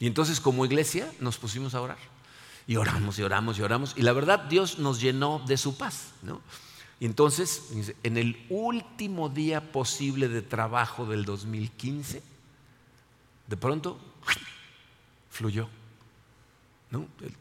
Y 0.01 0.07
entonces 0.07 0.41
como 0.41 0.65
iglesia 0.65 1.13
nos 1.21 1.37
pusimos 1.39 1.75
a 1.75 1.83
orar. 1.83 1.99
Y 2.67 2.77
oramos 2.77 3.19
y 3.19 3.23
oramos 3.23 3.59
y 3.59 3.63
oramos. 3.63 3.95
Y 3.97 4.03
la 4.03 4.13
verdad 4.13 4.41
Dios 4.41 4.79
nos 4.79 5.01
llenó 5.01 5.43
de 5.47 5.57
su 5.57 5.77
paz. 5.77 6.09
Y 7.01 7.07
entonces, 7.07 7.71
en 8.03 8.17
el 8.17 8.45
último 8.49 9.29
día 9.29 9.73
posible 9.73 10.29
de 10.29 10.43
trabajo 10.43 11.07
del 11.07 11.25
2015, 11.25 12.23
de 13.47 13.57
pronto 13.57 13.99
fluyó. 15.31 15.69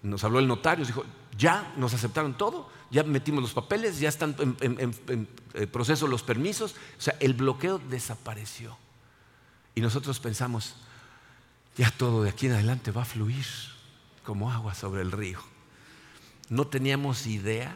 Nos 0.03 0.23
habló 0.23 0.39
el 0.39 0.47
notario, 0.47 0.85
dijo, 0.85 1.05
ya 1.37 1.73
nos 1.77 1.93
aceptaron 1.93 2.37
todo, 2.37 2.69
ya 2.91 3.03
metimos 3.03 3.41
los 3.41 3.53
papeles, 3.53 3.99
ya 3.99 4.09
están 4.09 4.35
en, 4.59 5.27
eh, 5.53 5.67
proceso 5.67 6.07
los 6.07 6.23
permisos, 6.23 6.75
o 6.97 7.01
sea, 7.01 7.15
el 7.19 7.33
bloqueo 7.33 7.79
desapareció. 7.79 8.77
Y 9.73 9.81
nosotros 9.81 10.19
pensamos, 10.19 10.75
ya 11.77 11.91
todo 11.91 12.23
de 12.23 12.29
aquí 12.29 12.47
en 12.47 12.53
adelante 12.53 12.91
va 12.91 13.03
a 13.03 13.05
fluir 13.05 13.45
como 14.23 14.51
agua 14.51 14.73
sobre 14.73 15.01
el 15.01 15.11
río. 15.11 15.39
No 16.49 16.67
teníamos 16.67 17.27
idea 17.27 17.75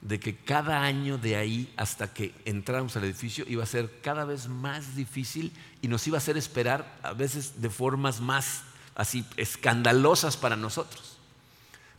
de 0.00 0.20
que 0.20 0.36
cada 0.36 0.82
año 0.82 1.18
de 1.18 1.36
ahí 1.36 1.72
hasta 1.76 2.12
que 2.14 2.32
entráramos 2.44 2.96
al 2.96 3.04
edificio 3.04 3.44
iba 3.48 3.64
a 3.64 3.66
ser 3.66 4.00
cada 4.00 4.24
vez 4.24 4.48
más 4.48 4.94
difícil 4.94 5.52
y 5.82 5.88
nos 5.88 6.06
iba 6.06 6.16
a 6.16 6.18
hacer 6.18 6.36
esperar 6.36 6.98
a 7.02 7.12
veces 7.12 7.60
de 7.60 7.68
formas 7.68 8.20
más 8.20 8.62
así 8.98 9.24
escandalosas 9.38 10.36
para 10.36 10.56
nosotros. 10.56 11.16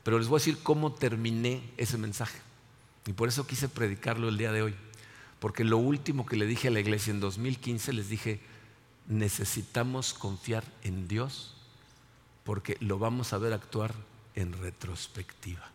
Pero 0.04 0.20
les 0.20 0.28
voy 0.28 0.38
a 0.38 0.42
decir 0.42 0.60
cómo 0.62 0.94
terminé 0.94 1.64
ese 1.78 1.98
mensaje. 1.98 2.38
Y 3.08 3.14
por 3.14 3.28
eso 3.28 3.48
quise 3.48 3.68
predicarlo 3.68 4.30
el 4.30 4.38
día 4.38 4.52
de 4.52 4.62
hoy. 4.62 4.76
Porque 5.40 5.64
lo 5.64 5.78
último 5.78 6.26
que 6.26 6.36
le 6.36 6.46
dije 6.46 6.68
a 6.68 6.72
la 6.72 6.82
iglesia 6.82 7.12
en 7.12 7.22
2015, 7.22 7.94
les 7.94 8.10
dije, 8.10 8.40
necesitamos 9.08 10.14
confiar 10.14 10.64
en 10.84 11.08
Dios 11.08 11.56
porque 12.44 12.78
lo 12.80 13.00
vamos 13.00 13.32
a 13.34 13.38
ver 13.38 13.54
actuar 13.54 13.94
en 14.36 14.54
retrospectiva. 14.54 15.70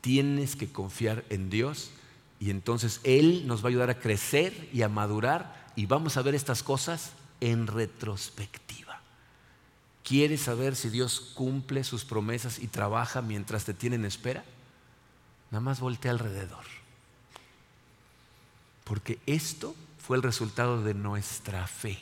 Tienes 0.00 0.56
que 0.56 0.70
confiar 0.70 1.24
en 1.30 1.50
Dios 1.50 1.90
y 2.38 2.50
entonces 2.50 3.00
Él 3.04 3.46
nos 3.46 3.62
va 3.62 3.66
a 3.66 3.70
ayudar 3.70 3.90
a 3.90 3.98
crecer 3.98 4.68
y 4.72 4.82
a 4.82 4.88
madurar 4.88 5.72
y 5.76 5.86
vamos 5.86 6.16
a 6.16 6.22
ver 6.22 6.34
estas 6.34 6.62
cosas 6.62 7.12
en 7.40 7.66
retrospectiva. 7.66 8.83
¿Quieres 10.04 10.42
saber 10.42 10.76
si 10.76 10.90
Dios 10.90 11.18
cumple 11.34 11.82
sus 11.82 12.04
promesas 12.04 12.58
y 12.58 12.68
trabaja 12.68 13.22
mientras 13.22 13.64
te 13.64 13.72
tiene 13.72 13.96
en 13.96 14.04
espera? 14.04 14.44
Nada 15.50 15.62
más 15.62 15.80
voltea 15.80 16.10
alrededor. 16.10 16.64
Porque 18.84 19.18
esto 19.24 19.74
fue 19.98 20.18
el 20.18 20.22
resultado 20.22 20.82
de 20.82 20.92
nuestra 20.92 21.66
fe, 21.66 21.98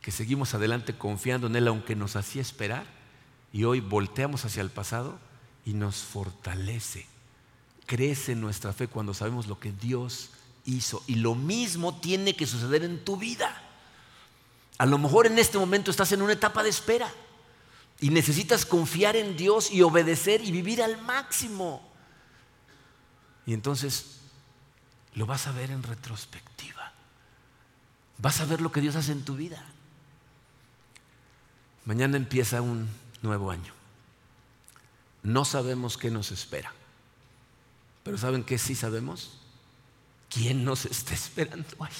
que 0.00 0.12
seguimos 0.12 0.54
adelante 0.54 0.96
confiando 0.96 1.48
en 1.48 1.56
Él 1.56 1.66
aunque 1.66 1.96
nos 1.96 2.14
hacía 2.14 2.42
esperar 2.42 2.86
y 3.52 3.64
hoy 3.64 3.80
volteamos 3.80 4.44
hacia 4.44 4.62
el 4.62 4.70
pasado 4.70 5.18
y 5.64 5.72
nos 5.72 5.96
fortalece. 5.96 7.06
Crece 7.86 8.36
nuestra 8.36 8.72
fe 8.72 8.86
cuando 8.86 9.14
sabemos 9.14 9.48
lo 9.48 9.58
que 9.58 9.72
Dios 9.72 10.30
hizo 10.64 11.02
y 11.08 11.16
lo 11.16 11.34
mismo 11.34 11.98
tiene 11.98 12.36
que 12.36 12.46
suceder 12.46 12.84
en 12.84 13.04
tu 13.04 13.16
vida. 13.16 13.69
A 14.80 14.86
lo 14.86 14.96
mejor 14.96 15.26
en 15.26 15.38
este 15.38 15.58
momento 15.58 15.90
estás 15.90 16.10
en 16.12 16.22
una 16.22 16.32
etapa 16.32 16.62
de 16.62 16.70
espera 16.70 17.12
y 18.00 18.08
necesitas 18.08 18.64
confiar 18.64 19.14
en 19.14 19.36
Dios 19.36 19.70
y 19.70 19.82
obedecer 19.82 20.40
y 20.42 20.50
vivir 20.52 20.82
al 20.82 21.02
máximo. 21.02 21.86
Y 23.44 23.52
entonces 23.52 24.20
lo 25.12 25.26
vas 25.26 25.46
a 25.46 25.52
ver 25.52 25.70
en 25.70 25.82
retrospectiva. 25.82 26.94
Vas 28.16 28.40
a 28.40 28.46
ver 28.46 28.62
lo 28.62 28.72
que 28.72 28.80
Dios 28.80 28.96
hace 28.96 29.12
en 29.12 29.22
tu 29.22 29.36
vida. 29.36 29.62
Mañana 31.84 32.16
empieza 32.16 32.62
un 32.62 32.88
nuevo 33.20 33.50
año. 33.50 33.74
No 35.22 35.44
sabemos 35.44 35.98
qué 35.98 36.10
nos 36.10 36.30
espera. 36.30 36.72
Pero 38.02 38.16
¿saben 38.16 38.44
qué 38.44 38.56
sí 38.56 38.74
sabemos? 38.74 39.40
¿Quién 40.30 40.64
nos 40.64 40.86
está 40.86 41.12
esperando 41.12 41.68
ahí? 41.80 41.92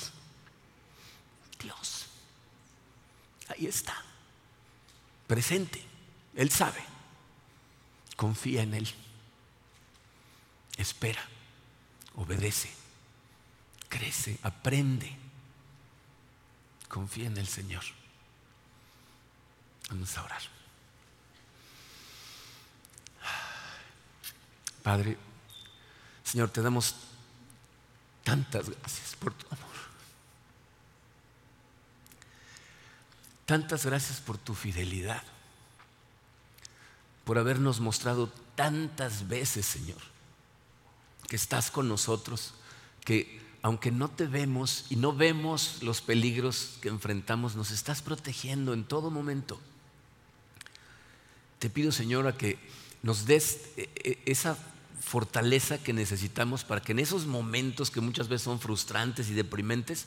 Dios. 1.62 1.99
Ahí 3.50 3.66
está, 3.66 3.94
presente, 5.26 5.82
Él 6.34 6.50
sabe. 6.50 6.82
Confía 8.16 8.62
en 8.62 8.74
Él. 8.74 8.88
Espera. 10.76 11.22
Obedece. 12.16 12.70
Crece. 13.88 14.38
Aprende. 14.42 15.16
Confía 16.88 17.26
en 17.26 17.38
el 17.38 17.46
Señor. 17.46 17.82
Vamos 19.88 20.16
a 20.16 20.24
orar. 20.24 20.42
Padre, 24.82 25.16
Señor, 26.24 26.50
te 26.50 26.62
damos 26.62 26.94
tantas 28.22 28.68
gracias 28.68 29.16
por 29.16 29.32
tu 29.34 29.46
amor. 29.46 29.69
Tantas 33.50 33.84
gracias 33.84 34.20
por 34.20 34.38
tu 34.38 34.54
fidelidad, 34.54 35.24
por 37.24 37.36
habernos 37.36 37.80
mostrado 37.80 38.32
tantas 38.54 39.26
veces, 39.26 39.66
Señor, 39.66 39.98
que 41.26 41.34
estás 41.34 41.72
con 41.72 41.88
nosotros, 41.88 42.54
que 43.04 43.42
aunque 43.62 43.90
no 43.90 44.08
te 44.08 44.28
vemos 44.28 44.84
y 44.88 44.94
no 44.94 45.12
vemos 45.12 45.82
los 45.82 46.00
peligros 46.00 46.78
que 46.80 46.90
enfrentamos, 46.90 47.56
nos 47.56 47.72
estás 47.72 48.02
protegiendo 48.02 48.72
en 48.72 48.84
todo 48.84 49.10
momento. 49.10 49.60
Te 51.58 51.68
pido, 51.70 51.90
Señor, 51.90 52.28
a 52.28 52.38
que 52.38 52.56
nos 53.02 53.26
des 53.26 53.62
eh, 53.76 53.90
eh, 53.96 54.22
esa 54.26 54.56
fortaleza 55.00 55.76
que 55.82 55.92
necesitamos 55.92 56.62
para 56.62 56.82
que 56.82 56.92
en 56.92 57.00
esos 57.00 57.26
momentos 57.26 57.90
que 57.90 58.00
muchas 58.00 58.28
veces 58.28 58.44
son 58.44 58.60
frustrantes 58.60 59.28
y 59.28 59.34
deprimentes, 59.34 60.06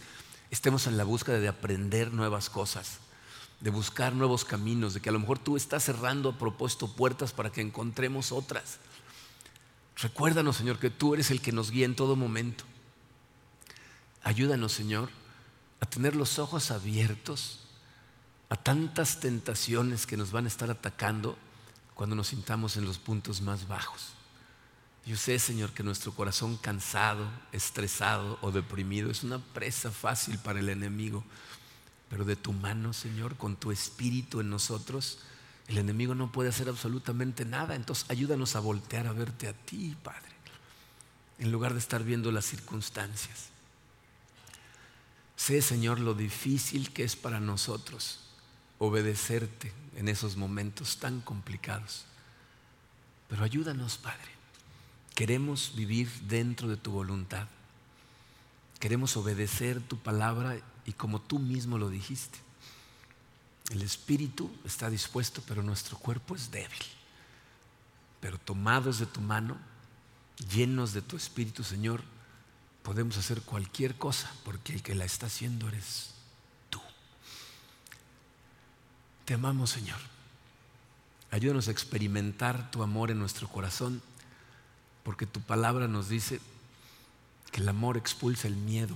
estemos 0.50 0.88
en 0.88 0.96
la 0.96 1.04
búsqueda 1.04 1.41
de 1.41 1.50
aprender 1.50 2.14
nuevas 2.14 2.50
cosas, 2.50 3.00
de 3.64 3.70
buscar 3.70 4.14
nuevos 4.14 4.43
caminos, 4.43 4.93
de 4.93 4.99
que 4.99 5.07
a 5.07 5.14
lo 5.14 5.22
mejor 5.22 5.39
tú 5.39 5.55
estás 5.55 5.86
cerrando 5.86 6.28
a 6.28 6.38
propósito 6.38 6.93
puertas 6.93 7.32
para 7.32 7.49
que 7.49 7.61
encontremos 7.61 8.34
otras. 8.34 8.78
Recuérdanos, 9.95 10.57
Señor, 10.57 10.80
que 10.80 10.89
tú 10.89 11.14
eres 11.14 11.32
el 11.32 11.39
que 11.39 11.53
nos 11.53 11.72
guía 11.72 11.86
en 11.86 11.95
todo 11.95 12.18
momento. 12.18 12.66
Ayúdanos, 14.22 14.74
Señor, 14.74 15.09
a 15.80 15.86
tener 15.86 16.14
los 16.14 16.39
ojos 16.39 16.72
abiertos 16.72 17.61
a 18.49 18.57
tantas 18.57 19.22
tentaciones 19.22 20.05
que 20.05 20.18
nos 20.18 20.34
van 20.34 20.43
a 20.43 20.49
estar 20.49 20.70
atacando 20.70 21.38
cuando 21.93 22.18
nos 22.18 22.28
sintamos 22.28 22.76
en 22.76 22.84
los 22.84 22.97
puntos 22.97 23.39
más 23.39 23.70
bajos. 23.70 24.09
Yo 25.05 25.16
sé, 25.16 25.39
Señor, 25.39 25.72
que 25.72 25.84
nuestro 25.84 26.14
corazón 26.14 26.57
cansado, 26.57 27.26
estresado 27.53 28.38
o 28.41 28.51
deprimido 28.51 29.09
es 29.09 29.24
una 29.24 29.39
presa 29.39 29.89
fácil 29.89 30.38
para 30.38 30.59
el 30.59 30.68
enemigo. 30.68 31.24
Pero 32.14 32.26
de 32.26 32.36
tu 32.36 32.53
mano, 32.53 32.93
Señor, 32.93 33.38
con 33.38 33.55
tu 33.55 33.72
espíritu 33.72 34.39
en 34.39 34.51
nosotros, 34.51 35.18
el 35.68 35.80
enemigo 35.80 36.14
no 36.14 36.32
puede 36.32 36.49
hacer 36.49 36.70
absolutamente 36.70 37.43
nada. 37.43 37.74
Entonces 37.74 38.05
ayúdanos 38.07 38.55
a 38.55 38.59
voltear 38.59 39.07
a 39.07 39.14
verte 39.14 39.47
a 39.47 39.53
ti, 39.53 39.97
Padre, 40.03 40.30
en 41.39 41.51
lugar 41.51 41.74
de 41.74 41.80
estar 41.80 42.03
viendo 42.03 42.32
las 42.32 42.45
circunstancias. 42.45 43.47
Sé, 45.36 45.64
Señor, 45.64 45.99
lo 45.99 46.14
difícil 46.14 46.93
que 46.93 47.03
es 47.03 47.16
para 47.16 47.39
nosotros 47.39 48.20
obedecerte 48.78 49.74
en 49.95 50.07
esos 50.07 50.38
momentos 50.38 50.97
tan 50.97 51.20
complicados. 51.20 52.05
Pero 53.28 53.43
ayúdanos, 53.43 53.97
Padre 53.97 54.34
Queremos 55.16 55.74
vivir 55.76 56.09
dentro 56.28 56.68
de 56.68 56.78
tu 56.78 56.91
voluntad. 56.91 57.47
Queremos 58.80 59.16
obedecer 59.16 59.80
tu 59.80 59.97
palabra 59.97 60.57
y 60.86 60.94
como 60.94 61.22
tú 61.22 61.40
mismo 61.40 61.78
lo 61.78 61.90
dijiste. 61.90 62.40
El 63.70 63.82
espíritu 63.82 64.52
está 64.66 64.90
dispuesto, 64.90 65.42
pero 65.48 65.64
nuestro 65.64 65.98
cuerpo 65.98 66.36
es 66.36 66.52
débil. 66.52 66.84
Pero 68.20 68.38
tomados 68.38 69.00
de 69.00 69.06
tu 69.06 69.22
mano, 69.22 69.58
llenos 70.54 70.94
de 70.94 71.02
tu 71.02 71.16
espíritu, 71.16 71.64
Señor, 71.64 72.04
podemos 72.84 73.18
hacer 73.18 73.42
cualquier 73.42 73.96
cosa, 73.96 74.32
porque 74.44 74.74
el 74.74 74.84
que 74.84 74.96
la 74.96 75.06
está 75.06 75.28
haciendo 75.28 75.68
eres 75.70 76.12
tú. 76.70 76.82
Te 79.26 79.34
amamos, 79.34 79.70
Señor. 79.70 80.00
Ayúdanos 81.32 81.68
a 81.68 81.72
experimentar 81.72 82.70
tu 82.70 82.84
amor 82.84 83.10
en 83.10 83.20
nuestro 83.20 83.48
corazón 83.48 84.02
porque 85.04 85.26
tu 85.26 85.42
palabra 85.42 85.88
nos 85.88 86.10
dice 86.10 86.40
que 87.52 87.62
el 87.62 87.70
amor 87.70 87.98
expulsa 87.98 88.48
el 88.48 88.56
miedo. 88.56 88.96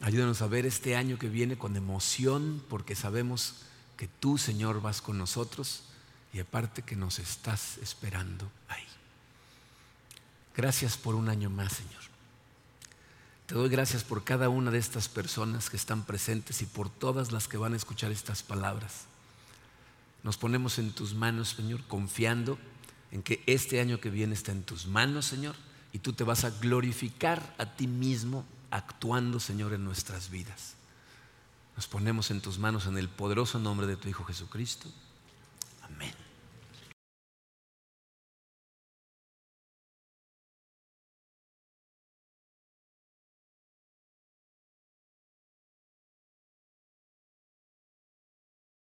Ayúdanos 0.00 0.40
a 0.40 0.46
ver 0.46 0.64
este 0.64 0.96
año 0.96 1.18
que 1.18 1.28
viene 1.28 1.58
con 1.58 1.76
emoción, 1.76 2.62
porque 2.70 2.94
sabemos 2.94 3.56
que 3.98 4.08
tú, 4.08 4.38
Señor, 4.38 4.80
vas 4.80 5.02
con 5.02 5.18
nosotros 5.18 5.82
y 6.32 6.40
aparte 6.40 6.82
que 6.82 6.96
nos 6.96 7.18
estás 7.18 7.76
esperando 7.78 8.50
ahí. 8.68 8.86
Gracias 10.56 10.96
por 10.96 11.14
un 11.14 11.28
año 11.28 11.50
más, 11.50 11.74
Señor. 11.74 12.00
Te 13.44 13.54
doy 13.54 13.68
gracias 13.68 14.04
por 14.04 14.24
cada 14.24 14.48
una 14.48 14.70
de 14.70 14.78
estas 14.78 15.08
personas 15.08 15.68
que 15.68 15.76
están 15.76 16.04
presentes 16.04 16.62
y 16.62 16.66
por 16.66 16.88
todas 16.88 17.30
las 17.30 17.46
que 17.46 17.58
van 17.58 17.74
a 17.74 17.76
escuchar 17.76 18.10
estas 18.10 18.42
palabras. 18.42 19.04
Nos 20.22 20.38
ponemos 20.38 20.78
en 20.78 20.92
tus 20.92 21.14
manos, 21.14 21.50
Señor, 21.50 21.82
confiando 21.88 22.58
en 23.10 23.22
que 23.22 23.42
este 23.46 23.80
año 23.80 24.00
que 24.00 24.08
viene 24.08 24.34
está 24.34 24.52
en 24.52 24.62
tus 24.62 24.86
manos, 24.86 25.26
Señor, 25.26 25.56
y 25.92 25.98
tú 25.98 26.12
te 26.12 26.24
vas 26.24 26.44
a 26.44 26.50
glorificar 26.50 27.54
a 27.58 27.66
ti 27.66 27.86
mismo 27.86 28.46
actuando, 28.70 29.40
Señor, 29.40 29.72
en 29.72 29.84
nuestras 29.84 30.30
vidas. 30.30 30.74
Nos 31.76 31.86
ponemos 31.86 32.30
en 32.30 32.40
tus 32.40 32.58
manos 32.58 32.86
en 32.86 32.98
el 32.98 33.08
poderoso 33.08 33.58
nombre 33.58 33.86
de 33.86 33.96
tu 33.96 34.08
Hijo 34.08 34.24
Jesucristo. 34.24 34.88